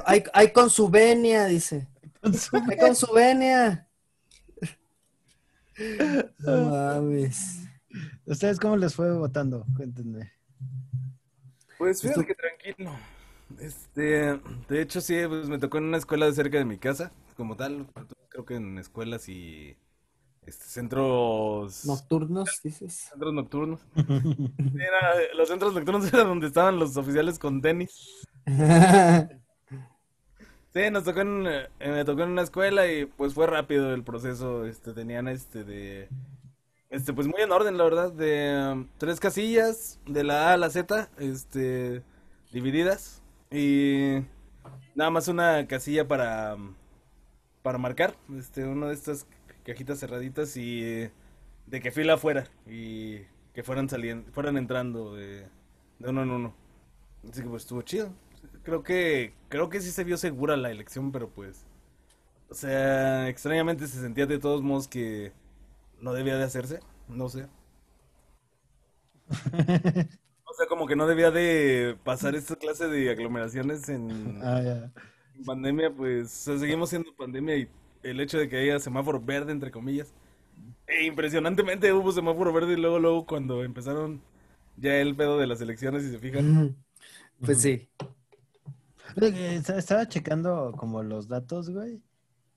Hay, 0.05 0.25
hay 0.33 0.53
con 0.53 0.71
su 0.71 0.89
venia, 0.89 1.47
dice. 1.47 1.89
Hay 2.23 2.77
con 2.79 2.95
su 2.95 3.12
venia. 3.12 3.89
No 6.39 6.71
mames. 6.71 7.61
¿Ustedes 8.27 8.61
cómo 8.61 8.77
les 8.77 8.95
fue 8.95 9.12
votando? 9.12 9.66
Cuéntenme. 9.77 10.33
Pues 11.79 12.03
fíjate 12.03 12.27
que 12.27 12.35
tranquilo. 12.35 12.93
Este, 13.59 14.40
de 14.68 14.80
hecho 14.82 15.01
sí, 15.01 15.14
pues 15.28 15.48
me 15.48 15.59
tocó 15.59 15.78
en 15.78 15.84
una 15.84 15.96
escuela 15.98 16.26
de 16.26 16.32
cerca 16.32 16.59
de 16.59 16.64
mi 16.64 16.78
casa, 16.78 17.12
como 17.36 17.57
tal, 17.57 17.86
creo 18.28 18.44
que 18.44 18.55
en 18.55 18.78
escuelas 18.78 19.28
y 19.28 19.76
este, 20.46 20.64
centros 20.64 21.84
Nocturnos, 21.86 22.61
dices. 22.62 22.94
centros 23.11 23.34
nocturnos. 23.34 23.80
Era- 23.96 25.34
los 25.36 25.48
centros 25.48 25.74
nocturnos 25.74 26.12
eran 26.12 26.28
donde 26.28 26.46
estaban 26.46 26.78
los 26.78 26.96
oficiales 26.96 27.38
con 27.38 27.61
tenis. 27.61 28.26
Sí, 30.72 30.88
nos 30.90 31.03
tocó 31.03 31.20
en, 31.22 31.46
eh, 31.48 31.68
me 31.80 32.05
tocó 32.05 32.22
en 32.22 32.30
una 32.30 32.42
escuela 32.42 32.86
y 32.92 33.05
pues 33.05 33.34
fue 33.34 33.46
rápido 33.48 33.92
el 33.92 34.05
proceso, 34.05 34.64
este, 34.66 34.92
tenían 34.92 35.26
este 35.26 35.64
de, 35.64 36.09
este, 36.90 37.12
pues 37.12 37.26
muy 37.26 37.40
en 37.42 37.53
orden, 37.53 37.76
la 37.78 37.84
verdad, 37.84 38.12
de 38.12 38.72
um, 38.74 38.88
tres 38.98 39.20
casillas, 39.20 39.98
de 40.07 40.24
la 40.24 40.51
A 40.51 40.55
a 40.55 40.57
la 40.57 40.70
Z, 40.70 41.11
este, 41.18 42.03
divididas, 42.53 43.20
y 43.51 44.24
nada 44.94 45.11
más 45.11 45.28
una 45.28 45.66
casilla 45.68 46.07
para, 46.09 46.57
para 47.62 47.78
marcar, 47.78 48.16
este, 48.38 48.64
una 48.64 48.88
de 48.88 48.94
estas 48.94 49.26
cajitas 49.64 49.98
cerraditas 50.01 50.57
y 50.57 50.82
de 51.66 51.80
que 51.82 51.90
fila 51.90 52.18
fuera, 52.18 52.46
y 52.66 53.20
que 53.55 53.62
fueran 53.62 53.88
saliendo, 53.88 54.30
fueran 54.32 54.57
entrando 54.59 55.14
de, 55.14 55.48
de 55.98 56.11
uno 56.11 56.22
en 56.22 56.30
uno. 56.30 56.55
Así 57.30 57.42
que 57.42 57.48
pues 57.48 57.64
estuvo 57.64 57.82
chido. 57.82 58.12
Creo 58.64 58.82
que, 58.82 59.34
creo 59.48 59.68
que 59.70 59.80
sí 59.80 59.90
se 59.92 60.05
vio 60.05 60.16
segura 60.18 60.57
la 60.57 60.70
elección, 60.70 61.12
pero 61.12 61.30
pues, 61.30 61.66
o 62.51 62.55
sea, 62.55 63.28
extrañamente 63.28 63.86
se 63.88 64.01
sentía 64.01 64.26
de 64.26 64.38
todos 64.38 64.62
modos 64.62 64.88
que 64.88 65.32
no 66.01 66.12
debía 66.14 66.36
de 66.38 66.44
hacerse, 66.44 66.80
no 67.09 67.28
sé. 67.28 67.48
O 70.51 70.55
sea, 70.55 70.66
como 70.66 70.86
que 70.86 70.96
no 70.96 71.07
debía 71.07 71.30
de 71.30 71.96
pasar 72.03 72.34
esta 72.34 72.57
clase 72.57 72.88
de 72.88 73.11
aglomeraciones 73.11 73.88
en, 73.88 74.40
Ah, 74.42 74.90
en 75.34 75.44
pandemia, 75.44 75.94
pues, 75.94 76.26
o 76.26 76.51
sea, 76.53 76.59
seguimos 76.59 76.90
siendo 76.90 77.14
pandemia 77.14 77.57
y 77.57 77.68
el 78.03 78.20
hecho 78.20 78.38
de 78.38 78.48
que 78.48 78.59
haya 78.59 78.80
semáforo 78.80 79.20
verde, 79.20 79.53
entre 79.53 79.70
comillas. 79.70 80.12
E 80.88 81.05
impresionantemente 81.05 81.92
hubo 81.92 82.11
semáforo 82.11 82.53
verde 82.53 82.72
y 82.72 82.76
luego, 82.76 82.98
luego 82.98 83.26
cuando 83.26 83.62
empezaron 83.62 84.20
ya 84.76 84.96
el 84.96 85.14
pedo 85.14 85.38
de 85.38 85.46
las 85.46 85.61
elecciones, 85.61 86.03
si 86.03 86.11
se 86.11 86.18
fijan. 86.18 86.76
Pues 87.40 87.61
sí. 87.61 87.88
Estaba 89.76 90.09
checando 90.09 90.72
como 90.76 91.03
los 91.03 91.28
datos, 91.28 91.70
güey, 91.70 92.03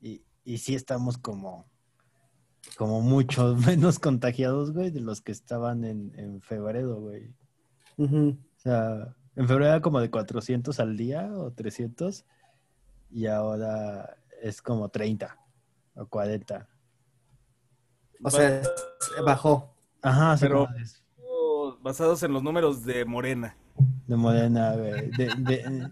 y, 0.01 0.23
y 0.43 0.57
sí 0.57 0.73
estamos 0.73 1.17
como, 1.19 1.69
como 2.75 3.01
mucho 3.01 3.55
menos 3.67 3.99
contagiados, 3.99 4.73
güey, 4.73 4.89
de 4.89 5.01
los 5.01 5.21
que 5.21 5.31
estaban 5.31 5.83
en, 5.83 6.11
en 6.17 6.41
febrero, 6.41 6.99
güey. 6.99 7.31
O 7.97 8.35
sea, 8.57 9.15
en 9.35 9.47
febrero 9.47 9.65
era 9.71 9.81
como 9.81 9.99
de 9.99 10.09
400 10.09 10.79
al 10.79 10.95
día 10.97 11.29
o 11.33 11.51
300 11.51 12.25
y 13.11 13.27
ahora 13.27 14.17
es 14.41 14.61
como 14.61 14.89
30 14.89 15.37
o 15.95 16.05
40. 16.07 16.67
O 18.23 18.29
sea, 18.29 18.59
es- 18.61 18.71
bajó. 19.25 19.75
Ajá, 20.01 20.35
Pero- 20.39 20.67
basados 21.81 22.23
en 22.23 22.31
los 22.33 22.41
números 22.43 22.83
de 22.85 23.03
Morena. 23.05 23.55
de 24.07 24.15
Morena, 24.15 24.75
güey. 24.75 25.09
De, 25.11 25.27
de, 25.37 25.89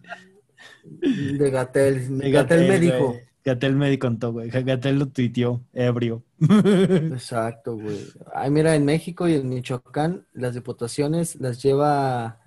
De 1.38 1.49
Gatel. 1.49 2.18
de 2.20 2.32
Gatel 2.32 2.68
me 2.68 2.80
dijo. 2.80 3.16
Gatel 3.44 3.76
me 3.76 3.98
contó, 3.98 4.32
güey. 4.32 4.50
Gatel 4.50 5.00
lo 5.00 5.08
tuiteó, 5.08 5.62
ebrio. 5.74 6.24
Exacto, 6.39 7.76
güey. 7.76 8.08
Ay, 8.34 8.52
mira, 8.52 8.76
en 8.76 8.86
México 8.86 9.28
y 9.28 9.34
en 9.34 9.50
Michoacán 9.50 10.28
las 10.34 10.54
diputaciones 10.54 11.36
las 11.36 11.62
lleva 11.62 12.39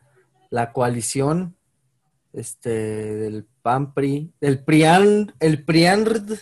la 0.51 0.73
coalición 0.73 1.57
este 2.33 2.71
del 2.71 3.47
PAN-PRI, 3.63 4.33
del 4.41 4.63
PRIAN, 4.65 5.33
el 5.41 5.65
PRIANRD. 5.65 6.39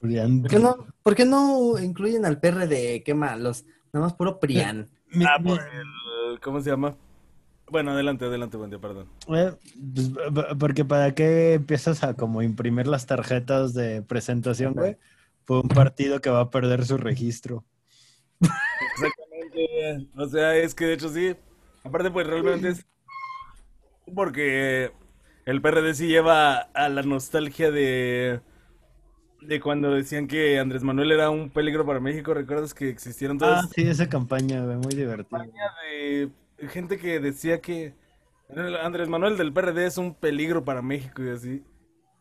¿Por 0.00 0.50
qué 0.50 0.58
no, 0.58 0.86
por 1.02 1.14
qué 1.14 1.24
no 1.24 1.78
incluyen 1.78 2.24
al 2.24 2.40
PRD? 2.40 3.02
Qué 3.04 3.14
malos. 3.14 3.64
Nada 3.92 4.06
más 4.06 4.14
puro 4.14 4.40
PRIAN. 4.40 4.88
Ah, 5.26 5.38
por 5.42 5.60
el, 5.60 6.40
¿cómo 6.40 6.60
se 6.60 6.70
llama? 6.70 6.96
Bueno, 7.72 7.92
adelante, 7.92 8.26
adelante, 8.26 8.58
buen 8.58 8.68
día, 8.68 8.78
perdón. 8.78 9.08
Eh, 9.28 9.50
pues, 9.94 10.12
porque 10.58 10.84
para 10.84 11.14
qué 11.14 11.54
empiezas 11.54 12.04
a 12.04 12.12
como 12.12 12.42
imprimir 12.42 12.86
las 12.86 13.06
tarjetas 13.06 13.72
de 13.72 14.02
presentación, 14.02 14.74
güey. 14.74 14.98
Fue 15.44 15.60
un 15.60 15.68
partido 15.68 16.20
que 16.20 16.28
va 16.28 16.40
a 16.40 16.50
perder 16.50 16.84
su 16.84 16.98
registro. 16.98 17.64
Exactamente. 18.42 20.06
O 20.16 20.28
sea, 20.28 20.54
es 20.54 20.74
que 20.74 20.84
de 20.84 20.92
hecho 20.92 21.08
sí. 21.08 21.34
Aparte, 21.82 22.10
pues 22.10 22.26
realmente 22.26 22.68
es 22.68 22.86
porque 24.14 24.92
el 25.46 25.62
PRD 25.62 25.94
sí 25.94 26.08
lleva 26.08 26.58
a 26.58 26.90
la 26.90 27.02
nostalgia 27.02 27.70
de 27.70 28.40
de 29.40 29.60
cuando 29.60 29.92
decían 29.92 30.28
que 30.28 30.58
Andrés 30.60 30.84
Manuel 30.84 31.10
era 31.10 31.30
un 31.30 31.48
peligro 31.48 31.86
para 31.86 32.00
México. 32.00 32.34
¿Recuerdas 32.34 32.74
que 32.74 32.90
existieron 32.90 33.38
todas 33.38 33.64
Ah, 33.64 33.68
sí, 33.74 33.82
esa 33.88 34.10
campaña, 34.10 34.62
güey, 34.62 34.76
muy 34.76 34.94
divertida. 34.94 35.46
de 35.90 36.30
gente 36.68 36.98
que 36.98 37.20
decía 37.20 37.60
que 37.60 37.94
Andrés 38.82 39.08
Manuel 39.08 39.36
del 39.36 39.52
PRD 39.52 39.86
es 39.86 39.98
un 39.98 40.14
peligro 40.14 40.64
para 40.64 40.82
México 40.82 41.22
y 41.22 41.30
así. 41.30 41.64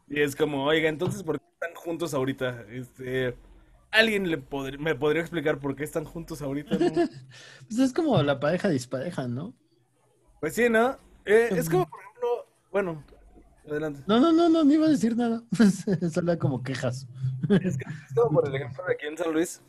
Y 0.08 0.22
es 0.22 0.36
como, 0.36 0.66
oiga, 0.66 0.90
entonces, 0.90 1.24
¿por 1.24 1.40
qué 1.40 1.46
están 1.54 1.74
juntos 1.76 2.14
ahorita? 2.14 2.66
Este, 2.70 3.36
¿Alguien 3.92 4.30
le 4.30 4.38
me 4.80 4.96
podría 4.96 5.22
explicar 5.22 5.60
por 5.60 5.76
qué 5.76 5.84
están 5.84 6.06
juntos 6.06 6.42
ahorita? 6.42 6.78
no? 6.78 6.80
Pues 7.68 7.80
es 7.80 7.94
como 7.94 8.22
la 8.22 8.40
pareja 8.40 8.70
dispareja, 8.70 9.28
¿no? 9.28 9.54
Pues 10.40 10.56
sí, 10.56 10.70
¿no? 10.70 10.98
Eh, 11.26 11.50
es 11.52 11.70
como, 11.70 11.88
por 11.90 12.00
ejemplo, 12.02 12.46
bueno, 12.72 13.04
adelante. 13.70 14.02
No, 14.08 14.20
no, 14.20 14.32
no, 14.32 14.50
no, 14.50 14.64
no 14.64 14.74
iba 14.74 14.86
a 14.86 14.90
decir 14.90 15.16
nada. 15.16 15.44
Solo 16.14 16.40
como 16.40 16.64
quejas. 16.64 17.08
Es 17.62 17.78
como 18.16 18.32
por 18.32 18.48
el 18.48 18.56
ejemplo 18.56 18.84
de 18.86 18.94
aquí 18.94 19.06
en 19.06 19.18
San 19.18 19.34
Luis, 19.34 19.62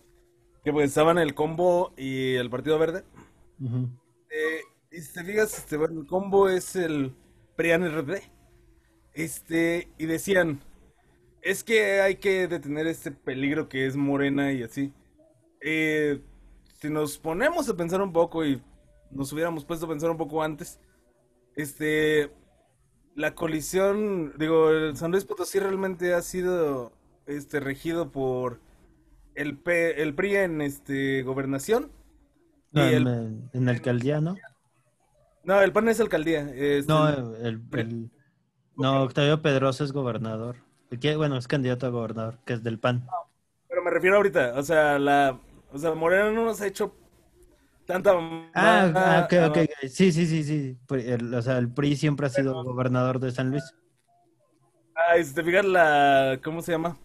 que 0.64 0.72
pues 0.72 0.88
estaban 0.88 1.18
el 1.18 1.34
combo 1.34 1.92
y 1.96 2.34
el 2.34 2.48
Partido 2.48 2.78
Verde. 2.78 3.04
Eh, 4.32 4.60
y 4.90 5.00
si 5.00 5.12
te 5.14 5.24
fijas, 5.24 5.58
este, 5.58 5.76
bueno, 5.76 6.00
el 6.00 6.06
combo 6.06 6.48
es 6.48 6.74
el 6.76 7.14
PRIAN 7.56 7.84
RD. 7.84 8.22
Este, 9.14 9.88
y 9.98 10.06
decían, 10.06 10.60
es 11.42 11.64
que 11.64 12.00
hay 12.00 12.16
que 12.16 12.48
detener 12.48 12.86
este 12.86 13.10
peligro 13.12 13.68
que 13.68 13.86
es 13.86 13.96
Morena 13.96 14.52
y 14.52 14.62
así. 14.62 14.92
Eh, 15.60 16.20
si 16.80 16.90
nos 16.90 17.18
ponemos 17.18 17.68
a 17.68 17.76
pensar 17.76 18.02
un 18.02 18.12
poco 18.12 18.44
y 18.44 18.62
nos 19.10 19.32
hubiéramos 19.32 19.64
puesto 19.64 19.86
a 19.86 19.88
pensar 19.90 20.10
un 20.10 20.16
poco 20.18 20.42
antes, 20.42 20.80
este, 21.56 22.30
la 23.14 23.34
colisión, 23.34 24.34
digo, 24.38 24.70
el 24.70 24.96
San 24.96 25.10
Luis 25.10 25.24
Potosí 25.26 25.58
realmente 25.58 26.14
ha 26.14 26.22
sido, 26.22 26.92
este, 27.26 27.60
regido 27.60 28.10
por 28.10 28.60
el, 29.34 29.58
P- 29.58 30.02
el 30.02 30.14
PRI 30.14 30.36
en, 30.36 30.60
este, 30.62 31.22
gobernación. 31.22 31.92
No, 32.72 32.88
en, 32.88 33.06
el- 33.06 33.50
en 33.52 33.68
alcaldía, 33.68 34.20
¿no? 34.20 34.36
No, 35.44 35.60
el 35.60 35.72
PAN 35.72 35.88
es 35.88 36.00
alcaldía. 36.00 36.42
No, 36.86 37.08
el, 37.08 37.62
el- 37.72 38.10
no, 38.76 39.02
Octavio 39.02 39.42
Pedrosa 39.42 39.84
es 39.84 39.92
gobernador. 39.92 40.56
Bueno, 41.16 41.36
es 41.36 41.48
candidato 41.48 41.86
a 41.86 41.90
gobernador, 41.90 42.38
que 42.44 42.52
es 42.54 42.62
del 42.62 42.78
PAN. 42.78 43.06
pero 43.68 43.82
me 43.82 43.90
refiero 43.90 44.16
ahorita, 44.16 44.54
o 44.56 44.62
sea, 44.62 44.98
la, 44.98 45.38
o 45.72 45.78
sea, 45.78 45.94
Morena 45.94 46.30
no 46.30 46.44
nos 46.44 46.60
ha 46.60 46.66
hecho 46.66 46.94
tanta 47.86 48.12
Ah, 48.54 48.92
ah, 48.94 49.22
ok, 49.24 49.32
ok. 49.50 49.58
Sí, 49.88 50.12
sí, 50.12 50.26
sí, 50.26 50.44
sí. 50.44 50.78
O 51.34 51.42
sea, 51.42 51.58
el 51.58 51.72
PRI 51.72 51.96
siempre 51.96 52.26
ha 52.26 52.30
sido 52.30 52.62
gobernador 52.62 53.18
de 53.20 53.30
San 53.32 53.50
Luis. 53.50 53.64
Ah, 54.94 55.16
y 55.18 55.24
si 55.24 55.34
te 55.34 55.42
fijas 55.42 55.64
la, 55.64 56.38
¿cómo 56.44 56.60
se 56.62 56.72
llama? 56.72 56.96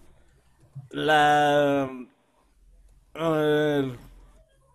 La, 0.91 1.89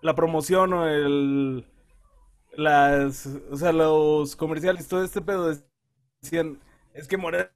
la 0.02 0.14
promoción 0.14 0.72
o 0.74 0.86
el, 0.86 1.64
las, 2.56 3.26
o 3.50 3.56
sea, 3.56 3.72
los 3.72 4.36
comerciales, 4.36 4.88
todo 4.88 5.02
este 5.02 5.22
pedo 5.22 5.56
decían, 6.20 6.58
es 6.92 7.08
que 7.08 7.16
Morena 7.16 7.50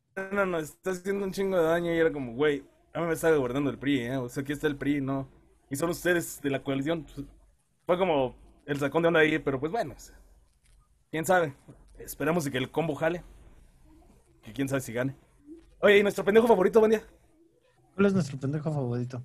nos 0.47 0.63
está 0.63 0.93
haciendo 0.93 1.25
un 1.25 1.33
chingo 1.33 1.59
de 1.59 1.65
daño 1.65 1.93
y 1.93 1.99
era 1.99 2.13
como, 2.13 2.35
güey, 2.35 2.65
a 2.95 3.01
mí 3.01 3.07
me 3.07 3.13
está 3.13 3.31
gobernando 3.35 3.69
el 3.69 3.79
PRI, 3.79 4.01
¿eh? 4.01 4.17
O 4.17 4.29
sea, 4.29 4.43
aquí 4.43 4.53
está 4.53 4.67
el 4.69 4.77
PRI, 4.77 5.01
¿no? 5.01 5.29
Y 5.69 5.77
son 5.77 5.91
ustedes 5.91 6.41
de 6.41 6.51
la 6.51 6.63
coalición. 6.63 7.05
Pues, 7.05 7.27
fue 7.85 7.99
como 7.99 8.35
el 8.65 8.79
sacón 8.79 9.03
de 9.03 9.09
onda 9.09 9.21
ahí, 9.21 9.39
pero 9.39 9.61
pues 9.61 9.71
bueno, 9.71 9.95
o 9.97 10.01
sea, 10.01 10.19
quién 11.11 11.27
sabe. 11.27 11.55
Esperamos 11.99 12.49
que 12.49 12.59
el 12.59 12.71
combo 12.71 12.95
jale. 12.95 13.23
Que 14.43 14.53
quién 14.53 14.69
sabe 14.69 14.81
si 14.81 14.93
gane. 14.93 15.17
Oye, 15.81 15.99
¿y 15.99 16.03
nuestro 16.03 16.25
pendejo 16.25 16.47
favorito, 16.47 16.81
buen? 16.81 17.03
¿Cuál 17.95 18.07
es 18.07 18.15
nuestro 18.15 18.39
pendejo 18.39 18.73
favorito? 18.73 19.23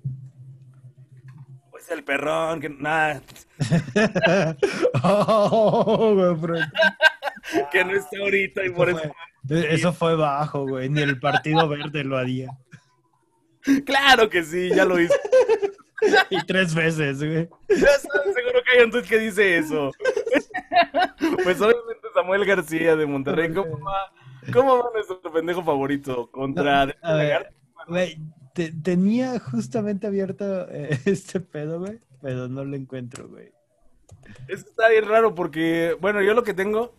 Pues 1.84 1.98
el 1.98 2.04
perrón, 2.04 2.60
que 2.60 2.68
nada, 2.68 3.20
Oh, 5.02 6.14
güey, 6.14 6.36
pero 6.40 6.54
que 7.72 7.84
no 7.84 7.90
está 7.96 8.18
ahorita 8.20 8.64
y 8.64 8.70
por 8.70 8.88
eso. 8.90 9.00
fue- 9.48 9.74
eso 9.74 9.92
fue 9.92 10.14
bajo, 10.14 10.64
güey. 10.68 10.88
Ni 10.88 11.00
el 11.02 11.18
Partido 11.18 11.68
Verde 11.68 12.04
lo 12.04 12.16
haría. 12.16 12.50
Claro 13.86 14.28
que 14.28 14.42
sí, 14.42 14.70
ya 14.74 14.84
lo 14.84 14.98
hizo. 15.00 15.14
Y 16.30 16.44
tres 16.46 16.74
veces, 16.74 17.18
güey. 17.18 17.48
Ya 17.68 17.96
seguro 17.98 18.60
que 18.64 18.76
hay 18.78 18.84
un 18.84 18.90
tweet 18.90 19.02
que 19.04 19.18
dice 19.20 19.58
eso. 19.58 19.92
Pues 21.44 21.60
obviamente 21.60 22.08
Samuel 22.12 22.44
García 22.44 22.96
de 22.96 23.06
Monterrey, 23.06 23.52
¿cómo 23.54 23.78
va? 23.80 24.12
¿Cómo 24.52 24.78
va 24.78 24.90
nuestro 24.92 25.20
pendejo 25.32 25.62
favorito 25.62 26.28
contra 26.32 26.86
No, 26.86 26.92
a 27.02 27.14
ver, 27.14 27.26
Lagarto? 27.28 27.54
Güey, 27.86 28.18
te- 28.54 28.72
tenía 28.72 29.38
justamente 29.40 30.06
abierto 30.06 30.68
eh, 30.70 30.98
este 31.06 31.40
pedo, 31.40 31.80
güey, 31.80 32.00
pero 32.20 32.48
no 32.48 32.64
lo 32.64 32.76
encuentro, 32.76 33.28
güey. 33.28 33.50
Eso 34.48 34.66
está 34.68 34.88
bien 34.88 35.06
raro 35.06 35.34
porque, 35.34 35.96
bueno, 36.00 36.22
yo 36.22 36.34
lo 36.34 36.42
que 36.44 36.54
tengo 36.54 36.94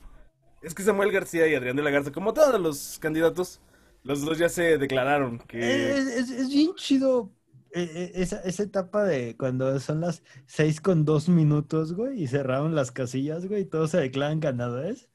es 0.62 0.74
que 0.74 0.84
Samuel 0.84 1.12
García 1.12 1.48
y 1.48 1.56
Adrián 1.56 1.76
de 1.76 1.84
la 1.84 1.90
Garza, 1.92 2.12
como 2.12 2.34
todos 2.34 2.60
los 2.60 3.00
candidatos, 3.00 3.62
los 4.04 4.22
dos 4.26 4.38
ya 4.38 4.50
se 4.50 4.78
declararon 4.78 5.40
que... 5.40 5.92
Es, 5.92 6.08
es- 6.08 6.30
es 6.32 6.50
bien 6.50 6.74
chido 6.76 7.32
eh, 7.76 7.90
eh, 7.96 8.12
esa, 8.16 8.40
esa 8.42 8.64
etapa 8.64 9.04
de 9.04 9.36
cuando 9.38 9.80
son 9.80 10.02
las 10.02 10.22
seis 10.46 10.80
con 10.82 11.06
dos 11.06 11.28
minutos, 11.30 11.94
güey, 11.94 12.22
y 12.24 12.28
cerraron 12.28 12.76
las 12.76 12.92
casillas, 12.92 13.48
güey, 13.48 13.62
y 13.62 13.66
todos 13.66 13.92
se 13.92 13.98
declaran 14.00 14.40
ganadores. 14.40 15.10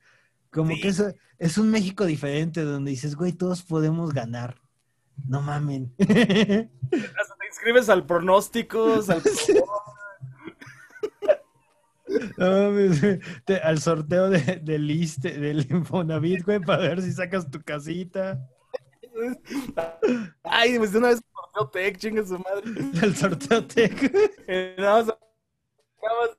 Como 0.51 0.72
Sí. 0.74 0.80
que 0.80 0.89
eso 0.89 1.12
es 1.39 1.59
un 1.59 1.70
México 1.70 2.07
diferente 2.07 2.62
donde 2.62 2.91
dices, 2.93 3.14
güey, 3.16 3.32
todos 3.32 3.62
podemos 3.62 4.12
ganar. 4.14 4.61
No 5.26 5.40
mamen. 5.42 5.92
Hasta 5.98 7.34
te 7.38 7.46
inscribes 7.48 7.88
al 7.88 8.06
pronósticos, 8.06 9.08
al... 9.10 9.22
No 12.38 12.50
mames, 12.50 13.00
güey. 13.02 13.20
Te- 13.44 13.60
al 13.60 13.80
sorteo 13.80 14.30
de, 14.30 14.60
del 14.62 14.90
ISSSTE, 14.90 15.38
del 15.38 15.70
Infonavit, 15.70 16.42
güey, 16.44 16.58
para 16.60 16.78
ver 16.82 17.02
si 17.02 17.12
sacas 17.12 17.50
tu 17.50 17.60
casita. 17.62 18.40
Ay, 20.42 20.78
pues 20.78 20.92
de 20.92 20.98
una 20.98 21.08
vez 21.08 21.20
sorteo 21.34 21.68
Tech, 21.70 21.98
chingue 21.98 22.24
su 22.24 22.38
madre. 22.38 22.62
Del 22.72 23.14
sorteo 23.14 23.66
TEC. 23.66 24.10
Eh, 24.46 24.74
más 24.78 25.08
acabas- 25.08 26.36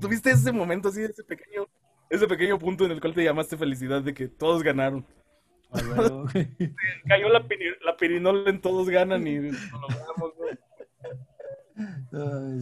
Tuviste 0.00 0.30
ese 0.30 0.52
momento 0.52 0.88
así, 0.88 1.02
ese 1.02 1.24
pequeño, 1.24 1.66
ese 2.10 2.26
pequeño 2.26 2.58
punto 2.58 2.84
en 2.84 2.92
el 2.92 3.00
cual 3.00 3.14
te 3.14 3.24
llamaste 3.24 3.56
felicidad 3.56 4.02
de 4.02 4.14
que 4.14 4.28
todos 4.28 4.62
ganaron. 4.62 5.04
Ah. 5.72 5.78
Cayó 7.08 7.28
la, 7.28 7.42
piri- 7.46 7.76
la 7.84 7.96
pirinola 7.96 8.48
en 8.50 8.60
todos 8.60 8.88
ganan 8.88 9.26
y 9.26 9.38
lo 9.38 9.52
logramos, 9.80 10.32
güey. 10.36 10.56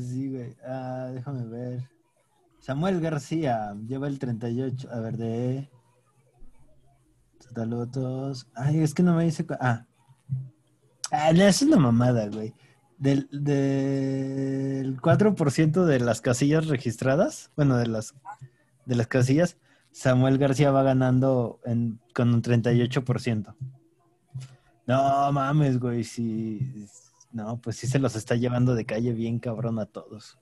Sí, 0.03 0.31
güey. 0.31 0.57
Ah, 0.67 1.11
déjame 1.13 1.47
ver. 1.47 1.89
Samuel 2.61 3.01
García 3.01 3.75
lleva 3.87 4.09
el 4.09 4.19
38. 4.19 4.89
A 4.91 5.01
ver, 5.01 5.17
de. 5.17 5.71
Saludos. 7.55 8.49
Ay, 8.55 8.81
es 8.81 8.95
que 8.95 9.03
no 9.03 9.15
me 9.15 9.25
dice. 9.25 9.47
Ah. 9.61 9.87
Ah, 11.13 11.31
es 11.31 11.63
una 11.63 11.77
mamada, 11.77 12.27
güey. 12.29 12.55
Del, 12.99 13.29
del 13.31 15.01
4% 15.01 15.85
de 15.85 16.01
las 16.01 16.21
casillas 16.21 16.67
registradas, 16.69 17.51
bueno, 17.57 17.77
de 17.77 17.87
las, 17.89 18.15
de 18.87 18.95
las 18.97 19.07
casillas, 19.07 19.57
Samuel 19.93 20.39
García 20.39 20.71
va 20.71 20.83
ganando 20.83 21.61
en- 21.65 22.01
con 22.15 22.33
un 22.35 22.43
38%. 22.43 23.55
No 24.87 25.33
mames, 25.33 25.79
güey, 25.81 26.05
sí. 26.05 26.87
No, 27.33 27.59
pues 27.61 27.77
sí 27.77 27.87
se 27.87 27.99
los 27.99 28.15
está 28.17 28.35
llevando 28.37 28.75
de 28.75 28.85
calle 28.85 29.13
bien 29.13 29.39
cabrón 29.39 29.79
a 29.79 29.87
todos. 29.87 30.39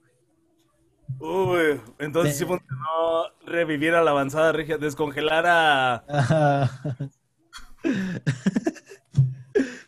Uy, 1.18 1.80
entonces 1.98 2.36
sí 2.38 2.44
funcionó 2.44 3.24
revivir 3.46 3.94
a 3.94 4.02
la 4.02 4.10
avanzada 4.12 4.52
regia, 4.52 4.78
descongelar 4.78 5.44
a... 5.46 5.94
Ajá. 6.08 6.70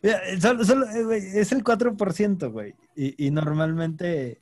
Mira, 0.02 0.20
solo- 0.40 0.64
solo, 0.64 0.86
eh, 0.90 1.04
güey, 1.04 1.22
es 1.38 1.52
el 1.52 1.64
4%, 1.64 2.50
güey. 2.52 2.74
Y, 2.94 3.26
y 3.26 3.30
normalmente 3.30 4.40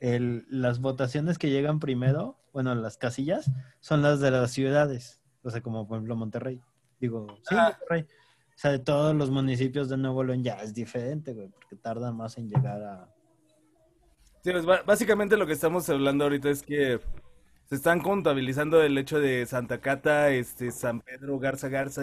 el- 0.00 0.46
las 0.48 0.80
votaciones 0.80 1.38
que 1.38 1.50
llegan 1.50 1.80
primero, 1.80 2.38
bueno, 2.52 2.74
las 2.74 2.96
casillas, 2.96 3.50
son 3.80 4.02
las 4.02 4.20
de 4.20 4.30
las 4.30 4.50
ciudades. 4.50 5.20
O 5.42 5.50
sea, 5.50 5.60
como 5.62 5.86
por 5.86 5.96
ejemplo 5.96 6.16
Monterrey. 6.16 6.60
Digo, 7.00 7.26
sí, 7.48 7.54
Ah. 7.56 7.76
Monterrey. 7.78 8.02
O 8.02 8.58
sea, 8.62 8.70
de 8.70 8.78
todos 8.78 9.14
los 9.16 9.30
municipios 9.30 9.88
de 9.88 9.96
Nuevo 9.96 10.22
León 10.22 10.44
ya 10.44 10.54
es 10.62 10.74
diferente, 10.74 11.32
güey, 11.32 11.48
porque 11.48 11.74
tarda 11.76 12.12
más 12.12 12.36
en 12.38 12.48
llegar 12.48 12.82
a... 12.82 13.08
Sí, 14.44 14.52
pues, 14.52 14.64
básicamente 14.84 15.36
lo 15.36 15.46
que 15.46 15.54
estamos 15.54 15.88
hablando 15.88 16.24
ahorita 16.24 16.50
es 16.50 16.62
que 16.62 17.00
se 17.64 17.74
están 17.74 18.00
contabilizando 18.00 18.82
el 18.82 18.96
hecho 18.98 19.18
de 19.18 19.46
Santa 19.46 19.80
Cata, 19.80 20.30
este, 20.30 20.70
San 20.70 21.00
Pedro, 21.00 21.38
Garza 21.38 21.68
Garza, 21.68 22.02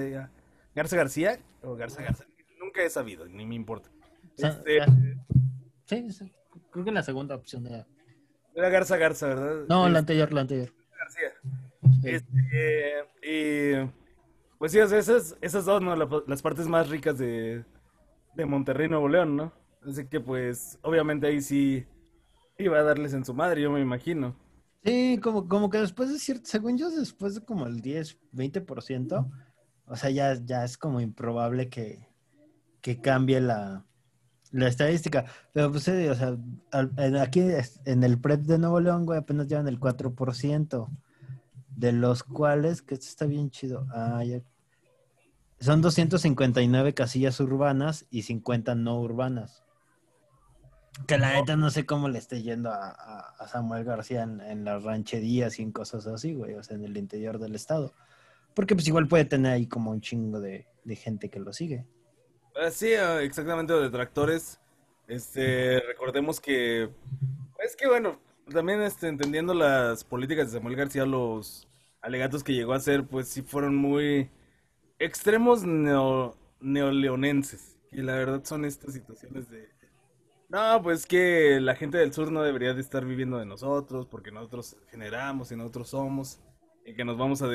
Garza 0.73 0.95
García 0.97 1.39
o 1.61 1.75
Garza 1.75 2.01
Garza. 2.01 2.25
Nunca 2.59 2.81
he 2.81 2.89
sabido, 2.89 3.25
ni 3.27 3.45
me 3.45 3.55
importa. 3.55 3.89
Este, 4.37 4.79
Sí, 5.85 6.11
sí, 6.11 6.31
creo 6.71 6.85
que 6.85 6.91
la 6.91 7.03
segunda 7.03 7.35
opción 7.35 7.65
era... 7.67 7.85
era 8.55 8.69
Garza 8.69 8.97
Garza, 8.97 9.27
¿verdad? 9.27 9.65
No, 9.67 9.87
la 9.89 9.99
anterior, 9.99 10.31
la 10.33 10.41
anterior. 10.41 10.73
García. 10.97 11.29
Sí. 12.01 12.09
Este, 12.09 12.93
y 13.23 13.89
pues 14.57 14.71
sí, 14.71 14.79
o 14.79 14.87
sea, 14.87 14.99
esas, 14.99 15.37
esas 15.41 15.65
dos, 15.65 15.81
¿no? 15.81 15.95
La- 15.95 16.07
las 16.27 16.41
partes 16.41 16.67
más 16.67 16.89
ricas 16.89 17.17
de, 17.17 17.63
de 18.35 18.45
Monterrey, 18.45 18.89
Nuevo 18.89 19.07
León, 19.07 19.35
¿no? 19.37 19.53
Así 19.87 20.05
que 20.07 20.19
pues, 20.19 20.77
obviamente 20.81 21.27
ahí 21.27 21.41
sí 21.41 21.85
iba 22.57 22.77
a 22.79 22.83
darles 22.83 23.13
en 23.13 23.23
su 23.23 23.33
madre, 23.33 23.61
yo 23.61 23.71
me 23.71 23.79
imagino. 23.79 24.35
Sí, 24.83 25.19
como, 25.21 25.47
como 25.47 25.69
que 25.69 25.77
después 25.79 26.11
de 26.11 26.19
cierto, 26.19 26.43
según 26.45 26.77
yo, 26.77 26.89
después 26.89 27.35
de 27.35 27.41
como 27.45 27.65
el 27.67 27.81
10, 27.81 28.17
20%, 28.33 29.29
O 29.85 29.95
sea, 29.95 30.09
ya, 30.09 30.33
ya 30.35 30.63
es 30.65 30.77
como 30.77 30.99
improbable 31.01 31.69
que, 31.69 32.07
que 32.81 32.99
cambie 33.01 33.39
la, 33.41 33.85
la 34.51 34.67
estadística. 34.67 35.25
Pero 35.53 35.71
pues, 35.71 35.87
o 35.87 36.15
sea, 36.15 36.37
aquí 37.21 37.41
en 37.85 38.03
el 38.03 38.19
PREP 38.19 38.41
de 38.41 38.57
Nuevo 38.57 38.79
León, 38.79 39.05
apenas 39.15 39.47
llevan 39.47 39.67
el 39.67 39.79
4%, 39.79 40.89
de 41.75 41.91
los 41.93 42.23
cuales, 42.23 42.81
que 42.81 42.95
esto 42.95 43.07
está 43.07 43.25
bien 43.25 43.49
chido, 43.51 43.87
ah, 43.93 44.23
ya- 44.23 44.41
son 45.59 45.81
259 45.81 46.93
casillas 46.93 47.39
urbanas 47.41 48.05
y 48.09 48.21
50 48.23 48.75
no 48.75 48.99
urbanas. 49.01 49.63
Que 51.07 51.17
la 51.17 51.33
neta 51.33 51.55
no 51.55 51.69
sé 51.69 51.85
cómo 51.85 52.09
le 52.09 52.17
esté 52.19 52.41
yendo 52.41 52.71
a 52.73 53.45
Samuel 53.47 53.83
García 53.85 54.23
en, 54.23 54.41
en 54.41 54.63
las 54.65 54.83
rancherías 54.83 55.59
y 55.59 55.63
en 55.63 55.71
cosas 55.71 56.07
así, 56.07 56.33
güey, 56.33 56.55
o 56.55 56.63
sea, 56.63 56.75
en 56.75 56.83
el 56.85 56.97
interior 56.97 57.39
del 57.39 57.55
estado. 57.55 57.93
Porque 58.53 58.73
pues 58.75 58.87
igual 58.87 59.07
puede 59.07 59.25
tener 59.25 59.53
ahí 59.53 59.67
como 59.67 59.91
un 59.91 60.01
chingo 60.01 60.39
de, 60.41 60.65
de 60.83 60.95
gente 60.95 61.29
que 61.29 61.39
lo 61.39 61.53
sigue. 61.53 61.85
Ah, 62.59 62.71
Sí, 62.71 62.93
ah, 62.93 63.21
exactamente, 63.21 63.73
de 63.73 63.81
detractores. 63.81 64.59
Este, 65.07 65.79
recordemos 65.87 66.39
que, 66.39 66.89
es 67.59 67.75
que 67.75 67.87
bueno, 67.87 68.19
también 68.51 68.81
este, 68.81 69.07
entendiendo 69.07 69.53
las 69.53 70.03
políticas 70.03 70.51
de 70.51 70.59
Samuel 70.59 70.75
García, 70.75 71.05
los 71.05 71.67
alegatos 72.01 72.43
que 72.43 72.53
llegó 72.53 72.73
a 72.73 72.77
hacer, 72.77 73.05
pues 73.05 73.27
sí 73.29 73.41
fueron 73.41 73.75
muy 73.75 74.29
extremos 74.99 75.63
neo, 75.63 76.35
neoleonenses. 76.59 77.77
Y 77.91 78.01
la 78.01 78.13
verdad 78.15 78.43
son 78.43 78.65
estas 78.65 78.93
situaciones 78.93 79.49
de, 79.49 79.69
no, 80.49 80.81
pues 80.83 81.05
que 81.05 81.59
la 81.61 81.75
gente 81.75 81.97
del 81.97 82.11
sur 82.11 82.31
no 82.31 82.43
debería 82.43 82.73
de 82.73 82.81
estar 82.81 83.05
viviendo 83.05 83.37
de 83.37 83.45
nosotros, 83.45 84.05
porque 84.07 84.31
nosotros 84.31 84.75
generamos 84.89 85.51
y 85.51 85.55
nosotros 85.55 85.89
somos, 85.89 86.39
y 86.85 86.93
que 86.93 87.05
nos 87.05 87.17
vamos 87.17 87.41
a. 87.41 87.47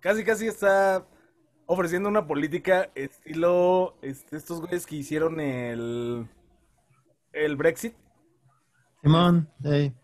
Casi, 0.00 0.24
casi 0.24 0.46
está 0.48 1.06
ofreciendo 1.72 2.08
una 2.08 2.26
política 2.26 2.90
estilo 2.96 3.96
este, 4.02 4.36
estos 4.36 4.60
güeyes 4.60 4.86
que 4.86 4.96
hicieron 4.96 5.38
el, 5.38 6.26
el 7.32 7.56
Brexit. 7.56 7.94
Simón, 9.02 9.48
ey. 9.62 9.94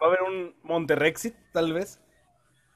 Va 0.00 0.06
a 0.06 0.08
haber 0.08 0.22
un 0.22 0.54
Monterrexit, 0.62 1.34
tal 1.52 1.72
vez. 1.72 1.98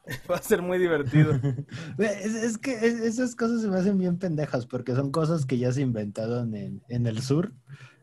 Va 0.30 0.36
a 0.36 0.42
ser 0.42 0.62
muy 0.62 0.78
divertido. 0.78 1.34
Es, 1.98 2.34
es 2.34 2.56
que 2.58 2.72
es- 2.72 3.00
esas 3.00 3.36
cosas 3.36 3.60
se 3.60 3.68
me 3.68 3.76
hacen 3.76 3.98
bien 3.98 4.18
pendejas 4.18 4.66
porque 4.66 4.94
son 4.94 5.12
cosas 5.12 5.44
que 5.44 5.58
ya 5.58 5.70
se 5.70 5.82
inventaron 5.82 6.54
en, 6.56 6.82
en 6.88 7.06
el 7.06 7.20
sur 7.20 7.52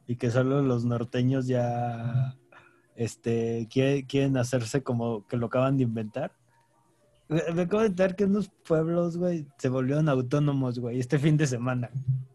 y 0.05 0.17
que 0.17 0.29
solo 0.29 0.61
los 0.61 0.85
norteños 0.85 1.47
ya 1.47 2.35
este, 2.95 3.67
quiere- 3.71 4.05
quieren 4.05 4.37
hacerse 4.37 4.83
como 4.83 5.25
que 5.27 5.37
lo 5.37 5.47
acaban 5.47 5.77
de 5.77 5.83
inventar. 5.83 6.33
Me 7.29 7.61
acabo 7.61 7.81
de 7.81 7.89
enterar 7.89 8.15
que 8.15 8.25
unos 8.25 8.49
pueblos, 8.67 9.17
güey, 9.17 9.45
se 9.59 9.69
volvieron 9.69 10.09
autónomos, 10.09 10.79
güey, 10.79 10.99
este 10.99 11.19
fin 11.19 11.37
de 11.37 11.45
semana. 11.45 11.91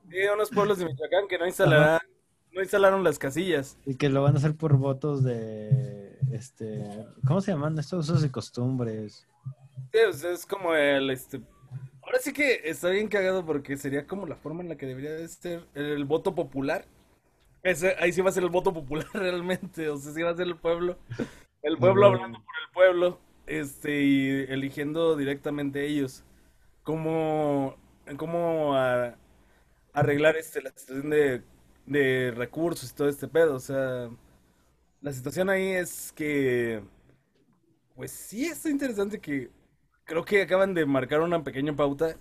Sí, 0.08 0.18
unos 0.32 0.50
pueblos 0.50 0.78
de 0.78 0.84
Michoacán 0.84 1.26
que 1.28 1.36
no 1.36 1.46
instalarán, 1.46 2.00
no 2.52 2.62
instalaron 2.62 3.02
las 3.02 3.18
casillas. 3.18 3.76
Y 3.84 3.96
que 3.96 4.08
lo 4.08 4.22
van 4.22 4.34
a 4.34 4.38
hacer 4.38 4.54
por 4.54 4.76
votos 4.76 5.24
de, 5.24 6.16
este, 6.32 6.84
¿cómo 7.26 7.40
se 7.40 7.50
llaman? 7.50 7.76
Estos 7.76 8.08
usos 8.08 8.24
y 8.24 8.30
costumbres. 8.30 9.26
Sí, 9.92 9.98
o 10.08 10.12
sea, 10.12 10.30
es 10.30 10.46
como 10.46 10.72
el 10.74 11.10
este. 11.10 11.40
Ahora 12.02 12.18
sí 12.20 12.32
que 12.32 12.60
está 12.64 12.90
bien 12.90 13.08
cagado 13.08 13.44
porque 13.44 13.76
sería 13.76 14.06
como 14.06 14.26
la 14.26 14.36
forma 14.36 14.62
en 14.62 14.68
la 14.68 14.76
que 14.76 14.86
debería 14.86 15.10
de 15.10 15.26
ser 15.26 15.66
el 15.74 16.04
voto 16.04 16.36
popular. 16.36 16.86
Ese, 17.64 17.96
ahí 17.98 18.12
sí 18.12 18.20
va 18.20 18.28
a 18.28 18.32
ser 18.32 18.44
el 18.44 18.50
voto 18.50 18.72
popular 18.72 19.06
realmente, 19.14 19.88
o 19.88 19.96
sea, 19.96 20.12
sí 20.12 20.22
va 20.22 20.30
a 20.30 20.36
ser 20.36 20.46
el 20.46 20.56
pueblo. 20.56 20.98
El 21.62 21.78
pueblo 21.78 22.06
hablando 22.06 22.38
por 22.38 22.54
el 22.62 22.72
pueblo, 22.72 23.18
este, 23.46 24.02
y 24.02 24.28
eligiendo 24.48 25.16
directamente 25.16 25.86
ellos. 25.86 26.24
Cómo, 26.84 27.76
cómo 28.18 28.74
arreglar 29.92 30.36
este, 30.36 30.62
la 30.62 30.70
situación 30.70 31.10
de, 31.10 31.42
de 31.86 32.32
recursos 32.36 32.90
y 32.90 32.94
todo 32.94 33.08
este 33.08 33.28
pedo. 33.28 33.54
O 33.56 33.60
sea, 33.60 34.10
la 35.00 35.12
situación 35.12 35.50
ahí 35.50 35.70
es 35.70 36.12
que, 36.12 36.82
pues 37.94 38.10
sí 38.10 38.46
está 38.46 38.70
interesante 38.70 39.20
que 39.20 39.50
creo 40.04 40.24
que 40.24 40.42
acaban 40.42 40.74
de 40.74 40.86
marcar 40.86 41.20
una 41.20 41.42
pequeña 41.44 41.74
pauta 41.74 42.16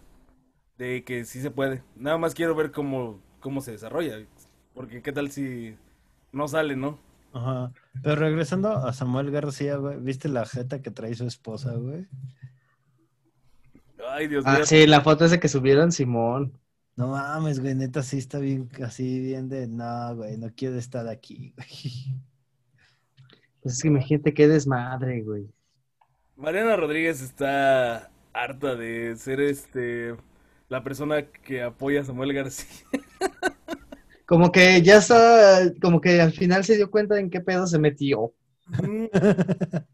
de 0.78 1.04
que 1.04 1.26
sí 1.26 1.42
se 1.42 1.52
puede. 1.52 1.84
Nada 1.96 2.18
más 2.18 2.36
quiero 2.36 2.56
ver 2.56 2.72
cómo, 2.72 3.22
cómo 3.40 3.62
se 3.62 3.72
desarrolla. 3.74 4.26
Porque 4.74 5.02
qué 5.02 5.12
tal 5.14 5.32
si 5.32 5.78
no 6.32 6.48
sale, 6.48 6.76
¿no? 6.76 7.00
Ajá. 7.34 7.72
Pero 8.02 8.16
regresando 8.16 8.70
a 8.70 8.94
Samuel 8.94 9.32
García, 9.32 9.78
güey, 9.78 10.00
¿viste 10.00 10.30
la 10.30 10.46
jeta 10.46 10.82
que 10.82 10.92
trae 10.92 11.16
su 11.16 11.26
esposa, 11.26 11.74
güey? 11.74 12.08
Ay, 14.10 14.28
Dios 14.28 14.46
mío. 14.46 14.54
Ah, 14.56 14.66
sí, 14.66 14.86
la 14.86 15.02
foto 15.02 15.26
esa 15.26 15.40
que 15.40 15.48
subieron, 15.48 15.92
Simón. 15.92 16.58
No 16.96 17.08
mames, 17.08 17.60
güey, 17.60 17.74
neta 17.74 18.04
sí 18.04 18.20
está 18.20 18.38
bien, 18.38 18.70
así 18.86 19.20
bien 19.20 19.50
de, 19.50 19.68
no, 19.68 20.16
güey, 20.16 20.38
no 20.38 20.50
quiero 20.56 20.78
estar 20.78 21.08
aquí, 21.08 21.54
güey. 21.58 22.22
Pues 23.62 23.76
es 23.76 23.82
que 23.82 23.88
imagínate 23.88 24.34
qué 24.34 24.48
desmadre, 24.48 25.22
güey. 25.22 25.50
Mariana 26.36 26.76
Rodríguez 26.76 27.22
está 27.22 28.12
harta 28.34 28.76
de 28.76 29.16
ser 29.16 29.40
este 29.40 30.16
la 30.68 30.84
persona 30.84 31.28
que 31.28 31.64
apoya 31.64 32.02
a 32.02 32.04
Samuel 32.04 32.34
García. 32.34 32.68
Como 34.26 34.52
que 34.52 34.82
ya 34.82 34.98
está, 34.98 35.72
como 35.82 36.00
que 36.02 36.22
al 36.22 36.32
final 36.32 36.64
se 36.64 36.76
dio 36.78 36.90
cuenta 36.90 37.20
en 37.20 37.30
qué 37.30 37.42
pedo 37.42 37.68
se 37.68 37.78
metió. 37.80 38.34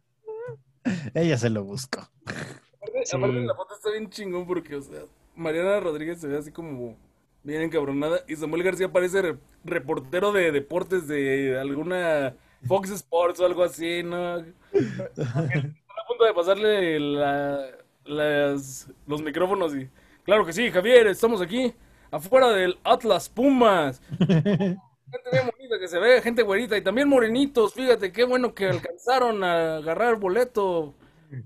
Ella 1.13 1.37
se 1.37 1.49
lo 1.49 1.63
buscó. 1.63 2.01
Aparte, 2.25 3.05
Sí. 3.05 3.15
aparte 3.17 3.39
la 3.41 3.55
foto 3.55 3.75
está 3.75 3.91
bien 3.91 4.09
chingón 4.09 4.45
porque, 4.47 4.75
o 4.75 4.81
sea, 4.81 5.01
Mariana 5.35 5.79
Rodríguez 5.79 6.19
se 6.21 6.27
ve 6.27 6.37
así 6.37 6.51
como 6.51 6.95
bien 7.43 7.61
encabronada 7.61 8.19
y 8.27 8.35
Samuel 8.35 8.63
García 8.63 8.91
parece 8.91 9.21
re- 9.21 9.37
reportero 9.63 10.31
de 10.31 10.51
deportes 10.51 11.07
de 11.07 11.57
alguna 11.59 12.35
Fox 12.67 12.89
Sports 12.91 13.39
o 13.39 13.45
algo 13.45 13.63
así, 13.63 14.03
¿no? 14.03 14.37
Están 14.73 15.75
a 15.87 16.07
punto 16.07 16.25
de 16.25 16.33
pasarle 16.33 16.99
la- 16.99 17.65
las, 18.05 18.89
los 19.07 19.21
micrófonos 19.21 19.75
y... 19.75 19.89
Claro 20.23 20.45
que 20.45 20.53
sí, 20.53 20.69
Javier, 20.71 21.07
estamos 21.07 21.41
aquí, 21.41 21.73
afuera 22.11 22.49
del 22.49 22.77
Atlas 22.83 23.29
Pumas. 23.29 24.01
Gente 24.19 25.29
bien 25.31 25.49
bonita 25.51 25.79
que 25.79 25.87
se 25.87 25.97
ve, 25.97 26.21
gente 26.21 26.43
güerita 26.43 26.77
y 26.77 26.83
también 26.83 27.09
morenitos, 27.09 27.73
fíjate, 27.73 28.11
qué 28.11 28.25
bueno 28.25 28.53
que 28.53 28.65
alcanzaron 28.65 29.43
a 29.43 29.77
agarrar 29.77 30.19
boleto. 30.19 30.93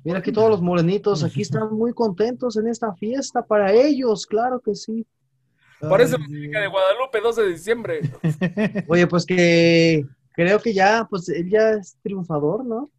Mira 0.04 0.20
aquí 0.20 0.34
todos 0.34 0.50
los 0.50 0.62
morenitos, 0.62 1.24
aquí 1.24 1.44
están 1.44 1.74
muy 1.74 1.94
contentos 1.94 2.58
en 2.58 2.68
esta 2.68 2.94
fiesta 2.96 3.42
para 3.42 3.72
ellos, 3.72 4.26
claro 4.26 4.60
que 4.60 4.76
sí. 4.76 5.08
Parece 5.80 6.18
Basílica 6.18 6.60
de 6.60 6.68
Guadalupe, 6.68 7.22
12 7.22 7.42
de 7.42 7.50
diciembre. 7.50 8.02
Oye, 8.88 9.08
pues 9.08 9.26
que 9.26 10.06
creo 10.34 10.60
que 10.60 10.74
ya, 10.74 11.08
pues 11.10 11.30
él 11.30 11.50
ya 11.50 11.72
es 11.72 11.98
triunfador, 12.02 12.66
¿no? 12.66 12.90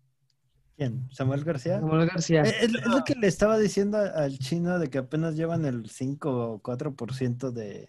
¿Quién? 0.77 1.09
¿Samuel 1.12 1.45
García? 1.45 1.79
Samuel 1.81 2.07
García. 2.07 2.43
Eh, 2.43 2.55
Es, 2.62 2.75
es 2.75 2.87
lo 2.87 3.05
que 3.05 3.14
le 3.14 3.27
estaba 3.29 3.59
diciendo 3.59 3.99
al 3.99 4.39
chino 4.39 4.79
de 4.79 4.91
que 4.91 4.99
apenas 4.99 5.37
llevan 5.37 5.64
el 5.64 5.89
5 5.89 6.53
o 6.55 6.62
4% 6.62 7.51
de, 7.53 7.89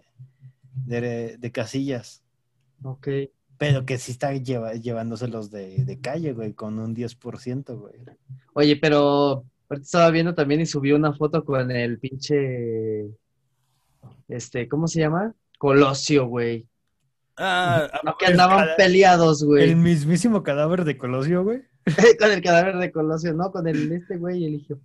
de, 0.86 1.38
de 1.38 1.52
casillas. 1.52 2.24
Ok. 2.84 3.08
Pero 3.58 3.86
que 3.86 3.98
sí 3.98 4.12
está 4.12 4.34
lleva, 4.34 4.74
llevándoselos 4.74 5.50
de, 5.50 5.86
de 5.86 6.00
calle, 6.02 6.34
güey, 6.34 6.54
con 6.54 6.78
un 6.78 6.94
10%, 6.96 7.76
güey. 7.80 7.94
Oye, 8.54 8.76
pero 8.76 9.46
ahorita 9.70 9.86
estaba 9.86 10.12
viendo 10.12 10.36
también 10.36 10.62
y 10.62 10.66
subió 10.66 10.96
una 10.96 11.14
foto 11.14 11.44
con 11.46 11.72
el 11.72 11.98
pinche, 11.98 13.10
este, 14.28 14.68
¿cómo 14.68 14.88
se 14.88 15.00
llama? 15.00 15.34
Colosio, 15.58 16.28
güey. 16.28 16.68
Ah, 17.38 17.88
ah, 17.92 18.02
No, 18.04 18.18
que 18.18 18.28
andaban 18.28 18.68
peleados, 18.78 19.42
El 19.42 19.48
güey. 19.48 19.76
mismísimo 19.76 20.44
cadáver 20.44 20.84
de 20.84 20.98
Colosio, 20.98 21.44
güey. 21.44 21.64
Con 22.20 22.32
el 22.32 22.42
cadáver 22.42 22.78
de 22.78 22.92
Colosio, 22.92 23.34
no, 23.34 23.52
con 23.52 23.68
el 23.68 23.92
este 23.92 24.18
güey 24.18 24.40
y 24.40 24.46
el 24.46 24.54
hijo. 24.56 24.80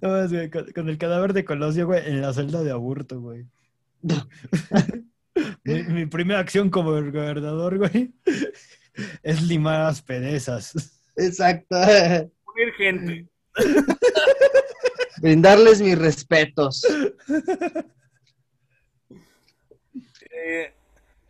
No, 0.00 0.08
más, 0.10 0.32
güey, 0.32 0.50
con, 0.50 0.70
con 0.72 0.88
el 0.88 0.98
cadáver 0.98 1.32
de 1.32 1.44
Colosio, 1.44 1.86
güey, 1.86 2.06
en 2.06 2.20
la 2.20 2.32
celda 2.32 2.62
de 2.62 2.70
aburto, 2.70 3.20
güey. 3.20 3.46
mi, 5.64 5.82
mi 5.84 6.06
primera 6.06 6.40
acción 6.40 6.70
como 6.70 6.90
gobernador, 6.90 7.78
güey, 7.78 8.12
es 9.22 9.42
limar 9.42 9.82
asperezas. 9.82 10.74
Exacto. 11.16 11.76
unir 11.76 12.72
gente. 12.76 13.28
Brindarles 15.20 15.80
mis 15.80 15.98
respetos. 15.98 16.86
Eh, 20.30 20.72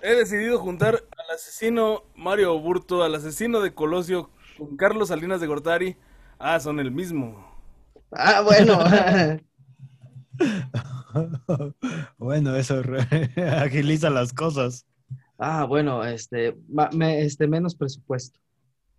he 0.01 0.15
decidido 0.15 0.59
juntar 0.59 1.03
al 1.17 1.31
asesino 1.35 2.05
Mario 2.15 2.59
Burto, 2.59 3.03
al 3.03 3.15
asesino 3.15 3.61
de 3.61 3.75
Colosio, 3.75 4.31
con 4.59 4.77
Carlos 4.77 5.09
Salinas 5.09 5.41
de 5.41 5.47
Gortari. 5.47 5.97
Ah, 6.39 6.61
son 6.61 6.81
el 6.81 6.91
mismo. 6.91 7.47
Ah, 8.13 8.43
bueno. 8.43 8.79
bueno, 12.19 12.55
eso 12.57 12.83
agiliza 13.61 14.11
las 14.11 14.33
cosas. 14.33 14.87
Ah, 15.39 15.65
bueno, 15.65 16.05
este, 16.05 16.57
me- 16.93 17.21
este, 17.23 17.47
menos 17.47 17.75
presupuesto. 17.75 18.39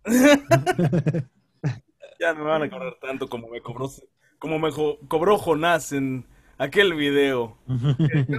Ya 2.18 2.34
no 2.34 2.40
me 2.44 2.50
van 2.50 2.62
a 2.64 2.68
cobrar 2.68 2.98
tanto 3.00 3.28
como 3.30 3.48
me 3.48 3.62
cobró, 3.62 3.90
como 4.38 4.58
me 4.58 4.70
jo- 4.70 4.98
cobró 5.08 5.38
Jonás 5.38 5.90
en 5.92 6.26
aquel 6.58 6.92
video. 6.92 7.56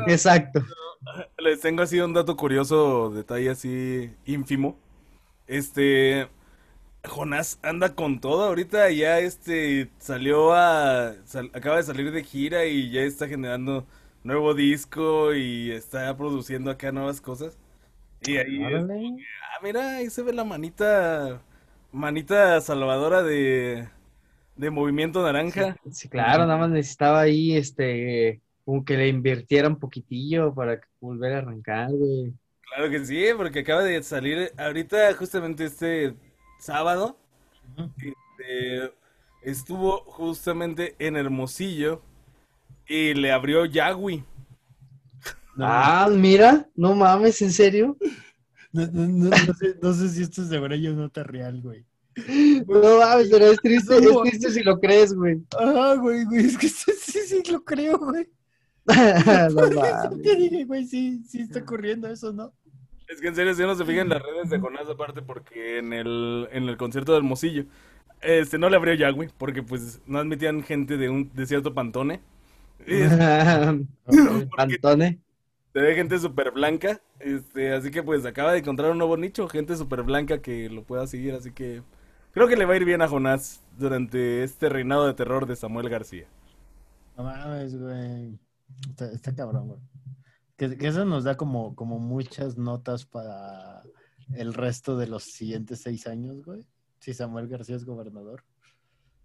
Exacto. 0.08 0.64
Les 1.40 1.62
tengo 1.62 1.82
así 1.82 2.00
un 2.00 2.14
dato 2.14 2.36
curioso, 2.36 3.10
detalle 3.10 3.50
así 3.50 4.14
ínfimo. 4.26 4.78
Este, 5.48 6.28
Jonás 7.04 7.60
anda 7.64 7.96
con 7.96 8.20
todo 8.20 8.44
ahorita, 8.44 8.90
ya 8.92 9.20
este 9.20 9.90
salió 9.98 10.54
a, 10.54 11.16
sal- 11.26 11.50
acaba 11.54 11.78
de 11.78 11.84
salir 11.84 12.12
de 12.12 12.24
gira 12.24 12.66
y 12.66 12.92
ya 12.92 13.02
está 13.02 13.28
generando 13.28 13.88
nuevo 14.24 14.54
disco 14.54 15.34
y 15.34 15.72
está 15.72 16.16
produciendo 16.16 16.70
acá 16.70 16.92
nuevas 16.92 17.20
cosas. 17.20 17.58
Y 18.22 18.38
ahí, 18.38 18.64
es- 18.64 18.84
ah, 18.84 19.60
mira, 19.64 19.96
ahí 19.98 20.10
se 20.12 20.22
ve 20.22 20.32
la 20.32 20.44
manita, 20.44 21.42
manita 21.92 22.62
salvadora 22.62 23.24
de, 23.24 23.88
de 24.56 24.70
Movimiento 24.70 25.24
Naranja. 25.24 25.76
Sí, 25.92 26.08
claro, 26.08 26.46
nada 26.46 26.58
más 26.60 26.70
necesitaba 26.70 27.22
ahí, 27.22 27.58
este, 27.58 28.42
como 28.64 28.86
que 28.86 28.96
le 28.96 29.08
invirtiera 29.08 29.68
un 29.68 29.80
poquitillo 29.80 30.54
para 30.54 30.80
volver 31.00 31.34
a 31.34 31.38
arrancar, 31.40 31.90
güey. 31.92 32.32
Claro 32.62 32.90
que 32.92 33.04
sí, 33.04 33.26
porque 33.36 33.60
acaba 33.60 33.84
de 33.84 34.02
salir 34.04 34.52
ahorita 34.58 35.14
justamente 35.16 35.66
este 35.66 36.14
sábado. 36.62 37.18
Este, 37.98 38.94
estuvo 39.42 40.00
justamente 40.06 40.96
en 41.00 41.16
Hermosillo 41.18 42.02
y 42.88 43.14
le 43.16 43.32
abrió 43.32 43.66
Yagui. 43.66 44.24
No, 45.56 45.66
Ah, 45.68 46.08
mira, 46.12 46.70
no 46.76 46.96
mames, 46.96 47.42
¿en 47.42 47.52
serio? 47.52 47.98
no, 48.72 48.86
no, 48.88 49.08
no, 49.08 49.30
no 49.30 49.54
sé, 49.54 49.76
no 49.82 49.94
sé 49.94 50.10
si 50.10 50.22
esto 50.24 50.42
es 50.42 50.50
de 50.50 50.60
verdad 50.60 50.78
o 50.92 50.96
nota 50.96 51.24
real, 51.24 51.62
güey. 51.62 51.86
No 52.68 53.00
mames, 53.00 53.30
pero 53.30 53.46
es 53.48 53.62
triste, 53.62 53.96
es 53.98 54.04
No. 54.04 54.22
triste 54.22 54.52
si 54.52 54.64
lo 54.64 54.80
crees, 54.80 55.14
güey. 55.14 55.42
Ah, 55.60 55.96
güey, 56.00 56.24
güey, 56.26 56.46
es 56.46 56.58
que 56.58 56.70
sí, 56.70 56.92
sí, 57.00 57.20
sí 57.26 57.52
lo 57.52 57.64
creo, 57.64 57.98
güey. 57.98 58.30
No 58.86 59.56
Por 59.56 59.74
eso 59.74 59.82
mames. 60.10 60.22
te 60.24 60.36
dije, 60.36 60.66
güey, 60.66 60.86
sí, 60.86 61.24
sí 61.28 61.42
está 61.42 61.60
ocurriendo 61.60 62.08
eso, 62.08 62.32
¿no? 62.34 62.54
Es 63.12 63.20
que 63.20 63.28
en 63.28 63.36
serio, 63.36 63.54
si 63.54 63.62
uno 63.62 63.76
se 63.76 63.84
fija 63.84 64.02
en 64.02 64.10
las 64.10 64.24
redes 64.24 64.50
de 64.50 64.58
Jonás 64.58 64.88
aparte, 64.90 65.22
porque 65.22 65.80
en 65.80 65.92
el, 65.92 66.48
en 66.54 66.70
el 66.70 66.78
concierto 66.78 67.12
de 67.12 67.18
Hermosillo, 67.18 67.66
este, 68.22 68.58
no 68.58 68.70
le 68.70 68.78
abrió 68.78 68.94
Yagui, 68.94 69.28
porque 69.38 69.64
pues 69.64 70.02
no 70.06 70.20
admitían 70.20 70.64
gente 70.64 70.96
de 70.96 71.10
un 71.10 71.30
de 71.34 71.46
cierto 71.46 71.74
pantone. 71.74 72.22
Y, 72.88 73.02
Antone. 74.58 75.20
Se 75.74 75.80
ve 75.82 75.96
gente 75.96 76.20
súper 76.20 76.52
blanca, 76.52 77.02
este, 77.20 77.74
así 77.74 77.92
que 77.92 78.02
pues 78.02 78.26
acaba 78.26 78.54
de 78.54 78.60
encontrar 78.60 78.92
un 78.92 78.98
nuevo 78.98 79.18
nicho, 79.18 79.50
gente 79.50 79.76
súper 79.76 80.04
blanca 80.04 80.42
que 80.42 80.70
lo 80.70 80.84
pueda 80.84 81.06
seguir, 81.06 81.34
así 81.34 81.52
que 81.52 81.82
creo 82.32 82.48
que 82.48 82.56
le 82.56 82.66
va 82.66 82.76
a 82.76 82.78
ir 82.78 82.86
bien 82.86 83.02
a 83.02 83.10
Jonás 83.10 83.62
durante 83.78 84.44
este 84.44 84.70
reinado 84.70 85.06
de 85.06 85.16
terror 85.16 85.48
de 85.48 85.58
Samuel 85.58 85.90
García. 85.90 86.28
No 87.18 87.26
mames, 87.26 87.78
güey. 87.78 88.40
Está, 88.90 89.12
está 89.12 89.36
cabrón, 89.36 89.68
güey. 89.68 89.80
Que, 90.62 90.78
que 90.78 90.90
eso 90.90 91.06
nos 91.06 91.24
da 91.24 91.38
como, 91.38 91.76
como 91.76 91.98
muchas 91.98 92.56
notas 92.56 93.04
para 93.04 93.82
el 94.36 94.54
resto 94.54 94.96
de 94.96 95.08
los 95.08 95.24
siguientes 95.24 95.82
seis 95.82 96.06
años, 96.06 96.46
güey. 96.46 96.68
Si 97.00 97.16
Samuel 97.16 97.48
García 97.48 97.76
es 97.76 97.84
gobernador. 97.84 98.44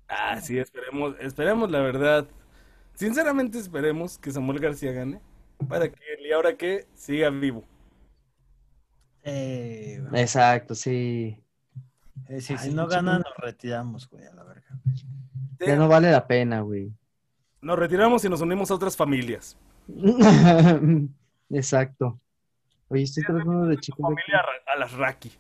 Ah, 0.09 0.41
sí, 0.41 0.59
esperemos, 0.59 1.15
esperemos 1.21 1.71
la 1.71 1.81
verdad. 1.81 2.27
Sinceramente 2.95 3.59
esperemos 3.59 4.17
que 4.17 4.33
Samuel 4.33 4.61
García 4.61 4.93
gane 4.93 5.21
para 5.69 5.91
que 5.91 6.01
el 6.19 6.25
y 6.25 6.33
ahora 6.33 6.57
que 6.57 6.87
siga 6.95 7.29
vivo. 7.29 7.65
Eh. 9.23 10.03
Exacto, 10.15 10.75
sí. 10.75 11.39
Eh, 12.29 12.41
si, 12.41 12.55
no 12.55 12.85
pinche 12.85 12.97
gana, 12.97 13.19
güey. 13.19 13.25
nos 13.25 13.37
retiramos, 13.37 14.09
güey, 14.09 14.25
a 14.25 14.33
la 14.33 14.43
verga. 14.43 14.81
Ya 15.61 15.77
no 15.77 15.87
vale 15.87 16.11
la 16.11 16.27
pena, 16.27 16.63
güey. 16.63 16.91
Nos 17.61 17.79
retiramos 17.79 18.25
y 18.25 18.31
nos 18.31 18.41
unimos 18.41 18.71
a 18.71 18.75
otras 18.75 18.97
familias. 18.97 19.59
Exacto. 21.51 22.21
Oye, 22.89 23.03
estoy 23.03 23.25
tratando 23.25 23.67
de 23.67 23.75
aquí. 23.75 23.93
Familia 23.93 24.45
a 24.67 24.79
las 24.79 24.93
Raki. 24.93 25.33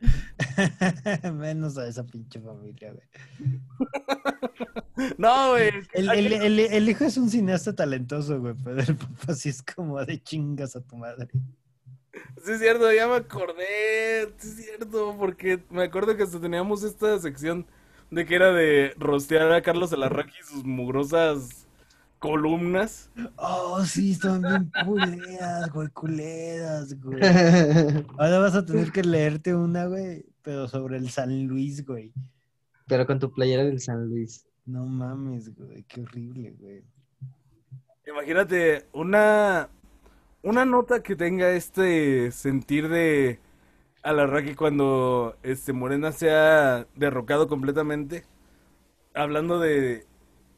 Menos 1.32 1.78
a 1.78 1.86
esa 1.86 2.04
pinche 2.04 2.40
familia, 2.40 2.92
güey. 2.92 3.08
No, 5.18 5.50
güey. 5.50 5.70
el 5.92 6.88
hijo 6.88 7.04
es 7.04 7.16
un 7.16 7.28
cineasta 7.28 7.74
talentoso, 7.74 8.40
güey, 8.40 8.54
pero 8.62 8.80
el 8.80 8.96
papá 8.96 9.34
sí 9.34 9.48
es 9.48 9.62
como 9.62 10.02
de 10.04 10.22
chingas 10.22 10.76
a 10.76 10.80
tu 10.80 10.96
madre. 10.96 11.28
Sí, 12.44 12.52
es 12.52 12.60
cierto, 12.60 12.92
ya 12.92 13.08
me 13.08 13.16
acordé. 13.16 14.32
Sí, 14.38 14.48
es 14.48 14.66
cierto, 14.66 15.16
porque 15.18 15.60
me 15.68 15.82
acuerdo 15.82 16.16
que 16.16 16.22
hasta 16.22 16.40
teníamos 16.40 16.84
esta 16.84 17.18
sección 17.18 17.66
de 18.10 18.24
que 18.24 18.36
era 18.36 18.52
de 18.52 18.94
rostear 18.96 19.52
a 19.52 19.62
Carlos 19.62 19.92
Alarraqui 19.92 20.38
y 20.40 20.44
sus 20.44 20.64
mugrosas 20.64 21.63
columnas. 22.24 23.10
Oh, 23.36 23.84
sí, 23.84 24.12
están 24.12 24.40
bien 24.40 24.72
culeras, 24.86 25.70
güey, 25.70 25.88
culeras, 25.88 26.98
güey. 26.98 27.20
Ahora 28.18 28.38
vas 28.38 28.54
a 28.54 28.64
tener 28.64 28.90
que 28.92 29.02
leerte 29.02 29.54
una, 29.54 29.84
güey, 29.84 30.24
pero 30.40 30.66
sobre 30.66 30.96
el 30.96 31.10
San 31.10 31.46
Luis, 31.46 31.84
güey. 31.84 32.14
Pero 32.86 33.06
con 33.06 33.18
tu 33.18 33.30
playera 33.30 33.62
del 33.62 33.78
San 33.78 34.08
Luis. 34.08 34.46
No 34.64 34.86
mames, 34.86 35.54
güey, 35.54 35.82
qué 35.82 36.00
horrible, 36.00 36.52
güey. 36.58 36.82
Imagínate 38.06 38.86
una, 38.94 39.68
una 40.42 40.64
nota 40.64 41.02
que 41.02 41.16
tenga 41.16 41.50
este 41.50 42.30
sentir 42.30 42.88
de 42.88 43.38
Alarraqui 44.02 44.54
cuando 44.54 45.36
este 45.42 45.74
Morena 45.74 46.10
se 46.10 46.30
ha 46.30 46.86
derrocado 46.96 47.48
completamente. 47.48 48.24
Hablando 49.12 49.60
de 49.60 50.06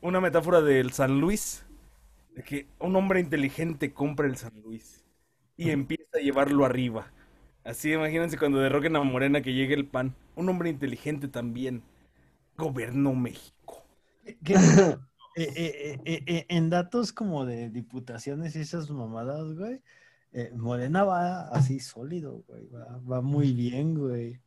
una 0.06 0.20
metáfora 0.20 0.60
del 0.62 0.92
San 0.92 1.20
Luis, 1.20 1.66
de 2.34 2.42
que 2.42 2.68
un 2.78 2.94
hombre 2.96 3.20
inteligente 3.20 3.92
compra 3.92 4.26
el 4.26 4.36
San 4.36 4.60
Luis 4.62 5.04
y 5.56 5.70
empieza 5.70 6.18
a 6.18 6.20
llevarlo 6.20 6.64
arriba. 6.64 7.12
Así 7.64 7.92
imagínense 7.92 8.38
cuando 8.38 8.60
derroquen 8.60 8.94
a 8.94 9.02
Morena 9.02 9.42
que 9.42 9.52
llegue 9.52 9.74
el 9.74 9.88
PAN. 9.88 10.14
Un 10.36 10.48
hombre 10.48 10.70
inteligente 10.70 11.26
también 11.28 11.82
gobernó 12.56 13.14
México. 13.14 13.84
¿Qué? 14.44 14.54
Eh, 15.38 15.52
eh, 15.54 16.00
eh, 16.06 16.22
eh, 16.26 16.46
en 16.48 16.70
datos 16.70 17.12
como 17.12 17.44
de 17.44 17.68
diputaciones 17.68 18.56
y 18.56 18.60
esas 18.60 18.90
mamadas, 18.90 19.52
güey, 19.52 19.82
eh, 20.32 20.50
Morena 20.54 21.04
va 21.04 21.48
así 21.48 21.78
sólido, 21.78 22.42
güey, 22.48 22.66
va, 22.68 22.98
va 23.00 23.20
muy 23.20 23.52
bien, 23.52 23.94
güey. 23.94 24.40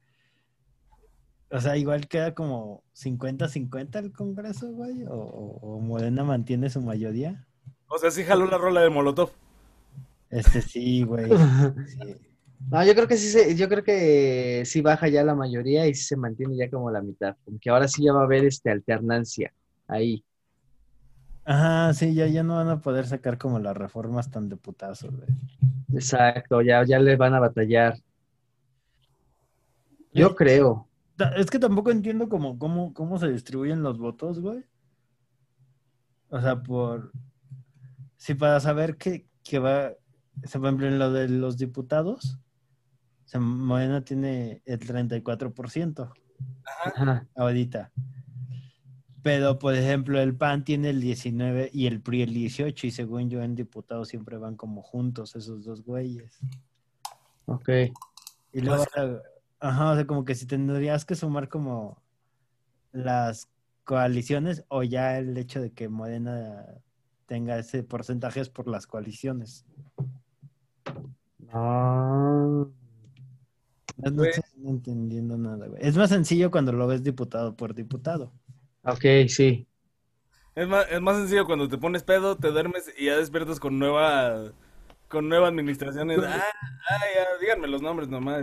O 1.52 1.60
sea, 1.60 1.78
igual 1.78 2.08
queda 2.08 2.34
como 2.36 2.84
50-50 2.94 4.00
el 4.00 4.12
Congreso, 4.12 4.72
güey, 4.72 5.04
o, 5.06 5.14
o- 5.14 5.60
o 5.78 5.80
Morena 5.80 6.24
mantiene 6.24 6.70
su 6.70 6.82
mayoría. 6.82 7.46
O 7.88 7.98
sea, 7.98 8.12
sí 8.12 8.24
jaló 8.24 8.46
la 8.46 8.58
rola 8.58 8.82
de 8.82 8.90
Molotov. 8.90 9.32
Este 10.30 10.62
sí, 10.62 11.04
güey. 11.04 11.28
sí. 11.88 12.16
No, 12.70 12.86
yo 12.86 12.94
creo 12.94 13.08
que 13.08 13.18
sí 13.18 13.30
se, 13.30 13.56
yo 13.56 13.68
creo 13.70 13.84
que 13.84 14.64
sí 14.66 14.82
baja 14.82 15.08
ya 15.08 15.24
la 15.24 15.34
mayoría 15.34 15.88
y 15.88 15.96
sí 15.96 16.04
se 16.04 16.18
mantiene 16.18 16.56
ya 16.58 16.70
como 16.70 16.92
la 16.92 17.02
mitad. 17.02 17.36
Como 17.46 17.58
que 17.60 17.70
ahora 17.70 17.88
sí 17.88 18.04
ya 18.04 18.14
va 18.14 18.22
a 18.22 18.24
haber 18.26 18.44
este 18.46 18.70
alternancia 18.70 19.52
ahí. 19.88 20.24
Ajá, 21.46 21.94
sí, 21.96 22.14
ya, 22.14 22.28
ya 22.28 22.44
no 22.44 22.58
van 22.58 22.68
a 22.70 22.80
poder 22.82 23.08
sacar 23.08 23.40
como 23.40 23.58
las 23.58 23.76
reformas 23.76 24.30
tan 24.30 24.50
de 24.50 24.56
putazo, 24.58 25.10
güey. 25.10 25.30
Exacto, 25.94 26.62
ya, 26.62 26.84
ya 26.86 27.00
les 27.00 27.18
van 27.18 27.34
a 27.34 27.40
batallar. 27.40 27.96
Yo 30.14 30.36
creo. 30.36 30.89
Es 31.36 31.50
que 31.50 31.60
tampoco 31.60 31.92
entiendo 31.92 32.30
cómo, 32.30 32.58
cómo, 32.58 32.94
cómo 32.94 33.18
se 33.20 33.30
distribuyen 33.30 33.84
los 33.84 33.98
votos, 33.98 34.40
güey. 34.40 34.64
O 36.30 36.40
sea, 36.40 36.62
por... 36.62 37.12
Si 38.18 38.34
para 38.36 38.60
saber 38.60 38.98
que, 38.98 39.28
que 39.44 39.60
va... 39.60 39.92
Se 40.44 40.58
va 40.58 40.70
en 40.70 41.00
lo 41.00 41.12
de 41.12 41.28
los 41.28 41.58
diputados, 41.58 42.40
o 43.26 43.28
sea, 43.28 43.42
Morena 43.42 44.04
tiene 44.04 44.62
el 44.66 44.80
34% 44.80 46.14
Ajá. 46.86 47.28
ahorita. 47.36 47.92
Pero, 49.22 49.60
por 49.60 49.76
ejemplo, 49.76 50.20
el 50.20 50.36
PAN 50.36 50.64
tiene 50.64 50.90
el 50.92 51.02
19 51.02 51.70
y 51.74 51.88
el 51.88 52.02
PRI 52.02 52.22
el 52.22 52.34
18 52.34 52.88
y 52.88 52.92
según 52.92 53.30
yo 53.30 53.44
en 53.44 53.54
diputados 53.54 54.08
siempre 54.08 54.38
van 54.38 54.56
como 54.56 54.82
juntos 54.82 55.36
esos 55.36 55.66
dos 55.66 55.84
güeyes. 55.84 56.40
Ok. 57.46 57.70
Y 58.54 58.62
luego, 58.62 58.86
ajá, 59.60 59.92
o 59.92 59.96
sea, 59.96 60.08
como 60.08 60.26
que 60.26 60.36
si 60.36 60.46
tendrías 60.46 61.06
que 61.06 61.16
sumar 61.16 61.50
como 61.50 62.02
las 62.92 63.50
coaliciones 63.84 64.64
o 64.68 64.84
ya 64.84 65.18
el 65.18 65.38
hecho 65.38 65.62
de 65.62 65.72
que 65.72 65.90
Morena 65.90 66.66
tenga 67.26 67.58
ese 67.60 67.84
porcentaje 67.84 68.40
es 68.40 68.50
por 68.50 68.68
las 68.68 68.88
coaliciones. 68.88 69.66
No. 71.38 72.72
No, 73.98 74.12
no 74.12 74.16
Güey. 74.16 74.30
estoy 74.30 74.68
entendiendo 74.68 75.38
nada, 75.38 75.68
güey. 75.68 75.82
Es 75.84 75.98
más 75.98 76.10
sencillo 76.10 76.52
cuando 76.52 76.72
lo 76.72 76.88
ves 76.88 77.04
diputado 77.04 77.56
por 77.56 77.74
diputado. 77.76 78.32
Ok, 78.84 79.04
sí. 79.28 79.68
Es 80.56 80.68
más, 80.68 80.86
es 80.90 81.02
más 81.02 81.18
sencillo 81.18 81.46
cuando 81.46 81.68
te 81.68 81.78
pones 81.78 82.04
pedo, 82.04 82.36
te 82.38 82.50
duermes 82.52 82.94
y 82.98 83.06
ya 83.06 83.18
despiertas 83.18 83.60
con 83.60 83.78
nueva 83.80 84.52
con 85.10 85.28
nueva 85.28 85.48
administración. 85.50 86.12
Es, 86.12 86.20
ah, 86.20 86.46
ah, 86.90 86.98
ya, 87.16 87.26
díganme 87.42 87.68
los 87.68 87.82
nombres 87.82 88.08
nomás. 88.08 88.42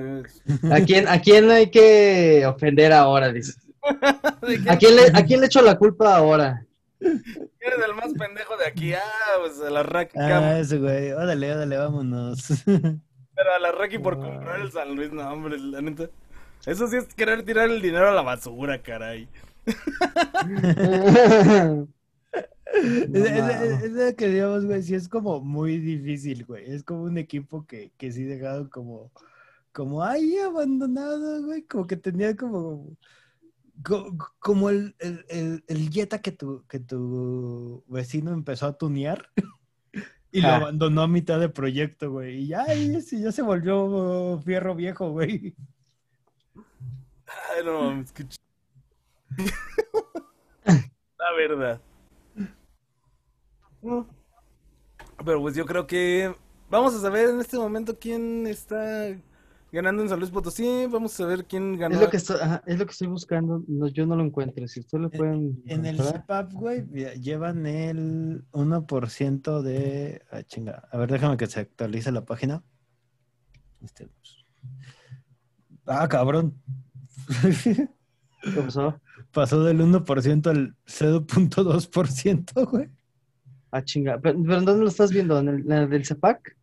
¿A 0.70 0.80
quién, 0.80 1.08
¿A 1.08 1.20
quién 1.20 1.50
hay 1.50 1.70
que 1.70 2.44
ofender 2.46 2.92
ahora? 2.92 3.32
Dice. 3.32 3.54
¿A 4.68 4.76
quién, 4.76 4.96
le, 4.96 5.02
¿A 5.14 5.24
quién 5.24 5.40
le 5.40 5.46
echo 5.46 5.62
la 5.62 5.76
culpa 5.78 6.16
ahora? 6.16 6.62
Eres 7.00 7.78
el 7.88 7.94
más 7.94 8.12
pendejo 8.18 8.56
de 8.56 8.66
aquí. 8.66 8.92
Ah, 8.94 9.00
pues 9.40 9.60
a 9.60 9.70
la 9.70 9.82
Raki. 9.82 10.18
Ah, 10.18 10.58
eso, 10.58 10.80
güey. 10.80 11.12
Órale, 11.12 11.54
órale, 11.54 11.76
vámonos. 11.76 12.48
Pero 12.66 13.54
a 13.54 13.58
la 13.60 13.70
Raki 13.72 13.98
por 13.98 14.14
Ah. 14.14 14.18
comprar 14.18 14.60
el 14.60 14.72
San 14.72 14.94
Luis, 14.96 15.12
no, 15.12 15.30
hombre, 15.30 15.58
la 15.58 15.80
neta. 15.82 16.08
Eso 16.64 16.88
sí 16.88 16.96
es 16.96 17.04
querer 17.14 17.44
tirar 17.44 17.70
el 17.70 17.80
dinero 17.80 18.08
a 18.08 18.12
la 18.12 18.22
basura, 18.22 18.82
caray. 18.82 19.28
Es, 22.74 23.92
lo 23.92 24.16
que 24.16 24.28
digamos, 24.28 24.64
güey, 24.66 24.82
sí 24.82 24.94
es 24.94 25.08
como 25.08 25.40
muy 25.40 25.78
difícil, 25.78 26.44
güey. 26.44 26.70
Es 26.70 26.82
como 26.82 27.02
un 27.02 27.16
equipo 27.18 27.64
que, 27.66 27.92
que 27.96 28.10
sí 28.12 28.24
dejaron 28.24 28.68
como, 28.68 29.12
como 29.72 30.02
ahí 30.02 30.36
abandonado, 30.38 31.44
güey. 31.44 31.62
Como 31.62 31.86
que 31.86 31.96
tenía 31.96 32.34
como, 32.36 32.96
co- 33.84 34.16
como 34.40 34.68
el, 34.70 34.94
el, 34.98 35.24
el, 35.28 35.64
el 35.68 35.90
Jetta 35.90 36.20
que 36.20 36.32
tu, 36.32 36.64
que 36.68 36.80
tu 36.80 37.84
vecino 37.86 38.32
empezó 38.32 38.66
a 38.66 38.76
tunear 38.76 39.30
y 40.32 40.40
lo 40.40 40.48
Ah. 40.48 40.56
abandonó 40.56 41.02
a 41.02 41.08
mitad 41.08 41.38
de 41.38 41.48
proyecto, 41.48 42.10
güey. 42.10 42.40
Y 42.42 42.46
ya, 42.48 42.66
sí, 43.00 43.20
ya 43.22 43.30
se 43.32 43.42
volvió 43.42 44.40
fierro 44.44 44.74
viejo, 44.74 45.10
güey. 45.10 45.54
Ay, 47.56 47.64
no 47.64 47.80
mames. 47.84 48.12
La 51.18 51.32
verdad. 51.36 51.80
Pero 55.24 55.40
pues 55.40 55.54
yo 55.54 55.64
creo 55.64 55.86
que 55.86 56.34
vamos 56.70 56.94
a 56.94 57.00
saber 57.00 57.30
en 57.30 57.40
este 57.40 57.56
momento 57.56 57.98
quién 57.98 58.46
está 58.46 59.16
ganando 59.72 60.02
en 60.02 60.08
San 60.08 60.18
Luis 60.18 60.30
Potosí. 60.30 60.86
Vamos 60.90 61.14
a 61.14 61.16
saber 61.16 61.44
quién 61.46 61.78
ganó. 61.78 61.94
Es 61.94 62.00
lo 62.00 62.10
que 62.10 62.16
estoy, 62.16 62.36
ajá, 62.40 62.62
es 62.66 62.78
lo 62.78 62.86
que 62.86 62.92
estoy 62.92 63.08
buscando. 63.08 63.62
No, 63.66 63.86
yo 63.88 64.06
no 64.06 64.16
lo 64.16 64.24
encuentro. 64.24 64.66
Si 64.68 64.80
ustedes 64.80 65.02
lo 65.02 65.10
pueden 65.10 65.62
En 65.66 65.84
el 65.84 65.94
encontrar. 65.94 66.22
CEPAP, 66.22 66.52
güey, 66.52 66.84
llevan 67.20 67.66
el 67.66 68.44
1% 68.52 69.62
de... 69.62 70.22
Ah, 70.30 70.42
chinga. 70.42 70.88
A 70.90 70.98
ver, 70.98 71.10
déjame 71.10 71.36
que 71.36 71.46
se 71.46 71.60
actualice 71.60 72.12
la 72.12 72.24
página. 72.24 72.62
Este, 73.82 74.06
pues. 74.06 74.36
Ah, 75.86 76.08
cabrón. 76.08 76.60
¿Qué 77.62 78.60
pasó? 78.60 79.00
Pasó 79.32 79.62
del 79.64 79.80
1% 79.80 80.46
al 80.46 80.76
0.2%, 80.86 82.70
güey. 82.70 82.90
Ah, 83.76 83.84
chinga. 83.84 84.18
¿Pero, 84.18 84.42
pero 84.42 84.62
¿dónde 84.62 84.84
lo 84.84 84.88
estás 84.88 85.12
viendo? 85.12 85.38
¿En 85.38 85.48
el, 85.48 85.60
en 85.60 85.72
el 85.72 85.90
del 85.90 86.06
CEPAC? 86.06 86.56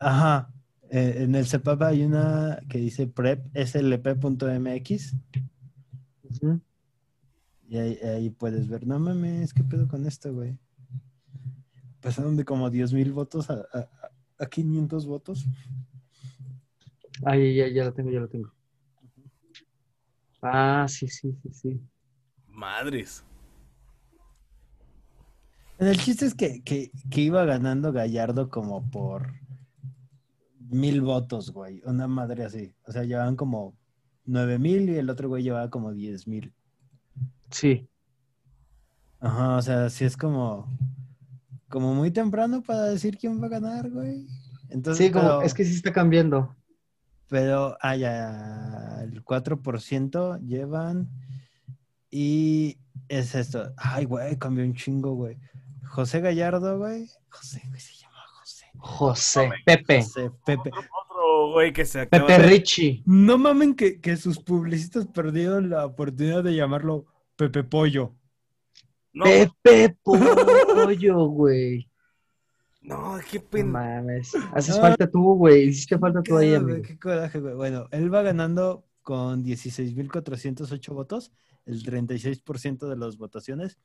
Ajá. 0.00 0.52
Eh, 0.90 1.18
en 1.18 1.36
el 1.36 1.46
CEPAP 1.46 1.80
hay 1.82 2.02
una 2.02 2.58
que 2.68 2.78
dice 2.78 3.06
prep 3.06 3.46
slp.mx 3.56 5.14
y 7.68 7.76
ahí, 7.78 7.98
ahí 7.98 8.30
puedes 8.30 8.68
ver. 8.68 8.84
No 8.84 8.98
mames, 8.98 9.54
¿qué 9.54 9.62
pedo 9.62 9.86
con 9.86 10.06
esto, 10.06 10.32
güey? 10.32 10.58
Pasaron 12.00 12.36
de 12.36 12.44
como 12.44 12.68
10 12.68 12.92
mil 12.92 13.12
votos 13.12 13.48
a, 13.48 13.64
a, 13.72 13.88
a 14.38 14.46
500 14.46 15.06
votos. 15.06 15.46
Ah, 17.24 17.36
ya, 17.36 17.44
ya, 17.44 17.68
ya 17.68 17.84
lo 17.84 17.92
tengo, 17.92 18.10
ya 18.10 18.20
lo 18.20 18.28
tengo. 18.28 18.52
Ah, 20.42 20.86
sí, 20.88 21.06
sí, 21.06 21.32
sí, 21.42 21.52
sí. 21.52 21.80
Madres. 22.48 23.24
El 25.78 25.96
chiste 25.98 26.26
es 26.26 26.34
que, 26.34 26.62
que, 26.62 26.90
que 27.10 27.20
iba 27.20 27.44
ganando 27.44 27.92
Gallardo 27.92 28.48
como 28.48 28.88
por 28.90 29.34
mil 30.70 31.00
votos, 31.02 31.50
güey. 31.52 31.82
Una 31.84 32.06
madre 32.08 32.44
así. 32.44 32.74
O 32.86 32.92
sea, 32.92 33.04
llevaban 33.04 33.36
como 33.36 33.76
nueve 34.24 34.58
mil 34.58 34.88
y 34.88 34.96
el 34.96 35.10
otro 35.10 35.28
güey 35.28 35.42
llevaba 35.42 35.70
como 35.70 35.92
diez 35.92 36.26
mil. 36.26 36.52
Sí. 37.50 37.88
Ajá, 39.20 39.56
o 39.56 39.62
sea, 39.62 39.90
sí 39.90 40.04
es 40.04 40.16
como, 40.16 40.68
como 41.68 41.94
muy 41.94 42.10
temprano 42.10 42.62
para 42.62 42.84
decir 42.84 43.16
quién 43.18 43.40
va 43.42 43.46
a 43.46 43.50
ganar, 43.50 43.90
güey. 43.90 44.26
Entonces, 44.68 45.06
Sí, 45.06 45.12
como, 45.12 45.24
pero, 45.24 45.42
es 45.42 45.54
que 45.54 45.64
sí 45.64 45.74
está 45.74 45.92
cambiando. 45.92 46.54
pero, 47.28 47.76
ah, 47.80 47.96
ya, 47.96 49.00
el 49.02 49.24
4% 49.24 50.40
llevan 50.46 51.08
y 52.10 52.78
es 53.08 53.34
esto. 53.34 53.72
Ay, 53.76 54.04
güey, 54.04 54.36
cambió 54.38 54.64
un 54.64 54.74
chingo, 54.74 55.14
güey. 55.14 55.38
José 55.90 56.20
Gallardo, 56.20 56.78
güey. 56.78 57.08
José, 57.30 57.62
güey, 57.68 57.80
se 57.80 57.94
llama 57.94 58.18
José. 58.38 58.66
José, 58.76 59.50
Pepe, 59.64 60.02
José, 60.02 60.30
Pepe. 60.44 60.70
Otro 60.70 61.52
güey 61.52 61.72
que 61.72 61.84
se 61.84 62.00
acaba 62.00 62.26
Pepe 62.26 62.42
de... 62.42 62.48
Richie. 62.48 63.02
No 63.06 63.38
mamen 63.38 63.74
que, 63.74 64.00
que 64.00 64.16
sus 64.16 64.38
publicistas 64.38 65.06
perdieron 65.06 65.70
la 65.70 65.86
oportunidad 65.86 66.44
de 66.44 66.54
llamarlo 66.54 67.06
Pepe 67.36 67.64
Pollo. 67.64 68.14
No, 69.12 69.24
Pepe 69.24 69.96
Pollo, 70.02 71.26
güey. 71.28 71.88
no, 72.82 73.18
qué 73.30 73.38
No 73.38 73.44
pen... 73.50 73.70
mames. 73.70 74.32
Haces 74.52 74.76
No. 74.76 74.82
falta 74.82 75.10
tú, 75.10 75.34
güey. 75.36 75.68
Hiciste 75.68 75.98
falta 75.98 76.22
tú 76.22 76.36
ahí, 76.36 76.54
amigo. 76.54 76.82
qué 76.82 76.98
coraje, 76.98 77.40
güey. 77.40 77.54
Bueno, 77.54 77.86
él 77.90 78.12
va 78.12 78.22
ganando 78.22 78.84
con 79.02 79.42
16.408 79.44 80.92
votos, 80.92 81.32
el 81.64 81.82
36% 81.82 82.88
de 82.88 82.96
las 82.96 83.16
votaciones. 83.16 83.78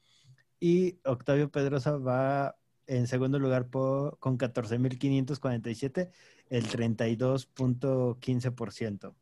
Y 0.62 0.98
Octavio 1.04 1.52
Pedrosa 1.52 1.98
va 1.98 2.56
en 2.86 3.08
segundo 3.08 3.40
lugar 3.40 3.68
por, 3.68 4.20
con 4.20 4.38
14.547, 4.38 6.12
el 6.50 6.68
32.15%. 6.68 9.16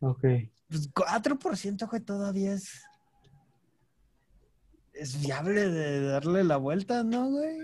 Ok. 0.00 0.20
Pues 0.68 0.94
4%, 0.94 1.90
güey, 1.90 2.02
todavía 2.02 2.52
es. 2.52 2.84
Es 4.92 5.20
viable 5.20 5.68
de 5.68 6.02
darle 6.02 6.44
la 6.44 6.58
vuelta, 6.58 7.02
¿no, 7.02 7.30
güey? 7.30 7.58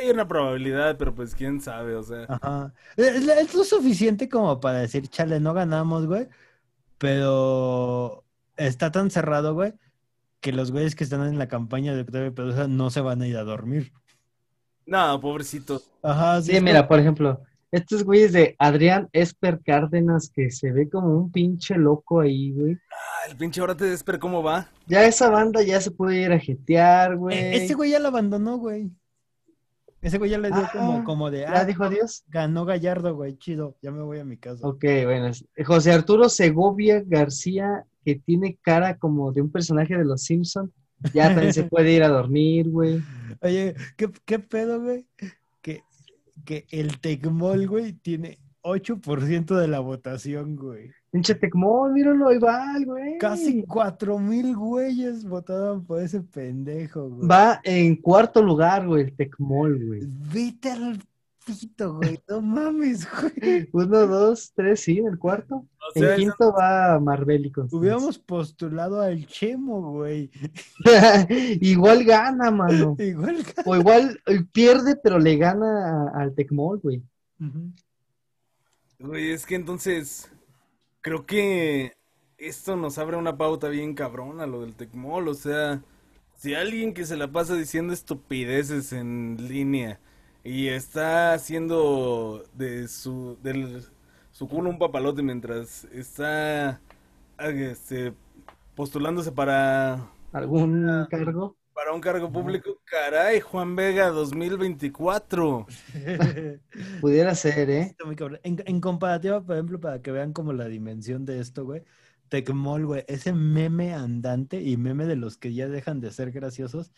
Hay 0.00 0.10
una 0.10 0.26
probabilidad, 0.26 0.96
pero 0.98 1.14
pues 1.14 1.32
quién 1.34 1.60
sabe, 1.60 1.94
o 1.94 2.02
sea... 2.02 2.24
Ajá. 2.28 2.74
Es, 2.96 3.28
es 3.28 3.54
lo 3.54 3.64
suficiente 3.64 4.28
como 4.28 4.58
para 4.58 4.80
decir, 4.80 5.06
chale, 5.08 5.38
no 5.38 5.54
ganamos, 5.54 6.06
güey. 6.06 6.26
Pero 6.98 8.24
está 8.56 8.90
tan 8.90 9.10
cerrado, 9.10 9.54
güey, 9.54 9.74
que 10.42 10.52
los 10.52 10.70
güeyes 10.72 10.94
que 10.94 11.04
están 11.04 11.26
en 11.26 11.38
la 11.38 11.48
campaña 11.48 11.94
de 11.94 12.02
Octavio 12.02 12.34
Pedrosa 12.34 12.68
no 12.68 12.90
se 12.90 13.00
van 13.00 13.22
a 13.22 13.26
ir 13.28 13.36
a 13.38 13.44
dormir. 13.44 13.92
No, 14.84 15.18
pobrecito. 15.20 15.80
Ajá, 16.02 16.42
Sí, 16.42 16.56
es 16.56 16.62
mira, 16.62 16.80
como- 16.80 16.88
por 16.88 16.98
ejemplo, 16.98 17.40
estos 17.70 18.02
güeyes 18.04 18.32
de 18.32 18.54
Adrián 18.58 19.08
Esper 19.12 19.60
Cárdenas, 19.64 20.30
que 20.34 20.50
se 20.50 20.72
ve 20.72 20.90
como 20.90 21.16
un 21.16 21.30
pinche 21.32 21.76
loco 21.76 22.20
ahí, 22.20 22.52
güey. 22.52 22.74
Ah, 22.90 23.30
el 23.30 23.36
pinche 23.36 23.60
ahora 23.60 23.76
te 23.76 23.90
Esper, 23.92 24.18
¿cómo 24.18 24.42
va? 24.42 24.68
Ya 24.86 25.06
esa 25.06 25.30
banda 25.30 25.62
ya 25.62 25.80
se 25.80 25.90
puede 25.92 26.20
ir 26.20 26.32
a 26.32 26.38
jetear, 26.38 27.16
güey. 27.16 27.38
Eh, 27.38 27.56
Ese 27.64 27.74
güey 27.74 27.92
ya 27.92 28.00
la 28.00 28.08
abandonó, 28.08 28.58
güey. 28.58 28.90
Ese 30.02 30.18
güey 30.18 30.32
ya 30.32 30.38
le 30.38 30.48
dio 30.48 30.58
Ah, 30.58 30.70
como, 30.72 31.04
como 31.04 31.30
de, 31.30 31.42
¿Ya 31.42 31.60
ah, 31.60 31.64
dijo 31.64 31.84
adiós? 31.84 32.24
ganó 32.26 32.64
Gallardo, 32.64 33.14
güey, 33.14 33.38
chido, 33.38 33.76
ya 33.80 33.92
me 33.92 34.02
voy 34.02 34.18
a 34.18 34.24
mi 34.24 34.36
casa. 34.36 34.66
Ok, 34.66 34.84
bueno. 35.04 35.30
José 35.64 35.92
Arturo 35.92 36.28
Segovia 36.28 37.00
García, 37.06 37.84
que 38.04 38.16
tiene 38.16 38.58
cara 38.60 38.98
como 38.98 39.32
de 39.32 39.42
un 39.42 39.50
personaje 39.50 39.96
de 39.96 40.04
Los 40.04 40.22
Simpson, 40.22 40.72
ya 41.12 41.28
también 41.28 41.52
se 41.52 41.64
puede 41.70 41.92
ir 41.92 42.02
a 42.02 42.08
dormir, 42.08 42.68
güey. 42.68 43.02
Oye, 43.40 43.74
¿qué, 43.96 44.10
qué 44.24 44.38
pedo, 44.38 44.80
güey? 44.80 45.06
Que, 45.60 45.82
que 46.44 46.66
el 46.70 47.00
Tecmol, 47.00 47.66
güey, 47.66 47.92
tiene 47.92 48.38
8% 48.62 49.56
de 49.56 49.68
la 49.68 49.80
votación, 49.80 50.56
güey. 50.56 50.90
Pinche 51.10 51.34
Tecmol, 51.34 51.92
míralo, 51.92 52.28
ahí 52.28 52.38
va, 52.38 52.74
güey. 52.84 53.18
Casi 53.18 53.64
4 53.64 54.18
mil 54.18 54.56
güeyes 54.56 55.24
votaron 55.24 55.84
por 55.84 56.00
ese 56.00 56.20
pendejo, 56.22 57.08
güey. 57.08 57.28
Va 57.28 57.60
en 57.64 57.96
cuarto 57.96 58.42
lugar, 58.42 58.86
güey, 58.86 59.04
el 59.04 59.16
Tecmol, 59.16 59.84
güey. 59.84 60.00
Vete 60.06 60.70
al 60.70 60.98
pito, 61.44 61.94
güey. 61.96 62.20
No 62.28 62.40
mames, 62.40 63.06
güey. 63.40 63.68
Uno, 63.72 64.06
dos, 64.06 64.52
tres, 64.54 64.80
sí, 64.80 64.98
en 64.98 65.08
el 65.08 65.18
cuarto. 65.18 65.66
O 65.94 65.98
sea, 65.98 66.16
quinto 66.16 66.52
va 66.52 66.98
Marbélico. 67.00 67.66
Hubiéramos 67.70 68.18
postulado 68.18 69.00
al 69.00 69.26
Chemo, 69.26 69.92
güey. 69.92 70.30
Igual 71.60 72.04
gana, 72.04 72.50
mano. 72.50 72.96
Igual. 72.98 73.44
O 73.64 73.76
igual 73.76 74.20
eh, 74.26 74.44
pierde, 74.52 74.96
pero 74.96 75.18
le 75.18 75.36
gana 75.36 76.08
a- 76.14 76.20
al 76.22 76.34
Tecmol, 76.34 76.78
güey. 76.80 77.02
Güey, 78.98 79.32
es 79.32 79.46
que 79.46 79.56
entonces 79.56 80.30
creo 81.00 81.26
que 81.26 81.94
esto 82.38 82.76
nos 82.76 82.98
abre 82.98 83.16
una 83.16 83.36
pauta 83.36 83.68
bien 83.68 83.94
cabrona, 83.94 84.46
lo 84.46 84.60
del 84.62 84.74
Tecmol, 84.74 85.28
o 85.28 85.34
sea, 85.34 85.82
si 86.36 86.54
alguien 86.54 86.94
que 86.94 87.04
se 87.04 87.16
la 87.16 87.30
pasa 87.30 87.54
diciendo 87.54 87.92
estupideces 87.92 88.92
en 88.92 89.36
línea 89.48 90.00
y 90.44 90.68
está 90.68 91.34
haciendo 91.34 92.44
de 92.54 92.88
su 92.88 93.38
del 93.42 93.84
su 94.30 94.48
culo 94.48 94.70
un 94.70 94.78
papalote 94.78 95.22
mientras 95.22 95.84
está 95.86 96.80
este, 97.38 98.14
postulándose 98.74 99.32
para 99.32 100.10
¿Algún 100.32 100.88
Ah. 100.88 101.06
cargo? 101.10 101.56
para 101.74 101.92
un 101.94 102.00
cargo 102.02 102.30
público, 102.30 102.80
caray, 102.84 103.40
Juan 103.40 103.74
Vega 103.74 104.08
2024. 104.10 105.66
Pudiera 107.00 107.34
ser, 107.34 107.70
¿eh? 107.70 107.96
En, 108.42 108.62
en 108.66 108.80
comparativa, 108.80 109.42
por 109.42 109.56
ejemplo, 109.56 109.80
para 109.80 110.02
que 110.02 110.12
vean 110.12 110.32
como 110.34 110.52
la 110.52 110.66
dimensión 110.66 111.24
de 111.24 111.40
esto, 111.40 111.64
güey. 111.64 111.82
Tecmol, 112.28 112.86
güey, 112.86 113.04
ese 113.08 113.32
meme 113.32 113.94
andante 113.94 114.60
y 114.62 114.76
meme 114.76 115.06
de 115.06 115.16
los 115.16 115.38
que 115.38 115.54
ya 115.54 115.68
dejan 115.68 116.00
de 116.00 116.10
ser 116.12 116.30
graciosos, 116.30 116.92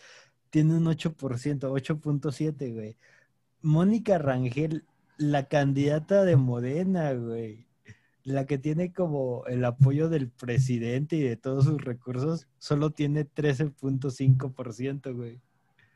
tiene 0.50 0.74
un 0.76 0.86
8%, 0.86 1.70
8.7, 1.72 2.72
güey. 2.72 2.96
Mónica 3.64 4.18
Rangel, 4.18 4.84
la 5.16 5.48
candidata 5.48 6.24
de 6.24 6.36
Morena, 6.36 7.14
güey. 7.14 7.66
La 8.22 8.44
que 8.46 8.58
tiene 8.58 8.92
como 8.92 9.44
el 9.46 9.64
apoyo 9.64 10.08
del 10.10 10.30
presidente 10.30 11.16
y 11.16 11.22
de 11.22 11.36
todos 11.36 11.64
sus 11.64 11.82
recursos, 11.82 12.46
solo 12.58 12.90
tiene 12.90 13.26
13.5%, 13.26 15.14
güey. 15.14 15.40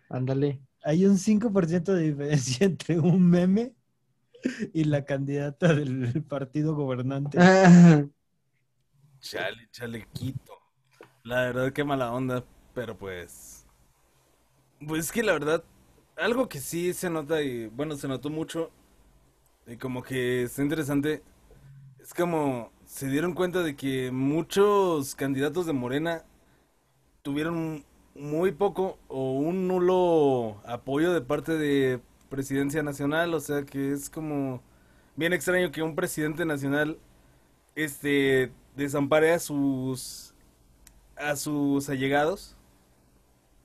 Ándale. 0.09 0.61
Hay 0.83 1.05
un 1.05 1.19
5% 1.19 1.93
de 1.93 2.03
diferencia 2.03 2.67
entre 2.67 2.99
un 2.99 3.29
meme 3.29 3.75
y 4.73 4.85
la 4.85 5.05
candidata 5.05 5.75
del 5.75 6.23
partido 6.23 6.75
gobernante. 6.75 7.39
Chale, 9.21 9.69
chalequito. 9.73 10.55
La 11.23 11.43
verdad, 11.43 11.73
qué 11.73 11.85
mala 11.85 12.13
onda, 12.13 12.45
pero 12.73 12.97
pues. 12.97 13.67
Pues 14.87 15.07
es 15.07 15.13
que 15.13 15.23
la 15.23 15.33
verdad, 15.33 15.65
algo 16.19 16.49
que 16.49 16.61
sí 16.61 16.93
se 16.95 17.11
nota 17.11 17.43
y 17.43 17.67
bueno, 17.69 17.97
se 17.97 18.09
notó 18.09 18.31
mucho 18.31 18.71
y 19.67 19.77
como 19.77 20.03
que 20.03 20.45
está 20.45 20.63
interesante, 20.63 21.23
es 22.01 22.15
como 22.15 22.73
se 22.87 23.09
dieron 23.09 23.35
cuenta 23.35 23.63
de 23.63 23.77
que 23.77 24.11
muchos 24.11 25.15
candidatos 25.15 25.67
de 25.67 25.75
Morena 25.75 26.25
tuvieron 27.23 27.85
muy 28.15 28.53
poco 28.53 28.99
o 29.09 29.35
un 29.35 29.69
nulo 29.69 30.61
apoyo 30.67 31.13
de 31.13 31.21
parte 31.21 31.57
de 31.59 32.01
presidencia 32.31 32.83
nacional, 32.83 33.35
o 33.35 33.41
sea 33.41 33.65
que 33.65 33.93
es 33.93 34.11
como 34.11 34.63
bien 35.17 35.33
extraño 35.33 35.73
que 35.73 35.83
un 35.83 35.95
presidente 35.95 36.45
nacional 36.45 36.99
este 37.77 38.53
desampare 38.77 39.33
a 39.33 39.39
sus 39.39 40.35
a 41.17 41.37
sus 41.37 41.89
allegados. 41.91 42.58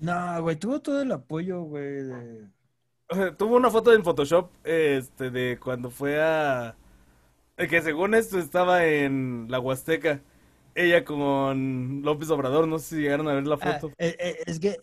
No, 0.03 0.41
güey, 0.41 0.57
tuvo 0.57 0.81
todo 0.81 1.01
el 1.01 1.11
apoyo, 1.13 1.61
güey. 1.63 2.03
de- 2.03 2.47
Tuvo 3.37 3.55
una 3.57 3.69
foto 3.69 3.93
en 3.93 4.03
Photoshop 4.03 4.49
este 4.65 5.29
de 5.29 5.59
cuando 5.63 5.89
fue 5.89 6.21
a 6.21 6.75
eh, 7.57 7.67
que 7.67 7.81
según 7.81 8.13
esto 8.15 8.37
estaba 8.39 8.85
en 8.85 9.45
la 9.49 9.59
Huasteca. 9.59 10.21
Ella 10.75 11.05
con 11.05 12.01
López 12.01 12.29
Obrador, 12.31 12.67
no 12.67 12.79
sé 12.79 12.95
si 12.95 13.01
llegaron 13.03 13.27
a 13.29 13.33
ver 13.33 13.45
la 13.45 13.59
Ah, 13.61 13.73
foto. 13.79 13.93
eh, 13.99 14.17
eh, 14.19 14.37
es 14.47 14.59
que 14.59 14.77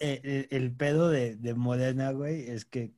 el 0.51 0.73
pedo 0.73 1.09
de, 1.11 1.35
de 1.35 1.55
Morena, 1.55 2.13
güey, 2.13 2.49
es 2.49 2.65
que, 2.65 2.93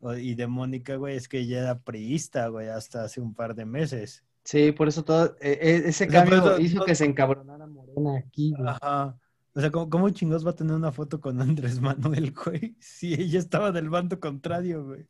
o- 0.00 0.14
y 0.14 0.34
de 0.34 0.48
Mónica, 0.48 0.96
güey, 0.96 1.16
es 1.16 1.28
que 1.28 1.38
ella 1.38 1.60
era 1.60 1.78
priista, 1.78 2.48
güey, 2.48 2.68
hasta 2.68 3.04
hace 3.04 3.20
un 3.20 3.34
par 3.34 3.54
de 3.54 3.64
meses. 3.64 4.24
Sí, 4.42 4.72
por 4.72 4.88
eso 4.88 5.04
todo, 5.04 5.36
ese 5.40 5.88
O 5.88 5.92
sea, 5.92 6.06
por 6.08 6.14
cambio 6.14 6.38
eso 6.38 6.60
hizo 6.60 6.76
todo- 6.78 6.86
que 6.86 6.94
se 6.96 7.04
encabronara 7.04 7.66
Morena 7.68 8.18
aquí, 8.18 8.52
güey. 8.58 8.68
Ajá. 8.68 9.16
O 9.56 9.60
sea, 9.60 9.70
¿cómo, 9.70 9.88
cómo 9.88 10.10
chingados 10.10 10.44
va 10.44 10.50
a 10.50 10.56
tener 10.56 10.74
una 10.74 10.90
foto 10.92 11.20
con 11.20 11.40
Andrés 11.40 11.80
Manuel, 11.80 12.32
güey? 12.32 12.74
Si 12.80 13.14
ella 13.14 13.38
estaba 13.38 13.70
del 13.72 13.88
bando 13.88 14.18
contrario, 14.18 14.84
güey. 14.84 15.06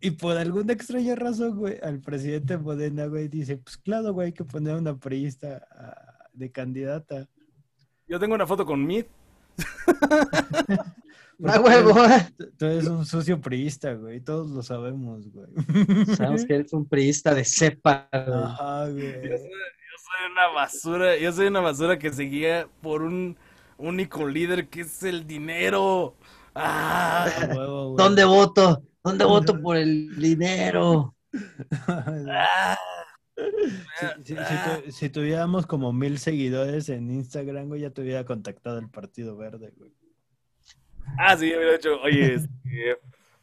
Y 0.00 0.12
por 0.12 0.36
alguna 0.36 0.72
extraña 0.72 1.14
razón, 1.16 1.56
güey, 1.56 1.78
al 1.82 2.00
presidente 2.00 2.58
Modena, 2.58 3.06
güey, 3.06 3.28
dice, 3.28 3.56
pues 3.56 3.76
claro, 3.78 4.12
güey, 4.12 4.26
hay 4.26 4.32
que 4.32 4.44
poner 4.44 4.76
una 4.76 4.96
priista 4.96 5.66
ah, 5.72 6.28
de 6.32 6.50
candidata. 6.52 7.26
Yo 8.06 8.20
tengo 8.20 8.34
una 8.34 8.46
foto 8.46 8.64
con 8.64 8.84
Mid. 8.86 9.04
¡Ah, 11.44 11.60
huevo! 11.60 11.94
Tú- 12.38 12.50
Tú 12.58 12.64
eres 12.66 12.86
un 12.86 13.04
sucio 13.04 13.40
priista, 13.40 13.92
güey, 13.94 14.20
todos 14.20 14.50
lo 14.50 14.62
sabemos, 14.62 15.28
güey. 15.32 15.48
Sabemos 16.16 16.44
que 16.46 16.54
eres 16.54 16.72
un 16.72 16.86
priista 16.86 17.34
de 17.34 17.44
cepa, 17.44 18.08
güey. 18.12 18.42
Ajá, 18.42 18.88
Yo 18.88 18.94
güey. 18.94 19.12
soy, 19.12 19.30
yo 19.30 19.98
soy 19.98 20.30
una 20.32 20.46
basura, 20.54 21.16
yo 21.18 21.32
soy 21.32 21.46
una 21.48 21.60
basura 21.60 21.98
que 21.98 22.12
seguía 22.12 22.68
por 22.80 23.02
un 23.02 23.36
único 23.78 24.26
líder 24.26 24.68
que 24.68 24.82
es 24.82 25.02
el 25.02 25.26
dinero. 25.26 26.16
Ah, 26.54 27.28
huevo, 27.54 27.92
güey. 27.92 27.96
¿Dónde 28.04 28.24
voto? 28.24 28.82
¿Dónde 29.04 29.24
voto 29.26 29.60
por 29.60 29.76
el 29.76 30.14
dinero? 30.16 31.14
ah. 32.28 32.76
Si, 34.24 34.34
si- 34.34 34.36
si 34.36 34.54
tu- 34.86 34.92
si 34.92 35.08
tuviéramos 35.10 35.66
como 35.66 35.92
mil 35.92 36.18
seguidores 36.18 36.88
en 36.88 37.10
Instagram, 37.10 37.68
güey, 37.68 37.82
ya 37.82 37.90
te 37.90 38.00
hubiera 38.00 38.24
contactado 38.24 38.78
el 38.78 38.88
Partido 38.88 39.36
Verde, 39.36 39.72
güey. 39.76 39.92
Ah, 41.18 41.36
sí, 41.36 41.54
hubiera 41.54 41.72
dicho, 41.72 42.00
oye, 42.00 42.34
este, 42.36 42.96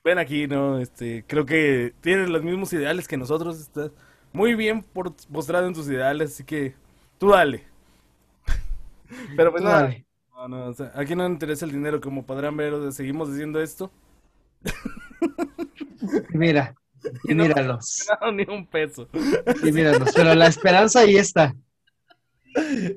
ven 0.04 0.18
aquí, 0.18 0.48
¿no? 0.48 0.80
Este, 0.80 1.24
creo 1.28 1.46
que 1.46 1.94
tienes 2.02 2.30
los 2.30 2.42
mismos 2.44 2.74
ideales 2.74 3.08
que 3.08 3.18
nosotros, 3.18 3.60
estás 3.60 3.92
muy 4.32 4.56
bien 4.56 4.82
por, 4.82 5.14
postrado 5.32 5.68
en 5.68 5.74
tus 5.76 5.88
ideales, 5.88 6.32
así 6.34 6.44
que 6.44 6.74
tú 7.20 7.30
dale. 7.30 7.68
Pero 9.38 9.52
pues 9.52 9.62
Tú 9.62 9.70
nada, 9.70 9.82
dale. 9.84 10.06
No, 10.34 10.48
no, 10.48 10.66
o 10.68 10.74
sea, 10.74 10.92
aquí 10.96 11.16
no 11.16 11.26
interesa 11.28 11.66
el 11.66 11.72
dinero, 11.72 12.02
como 12.02 12.26
podrán 12.26 12.58
ver, 12.58 12.92
seguimos 12.92 13.30
diciendo 13.32 13.62
esto. 13.62 13.92
Mira, 16.34 16.76
y 17.28 17.34
no- 17.34 17.44
míralos, 17.44 18.08
No, 18.22 18.32
ni 18.32 18.44
un 18.44 18.66
peso. 18.68 19.10
y 19.64 19.72
míralos. 19.72 20.10
Pero 20.16 20.34
la 20.36 20.48
esperanza 20.48 21.00
ahí 21.02 21.16
está. 21.18 21.56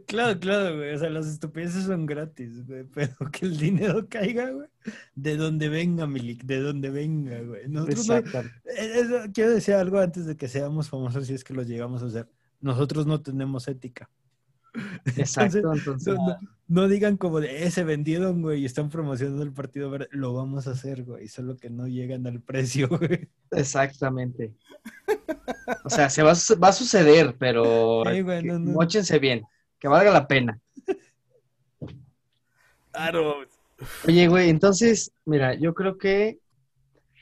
Claro, 0.07 0.39
claro, 0.39 0.77
güey. 0.77 0.95
O 0.95 0.99
sea, 0.99 1.09
las 1.09 1.27
estupideces 1.27 1.85
son 1.85 2.05
gratis, 2.05 2.67
güey. 2.67 2.85
Pero 2.85 3.15
que 3.33 3.47
el 3.47 3.57
dinero 3.57 4.07
caiga, 4.09 4.51
güey. 4.51 4.69
De 5.15 5.37
donde 5.37 5.71
venga, 5.71 6.07
Milik, 6.07 6.43
de 6.45 6.61
donde 6.61 6.91
venga, 6.91 7.41
güey. 7.41 7.67
Nosotros 7.69 8.07
no- 8.07 8.17
eh, 8.17 8.51
eso- 8.67 9.31
quiero 9.33 9.53
decir 9.53 9.75
algo 9.75 9.99
antes 9.99 10.27
de 10.27 10.37
que 10.37 10.49
seamos 10.49 10.91
famosos, 10.91 11.27
si 11.27 11.33
es 11.35 11.43
que 11.43 11.55
lo 11.55 11.63
llegamos 11.63 12.03
a 12.03 12.07
hacer. 12.07 12.29
Nosotros 12.61 13.07
no 13.07 13.23
tenemos 13.23 13.67
ética. 13.69 14.11
Exacto, 15.17 15.73
entonces. 15.73 16.15
no- 16.15 16.39
no 16.69 16.89
digan 16.89 17.17
como 17.17 17.41
de, 17.41 17.65
eh, 17.65 17.71
se 17.71 17.85
vendieron, 17.85 18.43
güey, 18.43 18.63
y 18.63 18.65
están 18.65 18.89
promocionando 18.89 19.43
el 19.43 19.53
Partido 19.53 19.89
Verde. 19.91 20.09
Lo 20.11 20.35
vamos 20.35 20.67
a 20.67 20.73
hacer, 20.73 21.05
güey. 21.05 21.29
Solo 21.29 21.57
que 21.57 21.71
no 21.71 21.87
llegan 21.87 22.27
al 22.27 22.41
precio, 22.41 22.89
güey. 22.89 23.29
Exactamente. 23.53 24.53
O 25.85 25.91
sea, 25.91 26.11
se 26.11 26.23
va, 26.23 26.33
va 26.63 26.69
a 26.69 26.73
suceder, 26.73 27.37
pero 27.39 28.03
Sí, 28.11 28.21
güey, 28.23 28.43
que- 28.43 28.49
no, 28.49 28.59
no. 28.59 28.73
móchense 28.73 29.19
bien, 29.19 29.43
que 29.79 29.89
valga 29.89 30.11
la 30.11 30.27
pena. 30.27 30.61
Claro. 32.93 33.37
Oye, 34.09 34.27
güey, 34.29 34.49
entonces, 34.49 35.13
mira, 35.25 35.55
yo 35.55 35.75
creo 35.75 35.99
que 35.99 36.39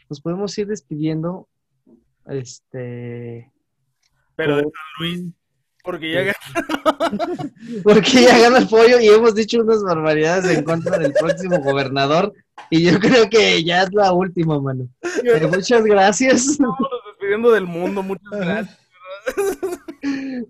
nos 0.09 0.21
podemos 0.21 0.57
ir 0.59 0.67
despidiendo. 0.69 1.49
Este. 2.27 3.51
Pero 4.37 4.57
de 4.57 4.63
San 4.63 4.73
Luis, 5.01 5.33
porque 5.85 6.13
ya 6.13 6.33
Porque 7.85 8.23
ya 8.23 8.39
gana 8.39 8.59
el 8.59 8.69
pollo 8.69 8.99
y 8.99 9.09
hemos 9.09 9.35
dicho 9.35 9.61
unas 9.61 9.83
barbaridades 9.83 10.57
en 10.57 10.65
contra 10.65 10.99
del 10.99 11.13
próximo 11.13 11.59
gobernador. 11.61 12.33
Y 12.71 12.85
yo 12.85 12.99
creo 12.99 13.29
que 13.29 13.63
ya 13.63 13.83
es 13.83 13.93
la 13.93 14.13
última, 14.13 14.59
mano. 14.61 14.89
Eh, 15.23 15.47
muchas 15.47 15.85
gracias. 15.85 16.47
estamos 16.47 16.79
despidiendo 17.07 17.53
del 17.53 17.67
mundo, 17.67 18.03
muchas 18.03 18.31
gracias. 18.31 18.79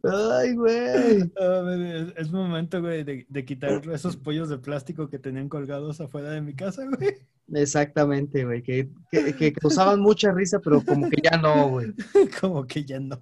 Ay, 0.02 0.54
güey. 0.54 1.32
Ah, 1.40 1.60
güey, 1.62 2.02
es, 2.02 2.14
es 2.16 2.30
momento, 2.30 2.80
güey, 2.80 3.04
de, 3.04 3.26
de 3.28 3.44
quitar 3.44 3.82
esos 3.92 4.16
pollos 4.16 4.48
de 4.48 4.58
plástico 4.58 5.08
que 5.08 5.18
tenían 5.18 5.48
colgados 5.48 6.00
afuera 6.00 6.30
de 6.30 6.40
mi 6.40 6.54
casa, 6.54 6.84
güey. 6.84 7.16
Exactamente, 7.52 8.44
güey. 8.44 8.62
Que, 8.62 8.88
que, 9.10 9.34
que 9.34 9.52
causaban 9.52 10.00
mucha 10.00 10.32
risa, 10.32 10.60
pero 10.60 10.82
como 10.82 11.08
que 11.10 11.20
ya 11.22 11.36
no, 11.36 11.68
güey. 11.70 11.92
Como 12.40 12.66
que 12.66 12.84
ya 12.84 13.00
no. 13.00 13.18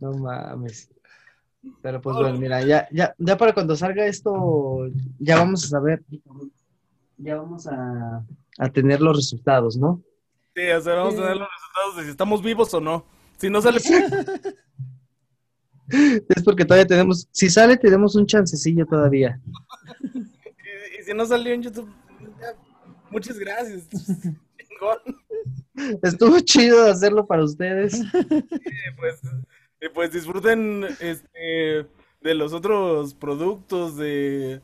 No 0.00 0.12
mames. 0.12 0.90
Pero 1.82 2.00
pues 2.00 2.16
bueno, 2.16 2.38
mira, 2.38 2.62
ya, 2.62 2.88
ya, 2.92 3.14
ya 3.18 3.36
para 3.36 3.52
cuando 3.52 3.76
salga 3.76 4.06
esto, 4.06 4.86
ya 5.18 5.38
vamos 5.38 5.64
a 5.64 5.68
saber, 5.68 6.02
ya 7.16 7.36
vamos 7.36 7.66
a, 7.66 8.24
a 8.58 8.68
tener 8.70 9.00
los 9.00 9.16
resultados, 9.16 9.76
¿no? 9.76 10.00
Sí, 10.54 10.68
o 10.70 10.80
sea, 10.80 10.94
vamos 10.94 11.18
a 11.18 11.22
ver 11.22 11.36
los 11.36 11.48
resultados 11.48 11.96
de 11.96 12.04
si 12.04 12.10
estamos 12.10 12.42
vivos 12.42 12.72
o 12.74 12.80
no. 12.80 13.04
Si 13.36 13.50
no 13.50 13.60
sale, 13.60 13.80
Es 15.88 16.42
porque 16.44 16.64
todavía 16.64 16.86
tenemos, 16.86 17.28
si 17.30 17.48
sale, 17.48 17.76
tenemos 17.76 18.14
un 18.14 18.26
chancecillo 18.26 18.86
todavía. 18.86 19.40
y, 20.14 21.00
y 21.00 21.02
si 21.02 21.14
no 21.14 21.24
salió 21.26 21.54
en 21.54 21.62
YouTube, 21.62 21.90
muchas 23.10 23.38
gracias. 23.38 23.88
Estuvo 26.02 26.40
chido 26.40 26.90
hacerlo 26.90 27.26
para 27.26 27.44
ustedes. 27.44 28.00
Y 28.00 28.96
pues, 28.96 29.20
y 29.80 29.88
pues 29.90 30.12
disfruten 30.12 30.84
este, 31.00 31.86
de 32.20 32.34
los 32.34 32.52
otros 32.52 33.14
productos 33.14 33.96
de, 33.96 34.60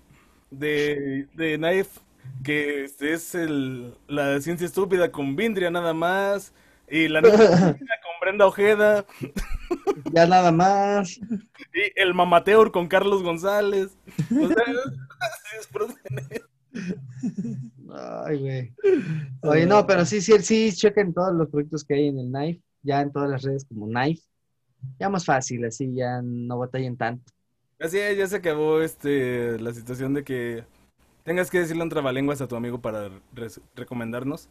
de, 0.51 1.29
de 1.35 1.57
Knife, 1.57 2.01
que 2.43 2.85
este 2.85 3.13
es 3.13 3.35
el, 3.35 3.95
la 4.09 4.41
ciencia 4.41 4.67
estúpida 4.67 5.11
con 5.13 5.37
Vindria 5.37 5.71
nada 5.71 5.93
más, 5.95 6.53
y 6.91 7.09
la 7.09 7.21
noche 7.21 7.37
con 7.39 8.21
Brenda 8.21 8.47
Ojeda, 8.47 9.05
Ya 10.13 10.27
nada 10.27 10.53
más. 10.53 11.19
y 11.19 11.93
el 12.01 12.15
Mamateur 12.15 12.71
con 12.73 12.89
Carlos 12.89 13.23
González. 13.23 13.97
O 14.31 14.49
sea, 14.49 14.57
disfruten. 15.59 16.45
Ay, 17.97 18.39
güey. 18.39 18.75
Oye, 19.43 19.67
no, 19.67 19.87
pero 19.87 20.05
sí, 20.05 20.21
sí, 20.21 20.33
sí, 20.41 20.73
chequen 20.73 21.15
todos 21.15 21.33
los 21.35 21.49
proyectos 21.49 21.85
que 21.85 21.95
hay 21.95 22.09
en 22.09 22.19
el 22.19 22.27
Knife, 22.27 22.63
ya 22.83 23.01
en 23.01 23.13
todas 23.13 23.31
las 23.31 23.43
redes 23.43 23.65
como 23.65 23.87
Knife. 23.87 24.23
Ya 24.99 25.09
más 25.09 25.25
fácil, 25.25 25.65
así 25.65 25.95
ya 25.95 26.21
no 26.23 26.59
batallen 26.59 26.97
tanto. 26.97 27.33
Así 27.79 27.99
es, 27.99 28.17
ya 28.17 28.27
se 28.27 28.37
acabó 28.37 28.81
este 28.81 29.59
la 29.59 29.73
situación 29.73 30.15
de 30.15 30.25
que 30.25 30.65
tengas 31.25 31.51
que 31.51 31.59
decirle 31.59 31.83
un 31.83 31.89
trabalenguas 31.89 32.41
a 32.41 32.49
tu 32.49 32.57
amigo 32.57 32.81
para 32.81 33.11
recomendarnos, 33.75 34.49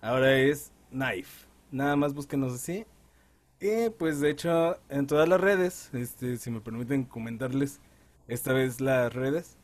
ahora 0.00 0.36
es 0.36 0.72
Knife. 0.90 1.46
Nada 1.70 1.96
más 1.96 2.14
búsquenos 2.14 2.54
así. 2.54 2.86
Y 3.60 3.90
pues 3.90 4.20
de 4.20 4.30
hecho 4.30 4.78
en 4.88 5.06
todas 5.06 5.28
las 5.28 5.40
redes, 5.40 5.90
este, 5.94 6.36
si 6.36 6.50
me 6.50 6.60
permiten 6.60 7.04
comentarles 7.04 7.80
esta 8.28 8.52
vez 8.52 8.80
las 8.80 9.12
redes. 9.14 9.56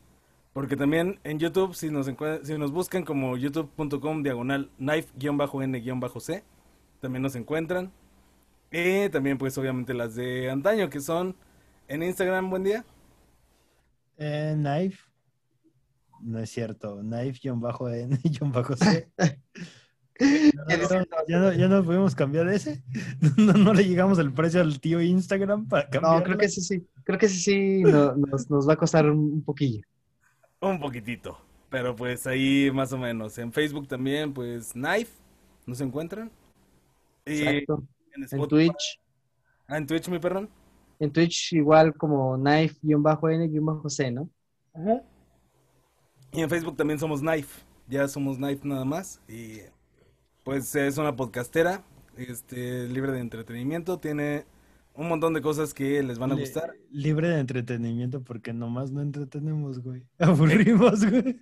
Porque 0.53 0.75
también 0.77 1.19
en 1.23 1.39
YouTube, 1.39 1.73
si 1.73 1.89
nos, 1.89 2.05
si 2.43 2.57
nos 2.57 2.71
buscan 2.71 3.03
como 3.03 3.37
youtube.com 3.37 4.21
diagonal 4.23 4.69
knife-n-c, 4.77 6.43
también 6.99 7.23
nos 7.23 7.35
encuentran. 7.35 7.91
Y 8.75 9.07
también 9.09 9.37
pues 9.37 9.55
obviamente 9.59 9.93
las 9.93 10.15
de 10.15 10.49
antaño 10.49 10.89
que 10.89 10.99
son 10.99 11.35
en 11.87 12.01
Instagram, 12.01 12.49
buen 12.49 12.63
día. 12.63 12.83
Eh, 14.17 14.55
knife. 14.57 14.97
No 16.21 16.39
es 16.39 16.49
cierto. 16.49 16.97
Knife-N-C. 17.01 18.19
Ya, 21.27 21.39
no, 21.39 21.53
ya 21.53 21.67
no 21.67 21.83
podemos 21.83 22.15
cambiar 22.15 22.47
ese. 22.49 22.83
No, 23.37 23.53
no 23.53 23.73
le 23.75 23.83
llegamos 23.85 24.17
el 24.17 24.33
precio 24.33 24.61
al 24.61 24.79
tío 24.79 25.01
Instagram 25.01 25.67
para 25.67 25.87
cambiarlo. 25.89 26.19
No, 26.19 26.23
creo 26.23 26.37
que 26.37 26.49
sí, 26.49 26.61
sí. 26.61 26.83
Creo 27.03 27.19
que 27.19 27.29
sí, 27.29 27.39
sí, 27.39 27.81
no- 27.83 28.15
nos, 28.15 28.49
nos 28.49 28.67
va 28.67 28.73
a 28.73 28.77
costar 28.77 29.07
un, 29.09 29.19
un 29.19 29.43
poquillo. 29.43 29.81
Un 30.61 30.79
poquitito. 30.79 31.37
Pero 31.69 31.95
pues 31.95 32.25
ahí 32.25 32.71
más 32.73 32.91
o 32.93 32.97
menos. 32.97 33.37
En 33.37 33.51
Facebook 33.51 33.87
también, 33.87 34.33
pues 34.33 34.73
Knife, 34.73 35.11
¿nos 35.67 35.79
encuentran? 35.81 36.31
Y 37.25 37.41
Exacto. 37.41 37.83
En 38.15 38.47
Twitch. 38.47 38.99
Ah, 39.67 39.77
en 39.77 39.87
Twitch, 39.87 40.09
mi 40.09 40.19
perrón. 40.19 40.49
En 40.99 41.11
Twitch 41.11 41.53
igual 41.53 41.93
como 41.95 42.35
knife-n-c, 42.35 44.11
¿no? 44.11 44.29
Y 46.31 46.41
en 46.41 46.49
Facebook 46.49 46.75
también 46.75 46.99
somos 46.99 47.21
Knife. 47.21 47.63
Ya 47.87 48.07
somos 48.07 48.37
Knife 48.37 48.67
nada 48.67 48.85
más. 48.85 49.21
Y 49.27 49.59
pues 50.43 50.73
es 50.75 50.97
una 50.97 51.15
podcastera, 51.15 51.83
este, 52.17 52.87
libre 52.87 53.11
de 53.11 53.19
entretenimiento. 53.19 53.99
Tiene 53.99 54.45
un 54.95 55.07
montón 55.07 55.33
de 55.33 55.41
cosas 55.41 55.73
que 55.73 56.01
les 56.03 56.19
van 56.19 56.31
a 56.31 56.35
gustar. 56.35 56.73
Libre 56.91 57.29
de 57.29 57.39
entretenimiento 57.39 58.21
porque 58.21 58.53
nomás 58.53 58.91
no 58.91 59.01
entretenemos, 59.01 59.79
güey. 59.79 60.03
Aburrimos, 60.19 61.05
güey. 61.05 61.41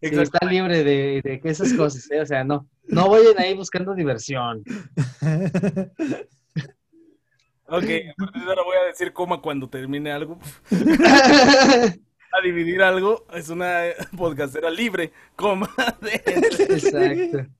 Está 0.00 0.44
libre 0.46 0.84
de, 0.84 1.20
de 1.22 1.40
esas 1.44 1.72
cosas, 1.72 2.10
¿eh? 2.10 2.20
O 2.20 2.26
sea, 2.26 2.44
no. 2.44 2.68
No 2.88 3.08
vayan 3.10 3.38
ahí 3.38 3.54
buscando 3.54 3.94
diversión. 3.94 4.62
Ok, 7.68 7.82
a 7.82 8.14
partir 8.16 8.42
de 8.44 8.48
ahora 8.48 8.62
voy 8.62 8.76
a 8.80 8.86
decir 8.86 9.12
coma 9.12 9.40
cuando 9.42 9.68
termine 9.68 10.12
algo. 10.12 10.38
A 10.70 12.40
dividir 12.44 12.80
algo. 12.80 13.26
Es 13.34 13.48
una 13.48 13.80
podcastera 14.16 14.70
libre, 14.70 15.10
coma. 15.34 15.68
de- 16.00 16.22
Exacto. 16.74 17.50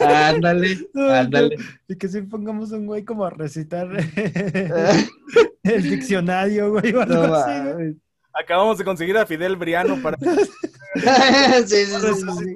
ándale, 0.00 0.78
ándale. 0.94 1.56
Y 1.88 1.96
que 1.96 2.08
si 2.08 2.22
pongamos 2.22 2.70
un 2.72 2.86
güey 2.86 3.04
como 3.04 3.24
a 3.26 3.30
recitar 3.30 3.88
el 5.62 5.82
diccionario, 5.82 6.70
güey, 6.70 6.92
o 6.94 7.02
algo 7.02 7.26
No 7.26 7.34
así. 7.34 7.96
Acabamos 8.34 8.78
de 8.78 8.84
conseguir 8.84 9.16
a 9.16 9.26
Fidel 9.26 9.56
Briano 9.56 10.00
para 10.02 10.16
sí, 11.66 11.66
sí, 11.66 11.84
sí, 11.86 12.14
sí, 12.14 12.26
sí. 12.38 12.54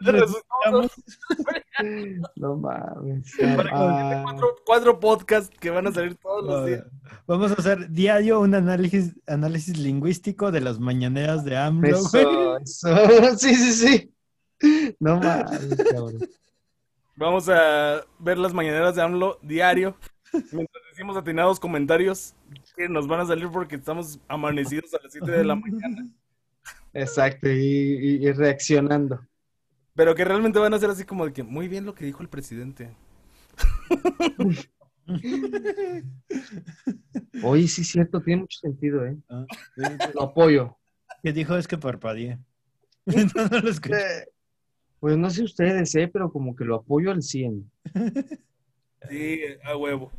Resucitamos 0.00 0.90
No 2.36 2.56
mames. 2.56 3.32
para 3.56 4.22
cuatro, 4.22 4.56
cuatro 4.66 5.00
podcasts 5.00 5.56
que 5.58 5.70
van 5.70 5.86
a 5.86 5.92
salir 5.92 6.16
todos 6.16 6.44
los 6.44 6.66
días. 6.66 6.84
Vamos 7.26 7.52
a 7.52 7.54
hacer 7.54 7.88
diario 7.90 8.40
un 8.40 8.54
análisis, 8.54 9.14
análisis 9.26 9.78
lingüístico 9.78 10.50
de 10.50 10.60
las 10.60 10.78
mañaneras 10.78 11.44
de 11.44 11.56
AMLO, 11.56 11.98
güey. 12.10 12.22
eso, 12.22 12.58
eso. 12.58 13.38
Sí, 13.38 13.54
sí, 13.54 13.72
sí. 13.72 14.94
No 14.98 15.18
mames, 15.18 15.76
cabrón. 15.90 16.18
Vamos 17.16 17.48
a 17.48 18.04
ver 18.18 18.38
las 18.38 18.52
mañaneras 18.52 18.96
de 18.96 19.02
AMLO 19.02 19.38
diario. 19.42 19.96
Mientras 20.32 20.84
decimos 21.00 21.16
atinados 21.16 21.58
comentarios 21.58 22.34
que 22.76 22.86
nos 22.86 23.08
van 23.08 23.20
a 23.20 23.26
salir 23.26 23.48
porque 23.50 23.76
estamos 23.76 24.20
amanecidos 24.28 24.92
a 24.92 24.98
las 25.02 25.10
7 25.12 25.30
de 25.30 25.44
la 25.44 25.54
mañana. 25.54 26.06
Exacto, 26.92 27.48
y, 27.48 27.54
y- 27.56 28.26
y 28.28 28.32
reaccionando. 28.32 29.18
Pero 29.94 30.14
que 30.14 30.26
realmente 30.26 30.58
van 30.58 30.74
a 30.74 30.78
ser 30.78 30.90
así 30.90 31.04
como 31.04 31.24
de 31.24 31.32
que 31.32 31.42
muy 31.42 31.68
bien 31.68 31.86
lo 31.86 31.94
que 31.94 32.04
dijo 32.04 32.22
el 32.22 32.28
presidente. 32.28 32.94
Oye, 37.42 37.66
sí, 37.66 37.82
cierto, 37.82 38.20
tiene 38.20 38.42
mucho 38.42 38.58
sentido, 38.60 39.06
¿eh? 39.06 39.16
Ah, 39.30 39.46
Lo 40.14 40.24
apoyo. 40.24 40.76
que 41.22 41.32
dijo 41.32 41.56
es 41.56 41.66
que 41.66 41.78
parpadeé. 41.78 42.38
No, 43.06 43.48
no 43.50 43.58
lo 43.60 43.70
escuché. 43.70 43.96
Pues 45.00 45.16
no 45.16 45.30
sé 45.30 45.44
ustedes, 45.44 45.94
¿eh? 45.94 46.08
Pero 46.12 46.30
como 46.30 46.54
que 46.54 46.66
lo 46.66 46.74
apoyo 46.76 47.10
al 47.10 47.22
100. 47.22 47.70
Sí, 49.08 49.40
a 49.64 49.74
huevo. 49.78 50.12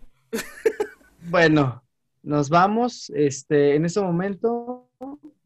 Bueno, 1.30 1.84
nos 2.24 2.50
vamos. 2.50 3.12
Este, 3.16 3.76
en 3.76 3.86
este 3.86 4.02
momento, 4.02 4.90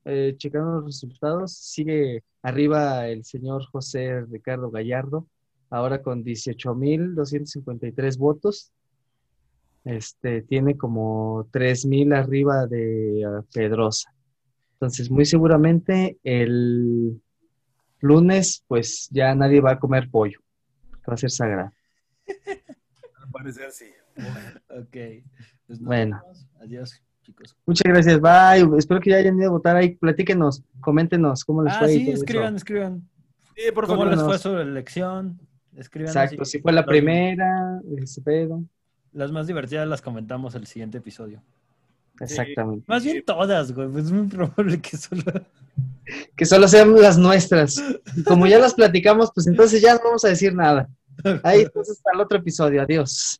eh, 0.06 0.34
checando 0.38 0.76
los 0.78 0.86
resultados, 0.86 1.54
sigue 1.56 2.24
arriba 2.42 3.08
el 3.08 3.24
señor 3.24 3.66
José 3.66 4.22
Ricardo 4.22 4.72
Gallardo, 4.72 5.28
ahora 5.70 6.02
con 6.02 6.24
18.253 6.24 8.18
votos. 8.18 8.72
Este, 9.84 10.42
tiene 10.42 10.78
como 10.78 11.48
3.000 11.52 12.16
arriba 12.16 12.66
de 12.66 13.24
ah, 13.28 13.44
Pedrosa. 13.54 14.12
Entonces, 14.74 15.12
muy 15.12 15.26
seguramente 15.26 16.18
el 16.24 17.22
lunes, 18.00 18.64
pues 18.68 19.08
ya 19.12 19.36
nadie 19.36 19.62
va 19.62 19.74
a 19.74 19.80
comer 19.80 20.10
pollo. 20.10 20.40
Va 21.08 21.14
a 21.14 21.18
ser 21.18 21.30
sagrado. 21.30 21.72
Ok. 24.70 24.97
Pues 25.68 25.80
nos 25.80 25.88
Bueno. 25.88 26.22
vemos. 26.24 26.47
Adiós, 26.61 27.01
chicos. 27.24 27.55
Muchas 27.66 27.91
gracias, 27.91 28.20
bye. 28.22 28.78
Espero 28.78 28.99
que 29.01 29.09
ya 29.11 29.18
hayan 29.18 29.38
ido 29.38 29.47
a 29.47 29.51
votar 29.51 29.76
ahí. 29.76 29.95
Platíquenos, 29.95 30.63
coméntenos 30.82 31.43
cómo 31.43 31.63
les 31.63 31.74
Ah, 31.74 31.80
fue. 31.80 31.93
y 31.93 31.97
sí, 32.05 32.11
eso. 32.11 32.24
escriban, 32.24 32.55
escriban. 32.55 33.09
Sí, 33.55 33.72
por 33.74 33.86
¿Cómo 33.88 33.99
favor. 34.01 34.07
les 34.09 34.18
nos- 34.18 34.28
fue 34.28 34.38
su 34.39 34.57
elección? 34.57 35.39
Escriban. 35.76 36.09
Exacto, 36.09 36.45
si 36.45 36.59
fue 36.59 36.72
la 36.74 36.86
primera, 36.86 37.82
ese 37.97 38.22
pedo. 38.22 38.63
Las 39.13 39.32
más 39.32 39.47
divertidas 39.47 39.88
las 39.88 40.01
comentamos 40.01 40.55
el 40.55 40.66
siguiente 40.68 40.97
episodio. 40.99 41.41
Exactamente. 42.20 42.86
Más 42.88 43.03
bien 43.03 43.24
todas, 43.26 43.72
güey. 43.74 43.89
pues 43.89 44.05
Es 44.05 44.11
muy 44.11 44.28
probable 44.28 44.80
que 44.82 44.95
solo. 44.97 45.24
Que 46.36 46.45
solo 46.45 46.68
sean 46.68 46.93
las 47.01 47.18
nuestras. 47.18 47.82
Y 48.16 48.24
como 48.24 48.47
ya 48.47 48.59
las 48.59 48.74
platicamos, 48.74 49.32
pues 49.34 49.47
entonces 49.47 49.82
ya 49.82 49.95
no 49.95 50.01
vamos 50.03 50.24
a 50.24 50.30
decir 50.30 50.53
nada. 50.53 50.88
Ahí, 51.43 51.61
entonces, 51.61 51.97
hasta 51.97 52.11
el 52.13 52.22
otro 52.22 52.38
episodio. 52.38 52.82
Adiós. 52.82 53.39